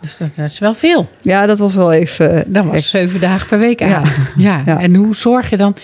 Dus 0.00 0.16
dat, 0.16 0.32
dat 0.36 0.50
is 0.50 0.58
wel 0.58 0.74
veel. 0.74 1.08
ja, 1.20 1.46
dat 1.46 1.58
was 1.58 1.74
wel 1.74 1.92
even... 1.92 2.34
eh, 2.36 2.42
Dat 2.46 2.64
was 2.64 2.90
zeven 2.90 3.20
dagen 3.20 3.48
per 3.48 3.58
week 3.58 3.82
aan. 3.82 3.88
Ja. 3.88 4.02
Ja. 4.36 4.62
Ja. 4.66 4.80
En 4.80 4.94
hoe 4.94 5.16
zorg 5.16 5.50
je 5.50 5.56
dan 5.56 5.74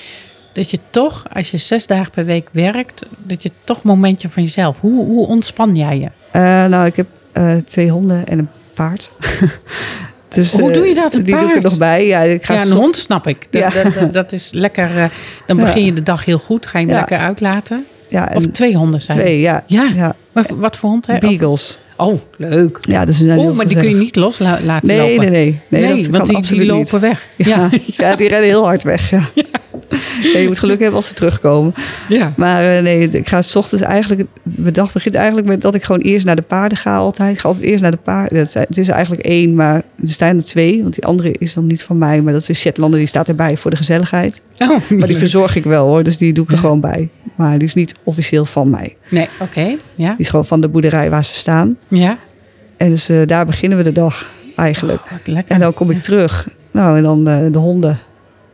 dat 0.54 0.70
je 0.70 0.78
toch, 0.90 1.24
als 1.32 1.50
je 1.50 1.56
zes 1.56 1.86
dagen 1.86 2.10
per 2.10 2.24
week 2.24 2.48
werkt, 2.52 3.06
dat 3.18 3.42
je 3.42 3.50
toch 3.64 3.76
een 3.76 3.82
momentje 3.90 4.28
van 4.28 4.42
jezelf. 4.42 4.80
Hoe, 4.80 5.04
hoe 5.04 5.26
ontspan 5.26 5.76
jij 5.76 5.98
je? 5.98 6.08
Eh, 6.30 6.42
nou, 6.64 6.86
ik 6.86 6.96
heb 6.96 7.06
eh, 7.32 7.56
twee 7.66 7.90
honden 7.90 8.26
en 8.26 8.38
een 8.38 8.48
paard. 8.74 9.10
dus, 10.34 10.52
Hoe 10.52 10.68
eh, 10.68 10.74
doe 10.74 10.86
je 10.86 10.94
dat, 10.94 11.14
een 11.14 11.22
Die 11.22 11.34
doe 11.34 11.42
ik 11.42 11.46
er 11.48 11.52
paard? 11.52 11.62
nog 11.62 11.78
bij. 11.78 12.06
Ja, 12.06 12.20
ik 12.20 12.44
ga 12.44 12.54
ja, 12.54 12.60
een 12.60 12.66
soms- 12.66 12.80
hond 12.80 12.96
snap 12.96 13.26
ik. 13.26 13.46
Dat, 13.50 13.62
Ja. 13.72 13.82
dat, 13.82 13.94
dat, 13.94 14.12
dat 14.12 14.32
is 14.32 14.48
lekker. 14.52 14.96
eh, 14.98 15.04
dan 15.46 15.56
Ja. 15.56 15.62
begin 15.64 15.84
je 15.84 15.92
de 15.92 16.02
dag 16.02 16.24
heel 16.24 16.38
goed. 16.38 16.66
Ga 16.66 16.78
je 16.78 16.86
hem 16.86 16.94
lekker 16.94 17.18
uitlaten. 17.18 17.84
Ja, 18.08 18.30
Of 18.34 18.46
twee 18.46 18.76
honden 18.76 19.00
zijn. 19.00 19.18
twee, 19.18 19.40
ja. 19.40 19.64
Ja. 19.66 19.90
ja. 19.94 20.14
Wat, 20.54 20.76
voor 20.76 20.90
hond? 20.90 21.06
Hè? 21.06 21.18
Beagles. 21.18 21.78
Oh, 21.96 22.20
leuk. 22.36 22.78
Ja, 22.80 23.04
dus 23.04 23.22
Oh, 23.22 23.28
heel 23.28 23.54
maar 23.54 23.66
die 23.66 23.76
kun 23.76 23.88
je 23.88 23.94
niet 23.94 24.16
los 24.16 24.38
la- 24.38 24.58
laten 24.64 24.88
Nee, 24.88 24.98
lopen. 24.98 25.32
nee, 25.32 25.60
nee. 25.68 25.82
Nee, 25.82 26.08
dat 26.10 26.28
want 26.30 26.48
die, 26.48 26.64
lopen 26.66 26.76
niet. 26.78 26.90
weg. 27.00 27.28
Ja, 27.36 27.46
Ja. 27.46 27.78
ja. 28.08 28.14
die 28.16 28.28
rennen 28.28 28.48
heel 28.48 28.64
hard 28.64 28.82
weg. 28.82 29.10
Ja. 29.10 29.28
Ja, 30.32 30.38
je 30.38 30.46
moet 30.48 30.58
geluk 30.58 30.78
hebben 30.78 30.96
als 30.96 31.06
ze 31.06 31.14
terugkomen. 31.14 31.74
ja. 32.08 32.32
Maar 32.36 32.76
eh, 32.76 32.82
nee, 32.82 33.08
ik 33.08 33.28
ga 33.28 33.42
s 33.42 33.56
ochtends 33.56 33.84
eigenlijk... 33.84 34.28
Mijn 34.42 34.72
dag 34.72 34.92
begint 34.92 35.14
eigenlijk 35.14 35.46
met 35.46 35.60
dat 35.60 35.74
ik 35.74 35.82
gewoon 35.84 36.00
eerst 36.00 36.26
naar 36.26 36.36
de 36.36 36.42
paarden 36.42 36.78
ga 36.78 36.96
altijd. 36.96 37.32
Ik 37.34 37.38
ga 37.40 37.48
altijd 37.48 37.66
eerst 37.66 37.82
naar 37.82 37.90
de 37.90 37.96
paarden. 37.96 38.38
Het 38.38 38.50
zijn- 38.50 38.66
is 38.70 38.88
eigenlijk 38.88 39.22
één, 39.24 39.54
maar 39.54 39.74
er 39.76 40.08
staan 40.08 40.36
er 40.36 40.44
twee. 40.44 40.82
Want 40.82 40.94
die 40.94 41.04
andere 41.04 41.32
is 41.38 41.54
dan 41.54 41.64
niet 41.64 41.82
van 41.82 41.98
mij. 41.98 42.22
Maar 42.22 42.32
dat 42.32 42.42
is 42.42 42.48
een 42.48 42.54
Shetlander, 42.54 42.98
die 42.98 43.08
staat 43.08 43.28
erbij 43.28 43.56
voor 43.56 43.70
de 43.70 43.76
gezelligheid. 43.76 44.42
Oh, 44.58 44.90
Maar 44.90 45.06
die 45.08 45.16
verzorg 45.16 45.56
ik 45.56 45.64
wel 45.64 45.86
hoor, 45.86 46.02
dus 46.02 46.16
die 46.16 46.32
doe 46.32 46.44
ik 46.44 46.48
er 46.50 46.54
Ja. 46.56 46.60
gewoon 46.60 46.80
bij. 46.80 47.08
Maar 47.36 47.58
die 47.58 47.68
is 47.68 47.74
niet 47.74 47.94
officieel 48.04 48.44
van 48.44 48.70
mij. 48.70 48.96
Nee, 49.08 49.28
oké. 49.40 49.76
Ja. 49.94 50.08
Die 50.10 50.18
is 50.18 50.28
gewoon 50.28 50.44
van 50.44 50.60
de 50.60 50.68
boerderij 50.68 51.10
waar 51.10 51.24
ze 51.24 51.34
staan. 51.34 51.76
Ja. 51.88 52.16
En 52.76 52.90
dus 52.90 53.08
eh, 53.08 53.16
daar 53.26 53.46
beginnen 53.46 53.78
we 53.78 53.84
de 53.84 53.92
dag 53.92 54.30
eigenlijk. 54.56 55.00
Oh. 55.28 55.38
En 55.46 55.60
dan 55.60 55.74
kom 55.74 55.90
ik 55.90 55.96
Ja. 55.96 56.02
terug. 56.02 56.48
Nou, 56.70 56.96
en 56.96 57.02
dan 57.02 57.28
eh, 57.28 57.38
de 57.52 57.58
honden 57.58 57.98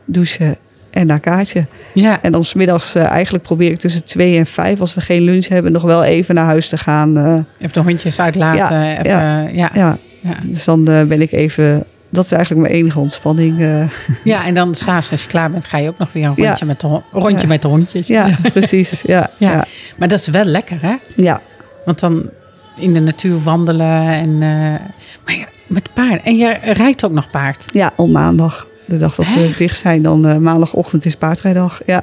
douchen 0.05 0.57
en 0.91 1.07
naar 1.07 1.21
kaartje. 1.21 1.67
Ja. 1.95 2.23
En 2.23 2.33
dan 2.33 2.45
smiddags 2.45 2.97
uh, 2.97 3.05
eigenlijk 3.05 3.45
probeer 3.45 3.71
ik 3.71 3.79
tussen 3.79 4.05
twee 4.05 4.39
en 4.39 4.47
vijf, 4.47 4.81
als 4.81 4.95
we 4.95 5.01
geen 5.01 5.23
lunch 5.23 5.47
hebben, 5.47 5.73
nog 5.73 5.83
wel 5.83 6.05
even 6.05 6.35
naar 6.35 6.45
huis 6.45 6.69
te 6.69 6.79
gaan. 6.79 7.19
Uh, 7.19 7.35
even 7.59 7.73
de 7.73 7.81
hondjes 7.81 8.21
uitlaten. 8.21 8.77
Ja, 8.77 8.99
even, 8.99 9.57
ja. 9.57 9.71
Ja. 9.75 9.99
Dus 10.43 10.65
dan 10.65 10.91
uh, 10.91 11.03
ben 11.03 11.21
ik 11.21 11.33
even. 11.33 11.85
Dat 12.11 12.25
is 12.25 12.33
eigenlijk 12.33 12.63
mijn 12.69 12.81
enige 12.81 12.99
ontspanning. 12.99 13.89
Ja, 14.25 14.45
en 14.47 14.55
dan 14.55 14.75
s'avonds 14.75 15.11
als 15.11 15.23
je 15.23 15.29
klaar 15.29 15.51
bent, 15.51 15.65
ga 15.65 15.79
je 15.79 15.89
ook 15.89 15.99
nog 15.99 16.13
weer 16.13 16.25
een 16.25 16.35
rondje, 16.37 16.67
met, 16.67 16.81
de, 16.81 17.01
rondje 17.13 17.47
met 17.47 17.63
de 17.63 17.69
hondjes. 17.69 18.07
Ja, 18.07 18.29
precies. 18.53 19.03
Ja, 19.03 19.31
Ja. 19.37 19.65
Maar 19.97 20.09
dat 20.09 20.19
is 20.21 20.27
wel 20.27 20.45
lekker, 20.45 20.79
hè? 20.81 20.95
ja. 21.17 21.41
Want 21.85 22.01
dan 22.01 22.31
in 22.77 22.95
de 22.95 23.01
natuur 23.01 23.43
wandelen 23.43 24.03
en... 24.09 24.43
eh, 24.43 24.81
maar 25.25 25.49
met 25.67 25.93
paard. 25.93 26.23
En 26.23 26.37
je 26.37 26.59
rijdt 26.63 27.05
ook 27.05 27.13
nog 27.13 27.31
paard. 27.31 27.65
ja 27.73 27.93
op 27.97 28.11
maandag. 28.11 28.67
De 28.91 28.99
dag 28.99 29.15
dat 29.15 29.27
we 29.27 29.53
dicht 29.57 29.79
zijn, 29.79 30.03
dan 30.03 30.27
uh, 30.27 30.37
maandagochtend 30.37 31.05
is 31.05 31.17
paardrijdag. 31.17 31.81
Ja. 31.87 32.03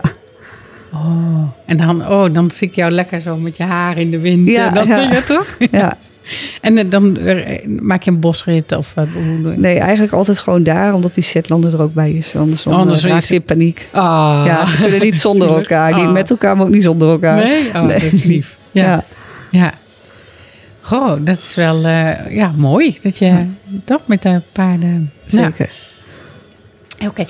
Oh. 0.94 1.44
En 1.66 1.78
dan, 1.78 2.08
oh, 2.08 2.34
dan 2.34 2.52
zie 2.52 2.68
ik 2.68 2.76
jou 2.76 2.92
lekker 2.92 3.22
zo 3.22 3.38
met 3.38 3.58
je 3.58 3.64
haar 3.64 3.98
in 3.98 4.12
de 4.12 4.20
wind. 4.20 4.48
Ja, 4.48 4.68
eh, 4.68 4.74
dat 4.74 4.88
ja. 4.88 5.06
doe 5.06 5.16
je 5.16 5.24
toch? 5.24 5.58
ja. 5.82 5.94
En 6.62 6.78
eh, 6.78 6.86
dan 6.90 7.18
maak 7.82 8.04
je 8.04 8.12
een 8.12 8.20
bosrit 8.20 8.72
of 8.72 8.94
hoe? 8.94 9.56
Nee, 9.56 9.80
eigenlijk 9.80 10.14
altijd 10.14 10.40
gewoon 10.40 10.64
daar, 10.64 10.94
omdat 10.94 11.14
die 11.14 11.24
Shetlander 11.24 11.74
er 11.74 11.82
ook 11.82 11.94
bij 11.94 12.12
is. 12.12 12.36
Anders, 12.36 12.64
dan, 12.64 12.74
Anders 12.74 13.06
raak 13.06 13.22
is 13.22 13.28
je 13.28 13.34
in 13.34 13.44
paniek. 13.44 13.88
Ah, 13.92 14.44
ja, 14.46 14.66
ze 14.66 14.78
kunnen 14.78 15.02
niet 15.02 15.20
zonder 15.28 15.56
elkaar. 15.56 15.94
Niet 15.94 16.06
Oh. 16.06 16.12
met 16.12 16.30
elkaar, 16.30 16.58
maar 16.58 16.66
ook 16.66 16.72
niet 16.72 16.84
zonder 16.84 17.10
elkaar. 17.10 17.36
Nee? 17.36 17.68
Oh, 17.68 17.82
Nee. 17.82 18.00
dat 18.00 18.12
is 18.12 18.24
lief. 18.24 18.58
Ja. 18.72 18.84
Ja. 18.84 19.04
ja. 19.52 19.74
Goh, 20.82 21.26
dat 21.26 21.38
is 21.38 21.56
wel 21.56 21.88
ja, 22.30 22.54
mooi. 22.56 22.98
Dat 23.02 23.18
je 23.18 23.46
toch 23.84 24.02
met 24.06 24.22
de 24.22 24.42
paarden... 24.52 25.12
Nou, 25.30 25.52
Oké. 27.06 27.26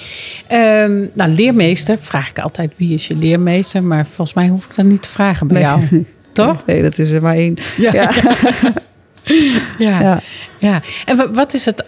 Ehm, 0.48 1.06
nou, 1.14 1.32
leermeester 1.32 1.98
vraag 1.98 2.30
ik 2.30 2.40
altijd 2.40 2.74
wie 2.78 2.94
is 2.94 3.08
je 3.08 3.16
leermeester, 3.16 3.84
maar 3.84 4.06
volgens 4.06 4.34
mij 4.34 4.48
hoef 4.48 4.66
ik 4.66 4.76
dat 4.76 4.86
niet 4.86 5.02
te 5.02 5.10
vragen 5.10 5.48
bij 5.48 5.62
Nee. 5.62 5.66
jou. 5.90 6.06
Toch? 6.34 6.66
Nee, 6.66 6.82
dat 6.82 6.98
is 6.98 7.10
er 7.10 7.22
maar 7.22 7.36
één. 7.36 7.58
Ja. 7.78 7.94
Ja. 7.94 8.12
Ja. 9.78 10.00
ja. 10.00 10.22
Ja. 10.60 10.82
En 11.06 11.18
wa- 11.18 11.32
wat 11.32 11.54
is 11.54 11.66
het 11.66 11.84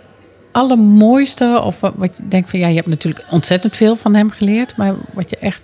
allermooiste 0.52 1.62
of 1.64 1.80
wat, 1.80 1.94
wat 1.96 2.18
je 2.18 2.24
denkt 2.28 2.50
van 2.50 2.60
ja, 2.60 2.68
je 2.68 2.76
hebt 2.76 2.88
natuurlijk 2.88 3.26
ontzettend 3.30 3.76
veel 3.76 3.96
van 3.96 4.16
hem 4.16 4.30
geleerd, 4.32 4.78
maar 4.78 4.94
wat 5.14 5.30
je 5.30 5.38
echt 5.38 5.62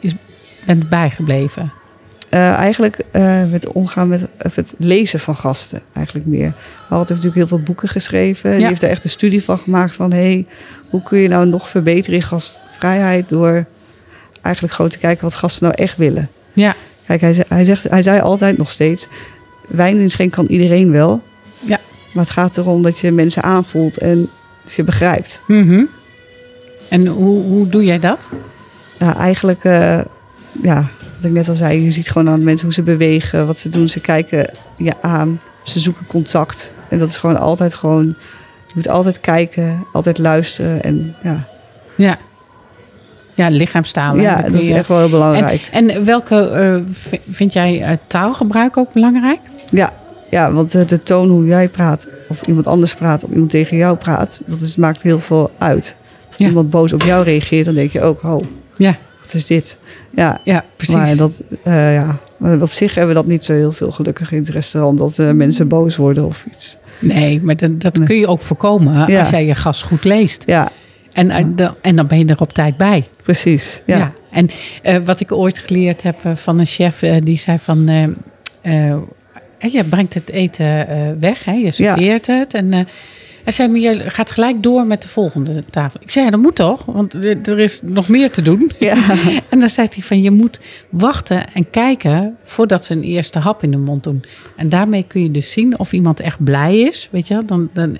is, 0.00 0.12
bent 0.66 0.88
bijgebleven? 0.88 1.72
Eh, 2.30 2.52
eigenlijk 2.52 2.98
eh, 3.10 3.44
met 3.44 3.72
omgaan 3.72 4.08
met 4.08 4.26
of 4.42 4.56
het 4.56 4.74
lezen 4.78 5.20
van 5.20 5.36
gasten, 5.36 5.80
eigenlijk 5.92 6.26
meer. 6.26 6.54
Hij 6.88 6.98
had 6.98 7.08
natuurlijk 7.08 7.34
heel 7.34 7.46
veel 7.46 7.60
boeken 7.60 7.88
geschreven. 7.88 8.50
Die 8.50 8.60
Ja. 8.60 8.68
heeft 8.68 8.82
er 8.82 8.88
echt 8.88 9.04
een 9.04 9.10
studie 9.10 9.44
van 9.44 9.58
gemaakt 9.58 9.94
van... 9.94 10.12
hey, 10.12 10.46
hoe 10.90 11.02
kun 11.02 11.18
je 11.18 11.28
nou 11.28 11.46
nog 11.46 11.68
verbeteren 11.68 12.14
in 12.18 12.22
gastvrijheid... 12.26 13.28
door 13.28 13.64
eigenlijk 14.42 14.74
gewoon 14.74 14.90
te 14.90 14.98
kijken 14.98 15.24
wat 15.24 15.34
gasten 15.34 15.64
nou 15.64 15.82
echt 15.82 15.96
willen. 15.96 16.28
Ja. 16.52 16.74
Kijk, 17.06 17.20
hij, 17.20 17.44
hij, 17.48 17.64
zegt, 17.64 17.88
hij 17.90 18.02
zei 18.02 18.20
altijd 18.20 18.58
nog 18.58 18.70
steeds... 18.70 19.08
wijn 19.68 19.98
inschenken 19.98 20.36
kan 20.36 20.46
iedereen 20.54 20.90
wel. 20.90 21.22
Ja. 21.60 21.78
Maar 22.12 22.24
het 22.24 22.32
gaat 22.32 22.56
erom 22.56 22.82
dat 22.82 22.98
je 22.98 23.12
mensen 23.12 23.42
aanvoelt 23.42 23.98
en 23.98 24.28
ze 24.66 24.84
begrijpt. 24.84 25.40
Mhm. 25.46 25.84
En 26.88 27.06
hoe, 27.06 27.42
hoe 27.42 27.68
doe 27.68 27.84
jij 27.84 27.98
dat? 27.98 28.28
Ja, 28.98 29.16
eigenlijk, 29.16 29.64
eh, 29.64 30.00
ja, 30.62 30.88
wat 31.20 31.30
ik 31.30 31.36
net 31.36 31.48
al 31.48 31.54
zei, 31.54 31.84
je 31.84 31.90
ziet 31.90 32.10
gewoon 32.10 32.28
aan 32.28 32.44
mensen 32.44 32.64
hoe 32.66 32.74
ze 32.74 32.82
bewegen, 32.82 33.46
wat 33.46 33.58
ze 33.58 33.68
doen. 33.68 33.88
Ze 33.88 34.00
kijken 34.00 34.50
je 34.76 34.92
aan, 35.00 35.40
ze 35.64 35.80
zoeken 35.80 36.06
contact. 36.06 36.72
En 36.88 36.98
dat 36.98 37.08
is 37.08 37.18
gewoon 37.18 37.38
altijd 37.38 37.74
gewoon, 37.74 38.06
je 38.66 38.72
moet 38.74 38.88
altijd 38.88 39.20
kijken, 39.20 39.84
altijd 39.92 40.18
luisteren. 40.18 40.82
En 40.82 41.14
ja, 41.22 41.46
Ja. 41.96 42.16
Ja, 43.34 43.48
lichaamstaal. 43.48 44.16
ja 44.16 44.42
dat 44.42 44.54
is 44.54 44.66
je- 44.66 44.74
echt 44.74 44.88
wel 44.88 44.98
heel 44.98 45.08
belangrijk. 45.10 45.68
En, 45.72 45.90
en 45.90 46.04
welke 46.04 46.48
eh, 46.48 46.76
vind 47.30 47.52
jij 47.52 47.82
eh, 47.82 47.96
taalgebruik 48.06 48.76
ook 48.76 48.92
belangrijk? 48.92 49.38
Ja, 49.72 49.92
ja, 50.30 50.52
want 50.52 50.74
eh, 50.74 50.86
de 50.86 50.98
toon 50.98 51.28
hoe 51.28 51.46
jij 51.46 51.68
praat, 51.68 52.08
of 52.28 52.42
iemand 52.42 52.66
anders 52.66 52.94
praat, 52.94 53.24
of 53.24 53.30
iemand 53.30 53.50
tegen 53.50 53.76
jou 53.76 53.96
praat, 53.96 54.42
dat 54.46 54.60
is, 54.60 54.76
maakt 54.76 55.02
heel 55.02 55.20
veel 55.20 55.50
uit. 55.58 55.96
Als 56.28 56.38
Ja. 56.38 56.46
iemand 56.46 56.70
boos 56.70 56.92
op 56.92 57.02
jou 57.02 57.24
reageert, 57.24 57.64
dan 57.64 57.74
denk 57.74 57.90
je 57.90 58.02
ook, 58.02 58.22
oh, 58.22 58.42
Ja, 58.76 58.94
wat 59.32 59.40
is 59.40 59.46
dit? 59.46 59.76
Ja, 60.14 60.40
ja 60.44 60.64
precies. 60.76 60.94
Maar 60.94 61.16
dat, 61.16 61.42
eh, 61.64 61.94
ja, 61.94 62.18
op 62.60 62.70
zich 62.72 62.94
hebben 62.94 63.14
we 63.14 63.20
dat 63.20 63.30
niet 63.30 63.44
zo 63.44 63.52
heel 63.52 63.72
veel 63.72 63.90
gelukkig 63.90 64.32
in 64.32 64.38
het 64.38 64.48
restaurant. 64.48 64.98
Dat 64.98 65.18
eh, 65.18 65.30
mensen 65.30 65.68
boos 65.68 65.96
worden 65.96 66.26
of 66.26 66.44
iets. 66.48 66.76
Nee, 67.00 67.40
maar 67.42 67.56
dat, 67.56 67.80
dat 67.80 67.96
Nee. 67.96 68.06
kun 68.06 68.16
je 68.16 68.26
ook 68.26 68.40
voorkomen 68.40 69.08
Ja. 69.08 69.18
als 69.18 69.30
jij 69.30 69.46
je 69.46 69.54
gast 69.54 69.82
goed 69.82 70.04
leest. 70.04 70.42
Ja, 70.46 70.70
En, 71.12 71.30
eh, 71.30 71.44
dan- 71.54 71.74
en 71.80 71.96
dan 71.96 72.06
ben 72.06 72.18
je 72.18 72.24
er 72.26 72.40
op 72.40 72.52
tijd 72.52 72.76
bij. 72.76 73.06
precies. 73.22 73.82
Ja, 73.86 73.96
Ja. 73.96 74.12
En 74.30 75.04
wat 75.04 75.20
ik 75.20 75.32
ooit 75.32 75.58
geleerd 75.58 76.02
heb 76.02 76.16
van 76.34 76.58
een 76.58 76.66
chef, 76.66 77.02
die 77.24 77.38
zei 77.38 77.58
van... 77.58 77.86
je 79.58 79.84
brengt 79.88 80.14
het 80.14 80.30
eten 80.30 80.86
weg, 81.20 81.44
hè? 81.44 81.52
je 81.52 81.70
serveert 81.70 82.26
het. 82.26 82.54
En 82.54 82.70
hij 83.44 83.52
zei, 83.52 83.68
maar 83.68 83.80
je 83.80 84.10
gaat 84.10 84.30
gelijk 84.30 84.62
door 84.62 84.86
met 84.86 85.02
de 85.02 85.08
volgende 85.08 85.64
tafel. 85.70 86.00
Ik 86.02 86.10
zei, 86.10 86.24
ja, 86.24 86.30
dat 86.30 86.40
moet 86.40 86.54
toch? 86.56 86.84
Want 86.84 87.14
er 87.14 87.58
is 87.58 87.80
nog 87.82 88.08
meer 88.08 88.30
te 88.30 88.42
doen. 88.42 88.70
ja. 88.78 88.96
En 89.50 89.60
dan 89.60 89.70
zei 89.70 89.86
hij 89.94 90.02
van, 90.02 90.22
je 90.22 90.30
moet 90.30 90.60
wachten 90.90 91.52
en 91.52 91.70
kijken 91.70 92.36
voordat 92.44 92.84
ze 92.84 92.92
een 92.92 93.02
eerste 93.02 93.38
hap 93.38 93.62
in 93.62 93.70
de 93.70 93.76
mond 93.76 94.02
doen. 94.04 94.24
En 94.56 94.68
daarmee 94.68 95.04
kun 95.08 95.22
je 95.22 95.30
dus 95.30 95.52
zien 95.52 95.78
of 95.78 95.92
iemand 95.92 96.20
echt 96.20 96.44
blij 96.44 96.78
is, 96.80 97.08
weet 97.12 97.28
je. 97.28 97.42
Dan, 97.46 97.70
dan, 97.72 97.96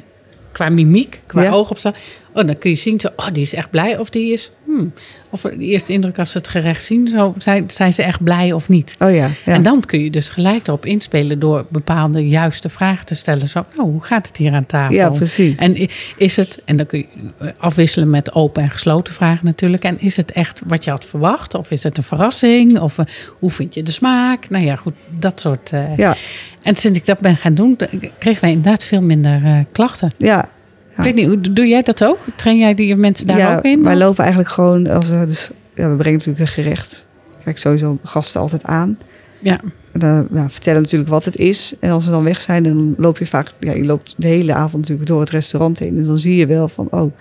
qua 0.53 0.68
mimiek, 0.68 1.22
qua 1.26 1.42
Ja. 1.42 1.50
oogopslag. 1.50 1.94
Oh, 2.35 2.46
dan 2.46 2.59
kun 2.59 2.70
je 2.70 2.76
zien, 2.76 3.00
zo, 3.00 3.09
oh, 3.16 3.26
die 3.33 3.42
is 3.42 3.55
echt 3.55 3.70
blij 3.70 3.98
of 3.98 4.11
die 4.11 4.33
is... 4.33 4.50
Hmm. 4.76 4.92
Of 5.30 5.40
de 5.40 5.56
eerste 5.59 5.92
indruk 5.92 6.18
als 6.18 6.30
ze 6.30 6.38
het 6.38 6.48
gerecht 6.48 6.85
zien, 6.85 7.09
zo, 7.09 7.35
zijn, 7.38 7.64
zijn 7.70 7.92
ze 7.94 8.02
echt 8.02 8.22
blij 8.22 8.52
of 8.52 8.68
niet. 8.68 8.94
Oh 8.98 9.14
ja, 9.14 9.28
ja. 9.44 9.52
En 9.54 9.62
dan 9.62 9.80
kun 9.80 10.00
je 10.02 10.11
dus 10.11 10.28
gelijk 10.28 10.66
erop 10.68 10.87
inspelen 10.87 11.38
door 11.38 11.66
bepaalde 11.68 12.28
juiste 12.28 12.68
vragen 12.68 13.06
te 13.06 13.14
stellen. 13.14 13.48
Zo, 13.48 13.64
nou, 13.76 13.90
hoe 13.90 14.02
gaat 14.02 14.26
het 14.26 14.37
hier 14.37 14.52
aan 14.52 14.66
tafel? 14.66 14.94
ja, 14.94 15.09
precies. 15.09 15.56
En 15.59 15.88
is 16.16 16.37
het, 16.37 16.62
en 16.64 16.76
dan 16.76 16.87
kun 16.87 16.98
je 16.98 17.06
eh, 17.38 17.48
afwisselen 17.56 18.11
met 18.11 18.35
open 18.35 18.62
en 18.62 18.70
gesloten 18.70 19.14
vragen 19.14 19.44
natuurlijk. 19.46 19.83
En 19.85 20.00
is 20.00 20.16
het 20.16 20.33
echt 20.33 20.62
wat 20.66 20.85
je 20.85 20.90
had 20.90 21.04
verwacht? 21.04 21.54
Of 21.54 21.70
is 21.70 21.83
het 21.83 21.96
een 21.96 22.02
verrassing? 22.02 22.78
Of 22.80 22.98
eh, 22.98 23.04
hoe 23.38 23.50
vind 23.50 23.74
je 23.74 23.83
de 23.83 23.90
smaak? 23.90 24.50
Nou 24.50 24.64
ja, 24.64 24.76
goed, 24.76 24.94
dat 25.18 25.40
soort. 25.40 25.70
eh. 25.72 25.96
ja, 25.96 26.16
En 26.62 26.76
sinds 26.76 26.98
ik 26.98 27.06
dat 27.06 27.18
ben 27.18 27.37
gaan 27.37 27.54
doen, 27.54 27.78
kregen 28.18 28.40
wij 28.40 28.50
inderdaad 28.50 28.85
veel 28.85 29.02
minder 29.02 29.64
klachten. 29.72 30.11
ja. 30.16 30.48
Ik 30.96 31.05
weet 31.05 31.14
niet, 31.14 31.26
hoe- 31.26 31.40
doe 31.53 31.66
jij 31.68 31.83
dat 31.83 32.05
ook? 32.05 32.18
Train 32.37 32.59
jij 32.59 32.74
die 32.74 32.96
mensen 32.96 33.26
daar 33.26 33.38
ja, 33.38 33.57
ook 33.57 33.62
in? 33.64 33.83
Wij 33.83 33.96
lopen 33.96 34.18
eigenlijk 34.22 34.53
gewoon, 34.53 34.87
als 34.88 35.09
we, 35.11 35.24
dus, 35.26 35.50
ja, 35.74 35.90
we 35.90 35.96
brengen 35.96 36.18
natuurlijk 36.18 36.38
een 36.38 36.62
gerecht. 36.62 37.07
Kijk 37.44 37.59
sowieso 37.59 37.98
gasten 38.03 38.40
altijd 38.40 38.64
aan. 38.64 38.98
Ja, 39.38 39.61
En 39.92 40.00
dan 40.00 40.29
ja, 40.35 40.50
vertellen 40.50 40.83
natuurlijk 40.83 41.11
wat 41.11 41.24
het 41.24 41.37
is. 41.37 41.74
En 41.81 41.90
als 41.90 42.05
ze 42.05 42.11
dan 42.11 42.24
weg 42.24 42.40
zijn, 42.40 42.62
dan 42.62 42.94
loop 42.96 43.18
je 43.18 43.26
vaak, 43.26 43.50
ja, 43.61 43.72
je 43.72 43.85
loopt 43.85 44.14
de 44.16 44.26
hele 44.26 44.55
avond 44.55 44.83
natuurlijk 44.83 45.09
door 45.09 45.20
het 45.20 45.31
restaurant 45.31 45.79
heen. 45.79 45.96
En 45.98 46.05
dan 46.05 46.18
zie 46.18 46.37
je 46.37 46.46
wel 46.46 46.68
van, 46.68 46.88
oh, 46.90 47.12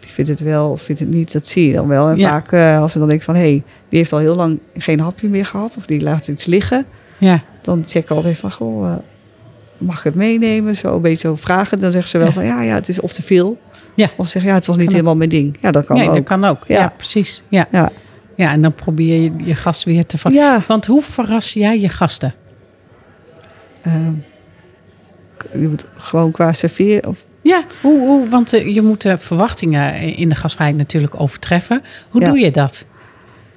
die 0.00 0.10
vindt 0.10 0.30
het 0.30 0.40
wel 0.40 0.70
of 0.70 0.82
vindt 0.82 1.00
het 1.00 1.10
niet. 1.10 1.32
Dat 1.32 1.46
zie 1.46 1.66
je 1.66 1.72
dan 1.74 1.88
wel. 1.88 2.08
En 2.08 2.16
Ja. 2.18 2.28
vaak 2.28 2.52
eh, 2.52 2.80
als 2.80 2.92
ze 2.92 2.98
dan 2.98 3.08
denken 3.08 3.24
van, 3.26 3.34
hé, 3.34 3.40
hey, 3.40 3.62
die 3.88 3.98
heeft 3.98 4.12
al 4.12 4.18
heel 4.18 4.34
lang 4.36 4.58
geen 4.76 5.00
hapje 5.00 5.28
meer 5.28 5.46
gehad. 5.46 5.76
Of 5.76 5.86
die 5.86 6.00
laat 6.00 6.28
iets 6.28 6.44
liggen. 6.46 6.84
ja, 7.18 7.42
dan 7.62 7.82
check 7.86 8.02
ik 8.02 8.10
altijd 8.10 8.38
van, 8.38 8.52
goh, 8.52 8.88
eh, 8.90 8.96
mag 9.78 9.98
ik 9.98 10.04
het 10.04 10.14
meenemen? 10.14 10.76
Zo 10.76 10.94
een 10.94 11.02
beetje 11.02 11.28
zo 11.28 11.34
vragen. 11.36 11.78
Dan 11.78 11.90
zeggen 11.90 12.10
ze 12.10 12.18
wel 12.18 12.26
Ja. 12.26 12.32
van, 12.32 12.44
ja, 12.44 12.62
ja, 12.62 12.74
het 12.74 12.88
is 12.88 13.00
of 13.00 13.12
te 13.12 13.22
veel. 13.22 13.58
Ja. 13.94 14.08
Of 14.16 14.28
zeggen, 14.28 14.50
ja, 14.50 14.56
het 14.56 14.66
was 14.66 14.76
niet 14.76 14.86
ook. 14.86 14.92
helemaal 14.92 15.16
mijn 15.16 15.28
ding. 15.30 15.56
Ja, 15.60 15.70
dat 15.70 15.86
kan 15.86 15.96
nee, 15.96 16.08
ook. 16.08 16.14
dat 16.14 16.24
kan 16.24 16.44
ook. 16.44 16.62
Ja, 16.66 16.78
Ja. 16.80 16.92
precies. 16.96 17.42
Ja. 17.48 17.68
Ja. 17.70 17.90
ja, 18.34 18.52
en 18.52 18.60
dan 18.60 18.74
probeer 18.74 19.22
je 19.22 19.32
je 19.36 19.54
gast 19.54 19.84
weer 19.84 20.06
te 20.06 20.18
ver... 20.18 20.32
Ja, 20.32 20.60
Want 20.66 20.86
hoe 20.86 21.02
verras 21.02 21.52
jij 21.52 21.80
je 21.80 21.88
gasten? 21.88 22.34
eh, 23.82 24.08
je 25.52 25.68
moet 25.68 25.84
gewoon 25.96 26.30
qua 26.32 26.52
serveren. 26.52 27.06
Of, 27.08 27.24
Ja, 27.42 27.64
hoe, 27.80 27.98
hoe, 28.00 28.28
want 28.28 28.52
eh, 28.52 28.68
je 28.74 28.82
moet 28.82 29.02
de 29.02 29.18
verwachtingen 29.18 29.94
in 30.16 30.28
de 30.28 30.34
gastvrijheid 30.34 30.78
natuurlijk 30.78 31.20
overtreffen. 31.20 31.82
Hoe 32.10 32.24
doe 32.24 32.38
je 32.38 32.50
dat? 32.50 32.84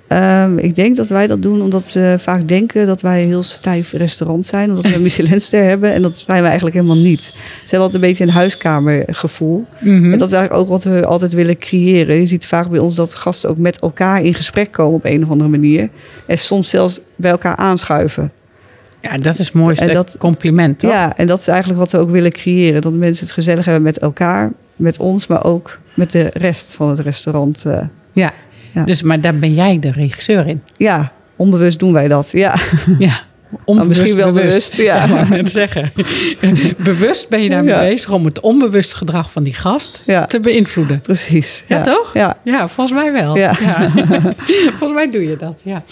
Ehm, 0.10 0.58
ik 0.58 0.76
denk 0.76 0.96
dat 0.96 1.08
wij 1.08 1.28
dat 1.28 1.42
doen 1.42 1.62
omdat 1.62 1.86
ze 1.86 2.16
vaak 2.20 2.48
denken 2.48 2.86
dat 2.88 3.02
wij 3.02 3.22
een 3.22 3.28
heel 3.28 3.44
stijf 3.44 3.92
restaurant 3.92 4.46
zijn. 4.46 4.70
Omdat 4.70 4.86
we 4.88 4.96
een 4.96 5.02
Michelinster 5.02 5.64
hebben. 5.64 5.94
En 5.94 6.02
dat 6.02 6.18
zijn 6.18 6.42
we 6.42 6.48
eigenlijk 6.48 6.76
helemaal 6.76 6.98
niet. 7.04 7.22
Ze 7.24 7.34
hebben 7.62 7.80
altijd 7.80 8.04
een 8.04 8.10
beetje 8.10 8.24
een 8.24 8.30
huiskamergevoel. 8.30 9.66
Mhm. 9.80 10.12
En 10.12 10.18
dat 10.18 10.28
is 10.28 10.34
eigenlijk 10.34 10.54
ook 10.64 10.70
wat 10.70 10.84
we 10.84 11.06
altijd 11.06 11.34
willen 11.34 11.58
creëren. 11.58 12.16
Je 12.20 12.26
ziet 12.26 12.46
vaak 12.46 12.70
bij 12.70 12.80
ons 12.80 12.96
dat 12.96 13.16
gasten 13.16 13.50
ook 13.50 13.58
met 13.58 13.80
elkaar 13.80 14.24
in 14.24 14.34
gesprek 14.34 14.72
komen 14.72 14.94
op 14.96 15.06
een 15.06 15.24
of 15.24 15.30
andere 15.30 15.50
manier. 15.50 15.90
En 16.26 16.38
soms 16.38 16.70
zelfs 16.70 17.00
bij 17.16 17.32
elkaar 17.32 17.56
aanschuiven. 17.56 18.32
Ja, 19.02 19.18
dat 19.18 19.34
is 19.34 19.40
het 19.46 19.54
mooiste 19.54 19.86
En 19.86 19.94
dat- 19.94 20.16
compliment, 20.20 20.80
toch? 20.80 20.92
Ja, 20.92 21.18
en 21.18 21.28
dat 21.28 21.40
is 21.40 21.48
eigenlijk 21.48 21.80
wat 21.80 21.92
we 21.92 21.98
ook 21.98 22.10
willen 22.10 22.32
creëren. 22.32 22.82
Dat 22.82 22.94
mensen 22.94 23.26
het 23.26 23.34
gezellig 23.34 23.66
hebben 23.66 23.84
met 23.84 23.98
elkaar, 23.98 24.52
met 24.76 24.98
ons, 25.00 25.28
maar 25.28 25.44
ook 25.46 25.80
met 25.94 26.12
de 26.12 26.30
rest 26.34 26.74
van 26.74 26.90
het 26.90 27.00
restaurant. 27.00 27.66
eh. 27.66 27.82
Ja. 28.12 28.32
Ja. 28.72 28.84
Dus, 28.84 29.02
maar 29.02 29.22
daar 29.22 29.36
ben 29.36 29.54
jij 29.54 29.80
de 29.80 29.92
regisseur 29.92 30.48
in. 30.48 30.62
ja, 30.78 31.12
onbewust 31.36 31.80
doen 31.80 31.94
wij 31.94 32.08
dat. 32.08 32.30
Ja, 32.32 32.56
Ja. 33.00 33.20
Onbewust, 33.66 34.00
misschien 34.00 34.18
wel 34.18 34.32
bewust. 34.34 34.76
Ja. 34.76 35.04
ik 35.04 35.10
wou 35.10 35.28
net 35.30 35.52
zeggen. 35.52 35.92
bewust 36.78 37.30
ben 37.30 37.42
je 37.44 37.50
daarmee 37.50 37.74
Ja. 37.74 37.80
bezig 37.80 38.10
om 38.12 38.26
het 38.26 38.40
onbewust 38.40 38.94
gedrag 38.94 39.32
van 39.32 39.44
die 39.44 39.54
gast 39.54 40.02
ja, 40.06 40.26
te 40.26 40.40
beïnvloeden. 40.40 41.00
precies. 41.02 41.64
Ja, 41.68 41.82
toch? 41.82 42.14
Ja, 42.14 42.38
Ja, 42.44 42.68
volgens 42.68 43.02
mij 43.02 43.12
wel. 43.12 43.38
Ja. 43.38 43.54
volgens 44.78 44.94
mij 44.94 45.10
doe 45.12 45.24
je 45.28 45.36
dat, 45.38 45.62
ja. 45.66 45.84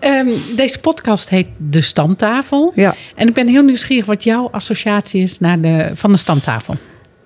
Ehm, 0.00 0.28
deze 0.56 0.78
podcast 0.78 1.28
heet 1.28 1.46
De 1.56 1.80
Stamtafel. 1.80 2.72
ja. 2.74 2.94
En 3.14 3.28
ik 3.28 3.34
ben 3.34 3.48
heel 3.48 3.62
nieuwsgierig 3.62 4.04
wat 4.06 4.24
jouw 4.24 4.48
associatie 4.50 5.22
is 5.22 5.38
naar 5.38 5.60
de, 5.60 5.90
van 5.94 6.12
de 6.12 6.18
stamtafel. 6.18 6.74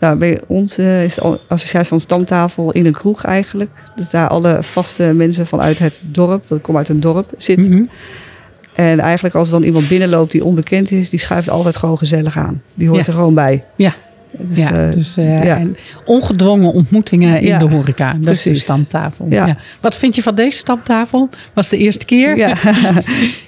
Nou, 0.01 0.17
bij 0.17 0.41
ons 0.47 0.79
eh, 0.79 1.05
is 1.05 1.15
de 1.15 1.41
associatie 1.49 1.89
van 1.89 2.01
stamtafel 2.01 2.71
in 2.73 2.87
een 2.87 2.93
kroeg 2.93 3.25
eigenlijk. 3.25 3.71
Dus 3.97 4.11
daar 4.11 4.29
alle 4.29 4.59
vaste 4.63 5.03
mensen 5.15 5.47
vanuit 5.47 5.79
het 5.79 6.01
dorp, 6.03 6.49
dat 6.49 6.61
komt 6.61 6.77
uit 6.79 6.89
een 6.89 7.01
dorp, 7.01 7.33
zitten. 7.37 7.71
Mhm. 7.73 7.85
En 8.75 8.99
eigenlijk 9.01 9.35
als 9.35 9.47
er 9.47 9.53
dan 9.53 9.63
iemand 9.63 9.89
binnenloopt 9.89 10.33
die 10.33 10.45
onbekend 10.45 10.91
is, 10.91 11.11
die 11.11 11.19
schuift 11.19 11.51
altijd 11.51 11.77
gewoon 11.77 11.99
gezellig 11.99 12.37
aan. 12.37 12.63
Die 12.75 12.89
hoort 12.89 13.01
Ja. 13.01 13.07
er 13.07 13.13
gewoon 13.19 13.35
bij. 13.35 13.65
Ja. 13.77 13.95
Dus, 14.39 14.59
ja, 14.59 14.87
eh, 14.87 14.93
dus 14.93 15.17
eh, 15.17 15.45
ja. 15.45 15.57
en 15.57 15.77
ongedwongen 16.05 16.73
ontmoetingen 16.73 17.41
in 17.41 17.47
Ja, 17.47 17.59
de 17.59 17.65
horeca. 17.69 18.07
Dat 18.13 18.17
is 18.35 18.43
de 18.43 18.49
precies. 18.49 18.63
stamtafel. 18.63 19.27
Ja. 19.29 19.57
Wat 19.81 19.97
vind 19.97 20.15
je 20.15 20.23
van 20.23 20.35
deze 20.35 20.59
stamtafel? 20.59 21.29
Was 21.53 21.69
de 21.69 21.77
eerste 21.77 22.05
keer? 22.05 22.37
ja. 22.47 22.51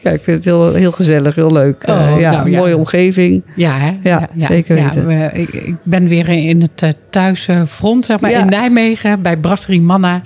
Ik 0.02 0.20
vind 0.22 0.26
het 0.26 0.44
heel, 0.44 0.74
heel 0.74 0.92
gezellig, 0.92 1.34
heel 1.34 1.52
leuk. 1.52 1.84
Oh, 1.88 1.94
Eh, 2.14 2.20
ja, 2.20 2.30
nou, 2.30 2.50
ja. 2.50 2.58
mooie 2.58 2.76
omgeving. 2.76 3.42
Ja, 3.56 3.78
hè? 3.78 3.92
Ja, 4.02 4.28
zeker 4.38 4.74
weten. 4.74 5.06
we- 5.06 5.30
ik, 5.32 5.48
ik 5.52 5.74
ben 5.82 6.08
weer 6.08 6.28
in 6.28 6.60
het 6.60 6.96
thuisfront, 7.10 8.04
zeg 8.04 8.20
maar, 8.20 8.30
in 8.30 8.46
Nijmegen, 8.46 9.22
bij 9.22 9.36
Brasserie 9.36 9.80
Manna. 9.80 10.22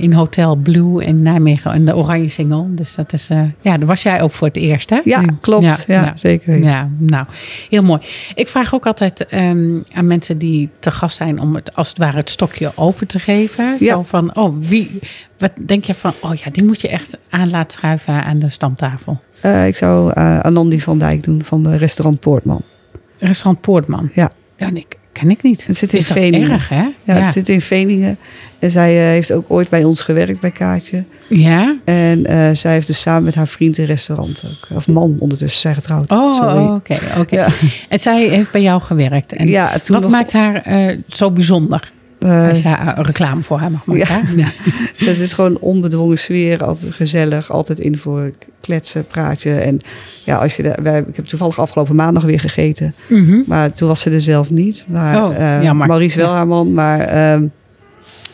In 0.00 0.12
Hotel 0.12 0.56
Blue 0.56 1.04
in 1.04 1.22
Nijmegen, 1.22 1.74
in 1.74 1.84
de 1.84 1.96
Oranje 1.96 2.28
Singel. 2.28 2.66
Dus 2.70 2.94
dat 2.94 3.12
is, 3.12 3.28
ja, 3.60 3.76
daar 3.78 3.86
was 3.86 4.02
jij 4.02 4.22
ook 4.22 4.32
voor 4.32 4.46
het 4.46 4.56
eerst, 4.56 4.90
hè? 4.90 5.00
Ja, 5.04 5.22
klopt. 5.40 5.84
Ja, 5.86 6.12
zeker 6.16 6.50
weten. 6.52 6.68
Ja, 6.68 6.88
nou, 6.98 7.26
heel 7.70 7.82
mooi. 7.82 8.00
Ik 8.34 8.48
vraag 8.48 8.74
ook 8.74 8.86
altijd 8.86 9.26
ehm, 9.48 9.98
aan 9.98 10.06
mensen 10.06 10.38
die 10.38 10.70
te 10.78 10.90
gast 10.90 11.16
zijn 11.16 11.40
om 11.40 11.54
het 11.54 11.74
als 11.74 11.88
het 11.88 11.98
ware 11.98 12.16
het 12.16 12.30
stokje 12.30 12.72
over 12.74 13.06
te 13.06 13.18
geven. 13.18 13.76
Ja. 13.78 13.94
Zo 13.94 14.02
van, 14.02 14.36
oh, 14.36 14.56
wie, 14.60 14.98
wat 15.38 15.52
denk 15.66 15.84
je 15.84 15.94
van, 15.94 16.12
oh 16.20 16.34
ja, 16.34 16.50
die 16.50 16.64
moet 16.64 16.80
je 16.80 16.88
echt 16.88 17.18
aan 17.30 17.50
laten 17.50 17.72
schuiven 17.72 18.24
aan 18.24 18.38
de 18.38 18.50
stamtafel. 18.50 19.20
Eh, 19.40 19.66
ik 19.66 19.76
zou 19.76 20.12
eh 20.14 20.40
Anandi 20.40 20.80
van 20.80 20.98
Dijk 20.98 21.22
doen 21.22 21.44
van 21.44 21.62
de 21.62 21.76
restaurant 21.76 22.20
Poortman. 22.20 22.62
Restaurant 23.18 23.60
Poortman. 23.60 24.10
Ja. 24.12 24.30
Ja, 24.56 24.70
nee, 24.70 24.86
ken 25.18 25.30
ik 25.30 25.42
niet. 25.42 25.66
Het 25.66 25.76
zit 25.76 25.92
in 25.92 25.98
is 25.98 26.06
dat 26.08 26.16
Veningen. 26.16 26.50
erg, 26.50 26.68
hè? 26.68 26.82
Ja, 27.02 27.14
het 27.14 27.32
zit 27.32 27.48
in 27.48 27.60
Veningen. 27.60 28.18
En 28.58 28.70
zij 28.70 28.98
eh, 29.00 29.06
heeft 29.06 29.32
ook 29.32 29.44
ooit 29.48 29.68
bij 29.68 29.84
ons 29.84 30.00
gewerkt 30.00 30.40
bij 30.40 30.50
Kaatje. 30.50 31.04
Ja? 31.28 31.76
En 31.84 32.26
eh, 32.26 32.50
zij 32.52 32.72
heeft 32.72 32.86
dus 32.86 33.00
samen 33.00 33.22
met 33.22 33.34
haar 33.34 33.48
vriend 33.48 33.78
een 33.78 33.84
restaurant 33.86 34.42
ook. 34.46 34.76
Of 34.76 34.88
man 34.88 35.16
ondertussen, 35.18 35.60
zij 35.60 35.74
getrouwd. 35.74 36.10
Oh, 36.12 36.34
Sorry. 36.34 36.64
oké, 36.64 36.96
oké. 37.18 37.34
Ja. 37.36 37.48
En 37.88 37.98
zij 38.00 38.28
heeft 38.28 38.50
bij 38.50 38.62
jou 38.62 38.80
gewerkt. 38.80 39.32
En 39.32 39.46
Ja, 39.48 39.70
toen 39.70 39.80
wat 39.94 40.00
nog- 40.02 40.10
maakt 40.10 40.32
haar 40.32 40.54
eh, 40.62 40.96
zo 41.08 41.30
bijzonder? 41.30 41.92
Eh, 42.18 42.48
Als 42.48 42.62
je 42.62 42.68
haar- 42.68 43.00
reclame 43.00 43.42
voor 43.42 43.58
haar 43.58 43.70
mag 43.70 43.84
maken. 43.84 44.06
Ja. 44.08 44.20
Ja. 44.36 44.48
Het 45.06 45.18
is 45.18 45.32
gewoon 45.32 45.58
onbedwongen 45.58 46.18
sfeer, 46.18 46.64
altijd 46.64 46.94
gezellig, 46.94 47.50
altijd 47.50 47.78
in 47.78 47.98
voor 47.98 48.30
kletsen, 48.60 49.06
praatje. 49.06 49.54
En 49.54 49.78
ja, 50.24 50.36
als 50.36 50.56
je 50.56 50.62
de, 50.62 50.74
wij, 50.82 51.04
ik 51.08 51.16
heb 51.16 51.24
toevallig 51.24 51.58
afgelopen 51.60 51.94
maandag 51.94 52.22
weer 52.22 52.40
gegeten, 52.40 52.94
Mhm. 53.08 53.40
maar 53.46 53.72
toen 53.72 53.88
was 53.88 54.00
ze 54.00 54.10
er 54.10 54.20
zelf 54.20 54.50
niet. 54.50 54.84
Maar 54.86 55.24
Oh, 55.24 55.36
eh, 55.56 55.62
jammer. 55.62 55.86
Maurice 55.86 56.18
wel 56.18 56.28
Ja. 56.28 56.34
haar 56.34 56.46
man, 56.46 56.72
maar 56.72 57.00
ehm, 57.00 57.44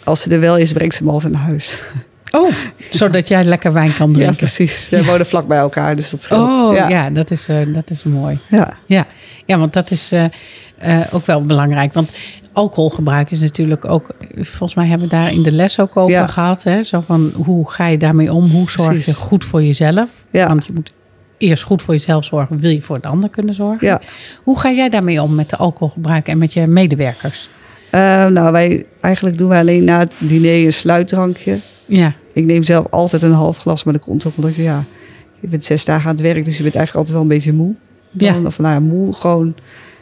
als 0.05 0.21
ze 0.21 0.31
er 0.31 0.41
wel 0.41 0.57
is, 0.57 0.73
brengt 0.73 0.95
ze 0.95 1.05
me 1.05 1.11
altijd 1.11 1.33
naar 1.33 1.43
huis. 1.43 1.79
Oh, 2.31 2.51
zodat 2.91 3.29
jij 3.29 3.45
lekker 3.45 3.73
wijn 3.73 3.95
kan 3.97 4.09
Ja, 4.11 4.15
drinken. 4.15 4.37
precies. 4.37 4.87
Ze 4.87 5.05
wonen 5.05 5.27
vlak 5.27 5.47
bij 5.47 5.59
elkaar, 5.59 5.97
dus 5.97 6.11
dat 6.11 6.23
scheelt. 6.23 6.61
Oh, 6.61 6.75
ja, 6.75 6.89
ja. 6.89 7.11
dat, 7.11 7.31
is, 7.31 7.49
eh, 7.49 7.57
dat 7.67 7.91
is 7.91 8.03
mooi. 8.03 8.39
Ja. 8.49 8.73
Ja, 8.87 9.07
ja 9.47 9.59
want 9.59 9.73
dat 9.73 9.91
is 9.91 10.13
eh, 10.13 10.25
eh, 10.79 11.01
ook 11.13 11.27
wel 11.27 11.45
belangrijk. 11.47 11.93
Want 11.93 12.11
alcoholgebruik 12.55 13.31
is 13.31 13.41
natuurlijk 13.41 13.89
ook... 13.89 14.07
Volgens 14.35 14.75
mij 14.75 14.87
hebben 14.87 15.09
we 15.09 15.15
daar 15.15 15.33
in 15.33 15.43
de 15.43 15.53
les 15.53 15.79
ook 15.81 15.97
over 15.97 16.11
Ja. 16.11 16.27
gehad. 16.27 16.63
Hè? 16.63 16.83
Zo 16.83 17.01
van, 17.01 17.33
hoe 17.35 17.71
ga 17.71 17.87
je 17.87 17.99
daarmee 17.99 18.33
om? 18.33 18.51
Hoe 18.51 18.71
zorg 18.71 19.07
je 19.07 19.15
goed 19.15 19.45
voor 19.45 19.63
jezelf? 19.63 20.27
Ja. 20.31 20.47
Want 20.49 20.67
je 20.67 20.73
moet 20.73 20.93
eerst 21.39 21.63
goed 21.63 21.83
voor 21.83 21.95
jezelf 21.95 22.25
zorgen. 22.25 22.59
Wil 22.59 22.71
je 22.71 22.83
voor 22.83 22.97
het 22.97 23.07
ander 23.07 23.31
kunnen 23.31 23.55
zorgen? 23.55 23.87
Ja. 23.87 24.01
Hoe 24.43 24.59
ga 24.59 24.71
jij 24.71 24.89
daarmee 24.89 25.23
om 25.23 25.35
met 25.35 25.51
de 25.51 25.57
alcoholgebruik 25.57 26.29
en 26.29 26.39
met 26.39 26.53
je 26.53 26.67
medewerkers? 26.67 27.49
Eh, 27.91 28.01
nou, 28.27 28.53
wij, 28.53 28.85
eigenlijk 29.01 29.39
doen 29.39 29.49
wij 29.49 29.61
alleen 29.61 29.85
na 29.85 29.99
het 29.99 30.19
diner 30.21 30.65
een 30.67 30.73
sluitdrankje. 30.73 31.59
Ja, 31.87 32.13
Ik 32.33 32.45
neem 32.45 32.63
zelf 32.63 32.87
altijd 32.91 33.23
een 33.23 33.33
half 33.33 33.57
glas, 33.59 33.85
maar 33.85 33.95
dat 33.95 34.03
komt 34.03 34.27
ook 34.27 34.37
omdat 34.37 34.55
je, 34.57 34.63
ja, 34.63 34.85
je 35.41 35.49
bent 35.49 35.65
zes 35.65 35.85
dagen 35.85 36.09
aan 36.09 36.15
het 36.15 36.25
werk, 36.25 36.45
dus 36.45 36.57
je 36.57 36.63
bent 36.63 36.75
eigenlijk 36.75 36.95
altijd 37.07 37.11
wel 37.13 37.23
een 37.23 37.37
beetje 37.37 37.53
moe. 37.53 37.75
Dan, 38.11 38.41
Ja. 38.43 38.47
Of 38.47 38.59
nou 38.59 38.75
ja, 38.75 38.81
moe, 38.81 39.13
gewoon 39.13 39.55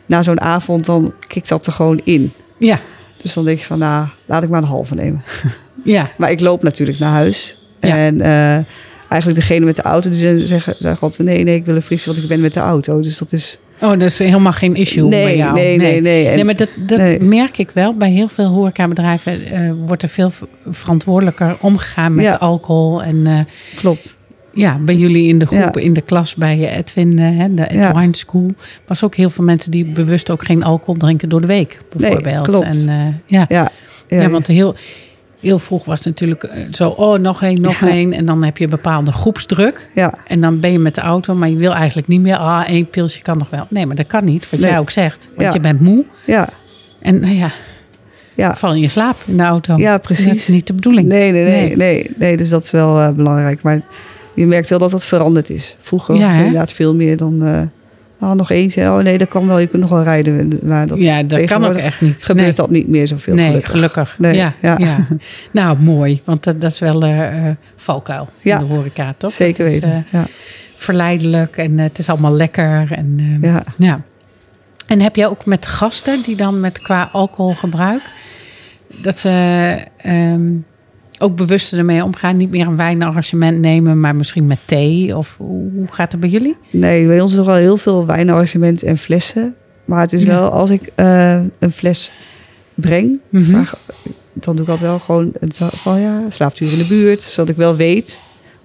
na 0.07 0.23
zo'n 0.23 0.41
avond, 0.41 0.87
dan 0.87 1.13
kikt 1.27 1.49
dat 1.49 1.67
er 1.67 1.73
gewoon 1.73 2.01
in. 2.05 2.33
Ja, 2.67 2.81
Dus 3.23 3.35
dan 3.35 3.45
denk 3.45 3.59
je 3.59 3.65
van, 3.65 3.79
nou, 3.79 4.07
laat 4.27 4.43
ik 4.43 4.49
maar 4.49 4.63
een 4.63 4.69
halve 4.69 4.95
nemen. 4.95 5.23
ja. 5.85 6.11
Maar 6.17 6.31
ik 6.31 6.41
loop 6.41 6.63
natuurlijk 6.63 6.99
naar 6.99 7.11
huis. 7.13 7.59
Ja. 7.81 7.97
En 7.97 8.21
eh, 8.21 8.65
eigenlijk 9.09 9.41
degene 9.41 9.65
met 9.65 9.77
de 9.77 9.83
auto, 9.83 10.11
die 10.11 10.19
zeggen, 10.19 10.47
zeggen, 10.79 10.99
altijd, 11.01 11.29
nee, 11.29 11.45
nee, 11.45 11.55
ik 11.55 11.65
wil 11.65 11.75
een 11.77 11.83
frisje, 11.83 12.11
want 12.11 12.23
ik 12.23 12.29
ben 12.29 12.41
met 12.41 12.53
de 12.53 12.61
auto. 12.61 13.01
Dus 13.01 13.19
dat 13.19 13.33
is, 13.33 13.59
Oh, 13.81 13.91
dat 13.91 14.03
is 14.03 14.19
helemaal 14.19 14.53
geen 14.53 14.75
issue 14.75 15.09
nee, 15.09 15.25
bij 15.25 15.37
jou. 15.37 15.53
nee, 15.55 15.77
nee, 15.77 16.01
nee. 16.01 16.27
En- 16.29 16.35
Nee, 16.35 16.45
maar 16.45 16.57
dat, 16.57 16.69
dat 16.77 16.99
nee. 16.99 17.21
merk 17.21 17.59
ik 17.59 17.71
wel. 17.71 17.95
Bij 17.97 18.11
heel 18.11 18.29
veel 18.29 18.47
horecabedrijven 18.47 19.45
eh 19.45 19.71
wordt 19.87 20.03
er 20.03 20.09
veel 20.09 20.33
verantwoordelijker 20.71 21.57
omgegaan 21.61 22.15
met 22.15 22.25
Ja. 22.25 22.35
alcohol. 22.35 23.03
En 23.03 23.27
eh, 23.27 23.39
klopt. 23.77 24.17
Ja, 24.55 24.79
bij 24.79 24.95
jullie 24.97 25.29
in 25.29 25.39
de 25.39 25.47
groep, 25.47 25.75
Ja. 25.75 25.81
in 25.81 25.93
de 25.93 26.01
klas 26.01 26.35
bij 26.35 26.77
Edwin, 26.77 27.19
eh, 27.19 27.39
hè, 27.39 27.55
de 27.55 27.63
Ed 27.63 27.75
Ja. 27.75 27.95
Wine 27.99 28.17
School, 28.17 28.51
was 28.87 29.05
ook 29.05 29.15
heel 29.15 29.31
veel 29.31 29.45
mensen 29.45 29.71
die 29.71 29.85
bewust 29.85 30.31
ook 30.31 30.45
geen 30.45 30.63
alcohol 30.65 30.95
drinken 30.95 31.29
door 31.29 31.41
de 31.41 31.47
week, 31.47 31.79
bijvoorbeeld. 31.97 32.47
klopt. 32.47 32.65
En, 32.67 32.89
eh, 32.89 33.07
ja. 33.27 33.45
Ja, 33.49 33.71
Ja, 34.09 34.29
want 34.31 34.47
heel, 34.47 34.75
heel 35.41 35.59
vroeg 35.59 35.85
was 35.85 35.99
het 35.99 36.07
natuurlijk 36.09 36.43
eh, 36.45 36.63
zo, 36.71 36.89
oh, 36.89 37.19
nog 37.19 37.43
één, 37.43 37.61
nog 37.61 37.81
één. 37.83 38.13
En 38.13 38.25
dan 38.25 38.45
heb 38.45 38.59
je 38.59 38.65
een 38.65 38.71
bepaalde 38.71 39.13
groepsdruk. 39.13 39.89
ja, 39.95 40.15
En 40.27 40.41
dan 40.41 40.61
ben 40.61 40.73
je 40.73 40.79
met 40.79 40.95
de 40.95 41.01
auto, 41.01 41.35
maar 41.35 41.49
je 41.49 41.57
wil 41.57 41.75
eigenlijk 41.75 42.09
niet 42.09 42.21
meer. 42.21 42.37
Ah, 42.37 42.63
één 42.69 42.91
pilsje 42.91 43.23
kan 43.23 43.39
nog 43.39 43.51
wel. 43.51 43.67
Nee, 43.71 43.87
maar 43.87 43.97
dat 43.97 44.07
kan 44.07 44.25
niet, 44.25 44.51
wat 44.51 44.61
Nee. 44.61 44.71
jij 44.71 44.79
ook 44.79 44.91
zegt. 44.91 45.29
Want 45.37 45.53
je 45.53 45.61
bent 45.61 45.81
moe. 45.81 46.05
ja, 46.27 46.49
En 47.01 47.21
nou 47.21 47.35
ja, 47.35 47.51
ja. 48.35 48.55
val 48.57 48.75
in 48.75 48.81
je 48.81 48.89
slaap 48.89 49.17
in 49.27 49.37
de 49.37 49.43
auto. 49.43 49.77
Ja, 49.77 49.99
precies. 49.99 50.27
Dat 50.27 50.35
is 50.35 50.49
niet 50.49 50.67
de 50.67 50.73
bedoeling. 50.75 51.09
Nee, 51.09 51.33
nee, 51.33 51.45
nee, 51.45 51.53
Nee. 51.67 51.77
nee, 51.77 52.11
nee. 52.17 52.37
dus 52.37 52.49
dat 52.49 52.65
is 52.65 52.71
wel 52.71 53.01
eh, 53.01 53.11
belangrijk. 53.13 53.63
Maar 53.63 53.81
je 54.35 54.47
merkt 54.47 54.69
wel 54.69 54.79
dat 54.79 54.91
dat 54.91 55.05
veranderd 55.05 55.51
is. 55.51 55.77
Vroeger 55.79 56.15
was 56.15 56.27
het 56.29 56.37
inderdaad 56.37 56.73
veel 56.73 56.95
meer 56.95 57.17
dan... 57.17 57.71
ah, 58.19 58.33
nog 58.33 58.51
eentje. 58.51 58.83
Oh 58.91 58.99
nee, 58.99 59.19
dat 59.19 59.29
kan 59.29 59.47
wel. 59.47 59.59
Je 59.59 59.67
kunt 59.67 59.83
nog 59.83 59.91
wel 59.91 60.03
rijden. 60.03 60.59
Maar 60.63 60.87
dat, 60.87 60.99
ja, 60.99 61.23
dat 61.23 61.45
kan 61.45 61.65
ook 61.65 61.77
echt 61.77 62.01
niet. 62.01 62.25
Gebeurt 62.25 62.47
nee. 62.47 62.57
dat 62.57 62.71
niet 62.71 62.89
meer 62.89 63.07
zoveel. 63.07 63.35
Nee, 63.35 63.47
gelukkig. 63.47 63.71
gelukkig. 63.71 64.19
Nee, 64.19 64.35
ja, 64.35 64.55
ja. 64.61 64.77
ja. 64.79 65.07
Nou, 65.51 65.79
mooi. 65.79 66.21
Want 66.25 66.45
dat, 66.45 66.61
dat 66.61 66.73
is 66.73 66.79
wel 66.79 67.03
eh, 67.03 67.51
valkuil 67.77 68.29
Ja, 68.39 68.59
in 68.59 68.67
de 68.67 68.73
horeca, 68.75 69.15
toch? 69.17 69.33
Zeker 69.33 69.67
is, 69.67 69.73
weten. 69.73 70.07
ja. 70.11 70.27
verleidelijk 70.77 71.57
en 71.57 71.79
het 71.79 71.99
is 71.99 72.09
allemaal 72.09 72.33
lekker. 72.33 72.87
En, 72.91 73.39
Ja. 73.41 73.63
ja. 73.79 74.01
En 74.87 75.01
heb 75.01 75.17
jij 75.17 75.27
ook 75.27 75.45
met 75.47 75.67
gasten 75.67 76.23
die 76.23 76.37
dan 76.37 76.61
met 76.61 76.79
qua 76.79 77.09
alcoholgebruik... 77.13 78.03
dat 79.03 79.19
ze 79.19 79.77
ehm, 79.97 80.51
ook 81.23 81.37
bewuster 81.37 81.79
ermee 81.79 82.05
omgaan? 82.05 82.37
Niet 82.37 82.51
meer 82.51 82.67
een 82.67 82.77
wijnarrangement 82.77 83.59
nemen, 83.59 84.01
maar 84.01 84.17
misschien 84.17 84.47
met 84.47 84.59
thee? 84.67 85.17
Of 85.17 85.37
hoe 85.39 85.87
gaat 85.91 86.13
het 86.13 86.21
bij 86.21 86.31
jullie? 86.31 86.57
Nee, 86.71 87.07
bij 87.07 87.21
ons 87.21 87.31
is 87.31 87.37
nog 87.37 87.47
wel 87.47 87.55
heel 87.55 87.77
veel 87.77 88.07
wijnarrangement 88.07 88.83
en 88.83 88.97
flessen. 88.97 89.55
Maar 89.85 90.01
het 90.01 90.13
is 90.13 90.23
wel, 90.25 90.51
als 90.51 90.71
ik 90.71 90.91
eh, 90.95 91.41
een 91.59 91.71
fles 91.71 92.11
breng, 92.75 93.21
Mhm. 93.29 93.45
vraag, 93.45 93.75
dan 94.33 94.57
doe 94.57 94.65
ik 94.65 94.71
altijd 94.71 94.91
wel 94.91 94.99
gewoon 94.99 95.33
een, 95.41 95.53
van 95.73 96.01
ja, 96.01 96.23
slaapt 96.31 96.61
u 96.61 96.67
in 96.67 96.79
de 96.79 96.85
buurt, 96.87 97.23
zodat 97.23 97.51
ik 97.51 97.57
wel 97.57 97.77
weet 97.77 98.21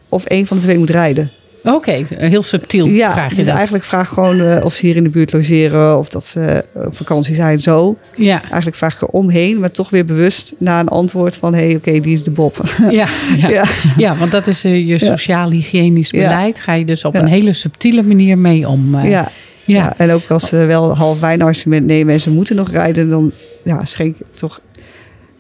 of 0.10 0.24
een 0.28 0.48
van 0.48 0.58
de 0.58 0.64
twee 0.64 0.78
moet 0.78 0.90
rijden. 0.90 1.30
Oké, 1.64 2.06
heel 2.10 2.44
subtiel 2.44 2.88
Ja, 2.88 3.12
vraag 3.12 3.30
je 3.30 3.36
dus 3.36 3.46
eigenlijk 3.46 3.84
vraag 3.84 4.08
gewoon 4.08 4.40
eh, 4.40 4.66
of 4.66 4.74
ze 4.74 4.86
hier 4.86 4.96
in 4.96 5.04
de 5.04 5.10
buurt 5.10 5.34
logeren 5.34 5.98
of 5.98 6.10
dat 6.10 6.26
ze 6.26 6.64
op 6.74 6.96
vakantie 6.96 7.36
zijn, 7.36 7.60
zo. 7.60 7.98
Ja, 8.16 8.42
Eigenlijk 8.44 8.76
vraag 8.76 8.94
ik 8.94 9.02
er 9.02 9.08
omheen, 9.08 9.60
maar 9.60 9.72
toch 9.72 9.90
weer 9.90 10.06
bewust 10.06 10.54
na 10.58 10.80
een 10.80 10.88
antwoord 10.88 11.36
van 11.36 11.54
hé, 11.54 11.74
oké, 11.76 12.00
die 12.00 12.14
is 12.14 12.24
de 12.24 12.32
Bob. 12.32 12.64
ja, 12.90 13.08
ja. 13.38 13.50
ja. 13.50 13.66
Ja, 13.98 14.16
want 14.18 14.32
dat 14.32 14.48
is 14.48 14.64
eh, 14.64 14.88
je 14.88 14.98
sociaal-hygiënisch 15.00 16.12
beleid. 16.12 16.60
Ga 16.60 16.74
je 16.74 16.86
dus 16.86 17.06
op 17.06 17.16
een 17.16 17.28
hele 17.28 17.54
subtiele 17.54 18.04
manier 18.04 18.38
mee 18.38 18.68
om. 18.68 18.96
eh, 18.96 19.10
Ja. 19.10 19.32
ja. 19.66 19.94
En 19.98 20.12
ook 20.12 20.30
als 20.30 20.48
ze 20.48 20.56
wel 20.56 20.96
half 20.96 21.20
wijnarrangement 21.20 21.86
nemen 21.86 22.14
en 22.14 22.20
ze 22.22 22.30
moeten 22.32 22.56
nog 22.56 22.70
rijden, 22.72 23.10
dan 23.10 23.32
ja, 23.64 23.86
schenk 23.86 24.16
ik 24.20 24.26
toch. 24.36 24.60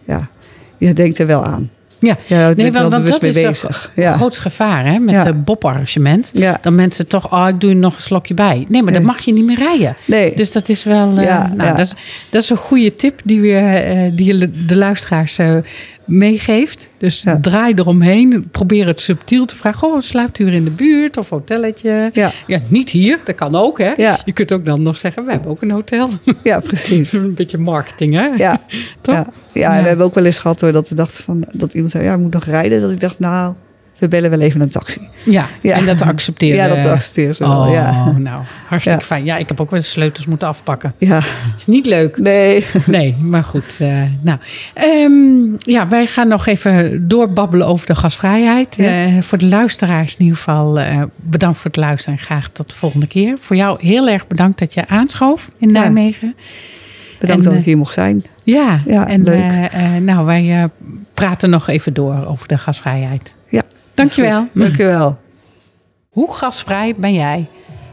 Ja, 0.05 0.27
je 0.77 0.93
denkt 0.93 1.17
er 1.17 1.27
wel 1.27 1.43
aan. 1.45 1.69
Ja. 1.99 2.17
Nee, 2.55 2.71
want, 2.71 2.91
dat 2.91 3.03
is 3.03 3.09
toch 3.09 3.19
bezig. 3.19 3.91
Ja. 3.95 4.15
grootste 4.15 4.41
gevaar 4.41 4.85
hè, 4.85 4.99
met 4.99 5.15
Ja. 5.15 5.25
het 5.25 5.45
Bob-arrangement. 5.45 6.29
Ja, 6.33 6.57
Dan 6.61 6.75
mensen 6.75 7.07
toch, 7.07 7.33
oh, 7.33 7.47
ik 7.49 7.59
doe 7.59 7.69
er 7.69 7.75
nog 7.75 7.95
een 7.95 8.01
slokje 8.01 8.33
bij. 8.33 8.65
Nee, 8.69 8.83
maar 8.83 8.93
dan 8.93 9.01
Nee. 9.01 9.11
mag 9.11 9.19
je 9.25 9.33
niet 9.33 9.45
meer 9.45 9.57
rijden. 9.57 9.95
nee. 10.05 10.35
Dus 10.35 10.51
dat 10.51 10.69
is 10.69 10.83
wel. 10.83 11.19
Ja, 11.21 11.51
nou. 11.55 11.69
Dat, 11.77 11.85
is, 11.85 11.93
dat 12.29 12.43
is 12.43 12.49
een 12.49 12.57
goede 12.57 12.95
tip 12.95 13.19
die, 13.23 13.41
we, 13.41 13.51
eh, 13.57 14.11
die 14.15 14.65
de 14.65 14.75
luisteraars 14.75 15.37
eh, 15.37 15.55
meegeeft. 16.07 16.89
Dus 16.97 17.21
Ja. 17.21 17.37
draai 17.41 17.73
eromheen. 17.75 18.47
Probeer 18.51 18.87
het 18.87 19.01
subtiel 19.01 19.45
te 19.45 19.55
vragen. 19.55 19.87
Oh, 19.87 20.01
slaapt 20.01 20.39
u 20.39 20.43
hier 20.43 20.53
in 20.53 20.63
de 20.63 20.69
buurt 20.69 21.17
of 21.17 21.29
hotelletje? 21.29 22.09
ja, 22.13 22.31
Ja, 22.47 22.59
niet 22.67 22.89
hier. 22.89 23.19
Dat 23.23 23.35
kan 23.35 23.55
ook, 23.55 23.77
hè? 23.79 23.93
Ja. 23.97 24.19
Je 24.25 24.31
kunt 24.31 24.51
ook 24.51 24.65
dan 24.65 24.81
nog 24.81 24.97
zeggen, 24.97 25.25
we 25.25 25.31
hebben 25.31 25.51
ook 25.51 25.61
een 25.61 25.71
hotel. 25.71 26.09
ja, 26.43 26.59
precies. 26.59 27.13
een 27.13 27.33
beetje 27.33 27.57
marketing, 27.57 28.13
hè? 28.13 28.25
Ja, 28.25 28.61
Toch? 29.01 29.15
ja. 29.15 29.27
ja, 29.53 29.75
en 29.75 29.81
we 29.81 29.87
hebben 29.87 30.05
ook 30.05 30.15
wel 30.15 30.25
eens 30.25 30.39
gehad 30.39 30.61
hoor, 30.61 30.71
dat 30.71 30.89
we 30.89 30.95
dachten 30.95 31.23
van 31.23 31.43
dat 31.53 31.73
iemand 31.73 31.91
zei, 31.91 32.03
ja, 32.03 32.13
ik 32.13 32.19
moet 32.19 32.33
nog 32.33 32.45
rijden. 32.45 32.81
Dat 32.81 32.91
ik 32.91 32.99
dacht, 32.99 33.19
nou, 33.19 33.53
we 33.99 34.07
bellen 34.07 34.29
wel 34.29 34.39
even 34.39 34.61
een 34.61 34.69
taxi. 34.69 34.99
Ja, 35.25 35.45
Ja. 35.61 35.75
en 35.77 35.85
dat 35.85 36.01
accepteer 36.01 36.49
je. 36.49 36.55
Ja, 36.55 36.67
dat 36.67 36.85
accepteren 36.91 37.33
ze 37.35 37.43
wel. 37.47 37.61
Oh, 37.61 37.71
Ja. 37.71 38.11
nou, 38.17 38.41
hartstikke 38.67 38.99
Ja. 38.99 39.05
fijn. 39.05 39.25
Ja, 39.25 39.37
ik 39.37 39.47
heb 39.47 39.61
ook 39.61 39.69
wel 39.69 39.79
eens 39.79 39.91
sleutels 39.91 40.25
moeten 40.25 40.47
afpakken. 40.47 40.93
ja, 40.97 41.21
is 41.57 41.65
niet 41.65 41.85
leuk. 41.85 42.17
nee. 42.17 42.65
Nee, 42.85 43.15
maar 43.19 43.43
goed. 43.43 43.77
eh, 43.81 44.01
nou, 44.21 44.37
Ehm, 44.73 45.71
ja, 45.71 45.87
wij 45.87 46.05
gaan 46.07 46.27
nog 46.27 46.45
even 46.45 47.07
doorbabbelen 47.07 47.67
over 47.67 47.87
de 47.87 47.95
gasvrijheid. 47.95 48.77
Eh, 48.77 49.17
voor 49.21 49.37
de 49.37 49.47
luisteraars 49.47 50.13
in 50.17 50.21
ieder 50.21 50.37
geval 50.37 50.79
eh, 50.79 51.01
bedankt 51.15 51.57
voor 51.57 51.65
het 51.71 51.75
luisteren 51.79 52.19
en 52.19 52.25
graag 52.25 52.49
tot 52.49 52.69
de 52.69 52.75
volgende 52.75 53.07
keer. 53.07 53.35
Voor 53.39 53.55
jou 53.55 53.77
heel 53.87 54.09
erg 54.09 54.27
bedankt 54.27 54.59
dat 54.59 54.73
je 54.73 54.87
aanschoof 54.87 55.51
in. 55.57 55.71
Nijmegen. 55.71 56.35
Bedankt 57.19 57.45
En, 57.45 57.49
dat 57.51 57.59
ik 57.59 57.65
hier 57.65 57.77
mocht 57.77 57.93
zijn. 57.93 58.23
Ja, 58.43 58.81
Ja, 58.85 59.07
en 59.07 59.23
leuk. 59.23 59.69
nou, 60.01 60.25
wij 60.25 60.69
praten 61.13 61.49
nog 61.49 61.67
even 61.67 61.93
door 61.93 62.25
over 62.27 62.47
de 62.47 62.57
gasvrijheid. 62.57 63.35
Dankjewel. 63.97 64.47
Dank 64.53 64.75
je 64.75 64.85
wel. 64.85 65.17
Hoe 66.09 66.33
gasvrij 66.33 66.93
ben 66.97 67.13
jij? 67.13 67.45